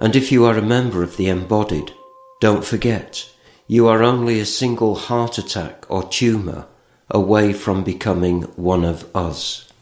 And 0.00 0.16
if 0.16 0.32
you 0.32 0.44
are 0.44 0.58
a 0.58 0.62
member 0.62 1.02
of 1.02 1.16
the 1.16 1.28
embodied, 1.28 1.92
don't 2.40 2.64
forget, 2.64 3.28
you 3.66 3.88
are 3.88 4.02
only 4.02 4.40
a 4.40 4.46
single 4.46 4.94
heart 4.94 5.38
attack 5.38 5.86
or 5.88 6.02
tumour 6.02 6.66
away 7.10 7.52
from 7.52 7.84
becoming 7.84 8.42
one 8.56 8.84
of 8.84 9.08
us. 9.16 9.72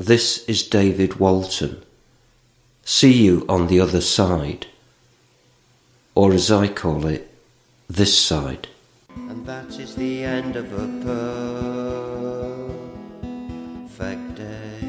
This 0.00 0.48
is 0.48 0.62
David 0.62 1.20
Walton. 1.20 1.82
See 2.86 3.12
you 3.12 3.44
on 3.50 3.66
the 3.66 3.80
other 3.80 4.00
side, 4.00 4.66
or 6.14 6.32
as 6.32 6.50
I 6.50 6.68
call 6.68 7.04
it, 7.04 7.30
this 7.86 8.16
side. 8.18 8.68
And 9.14 9.44
that 9.44 9.78
is 9.78 9.94
the 9.96 10.24
end 10.24 10.56
of 10.56 10.72
a 10.72 10.88
perfect 13.84 14.36
day. 14.36 14.80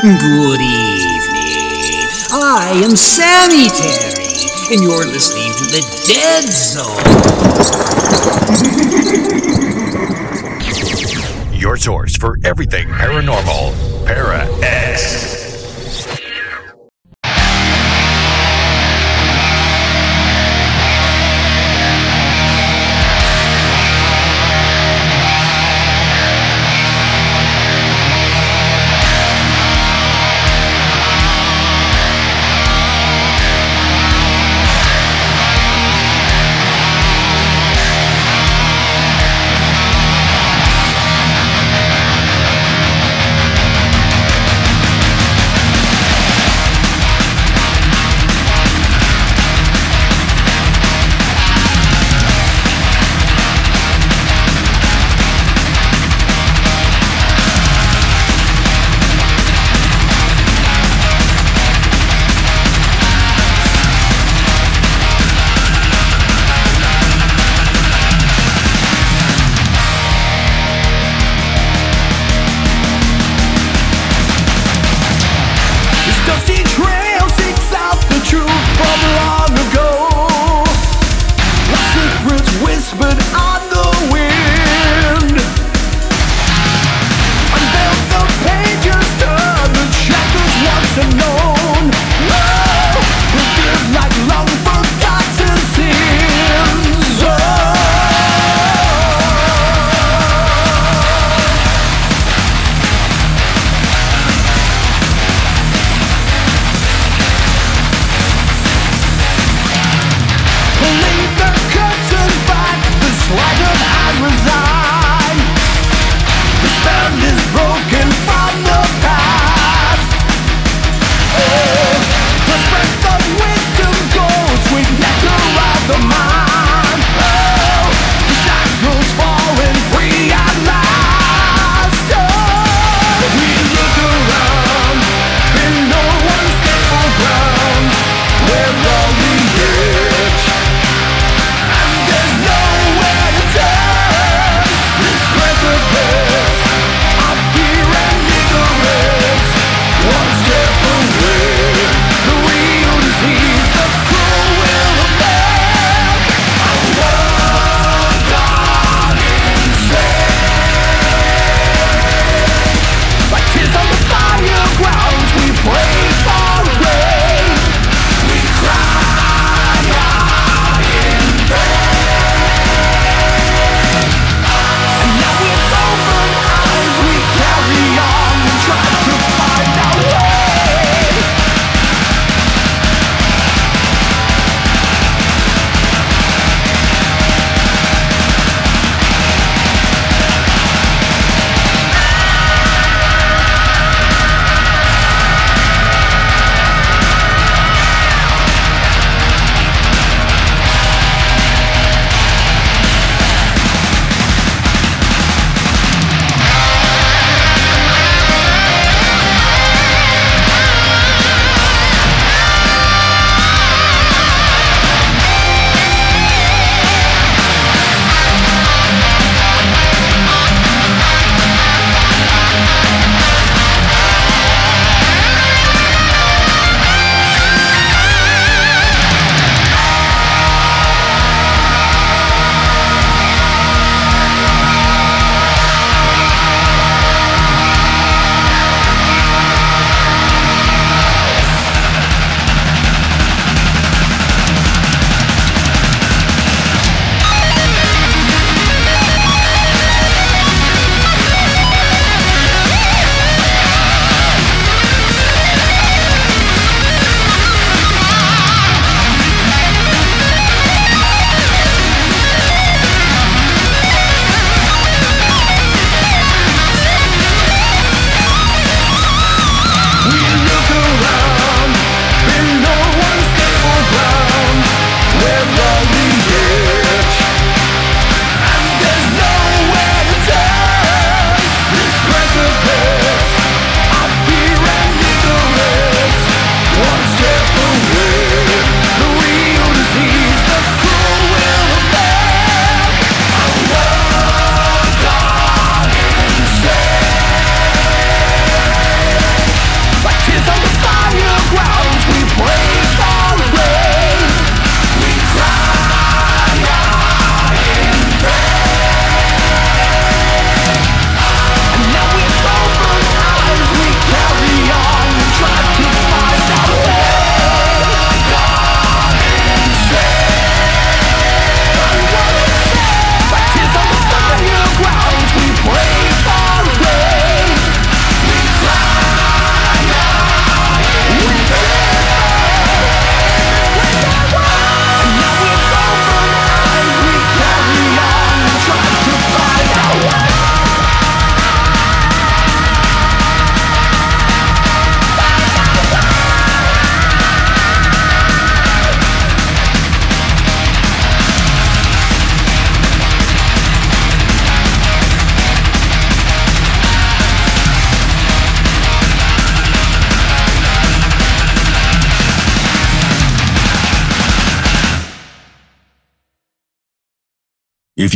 Good 0.00 0.60
evening. 0.62 2.08
I 2.32 2.72
am 2.82 2.96
Sammy 2.96 3.68
Terry, 3.68 4.48
and 4.72 4.82
you're 4.82 5.04
listening 5.04 5.52
to 5.58 5.66
the 5.76 5.82
Dead 6.08 6.48
Zone. 6.48 7.04
Your 11.66 11.76
source 11.76 12.16
for 12.16 12.38
everything 12.44 12.86
paranormal. 12.86 14.06
Para 14.06 14.46
X. 14.62 15.35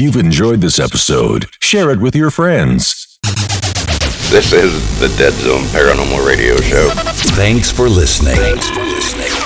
you've 0.01 0.17
enjoyed 0.17 0.61
this 0.63 0.79
episode, 0.81 1.47
share 1.61 1.91
it 1.91 2.01
with 2.01 2.17
your 2.17 2.31
friends. 2.31 3.19
This 4.31 4.53
is 4.53 4.99
the 4.99 5.09
Dead 5.19 5.35
Zone 5.35 5.65
Paranormal 5.65 6.27
Radio 6.27 6.57
Show. 6.57 6.89
Thanks 7.37 7.71
for 7.71 7.89
listening. 7.89 8.37
Thanks 8.37 8.69
for 8.71 8.83
listening. 8.83 9.40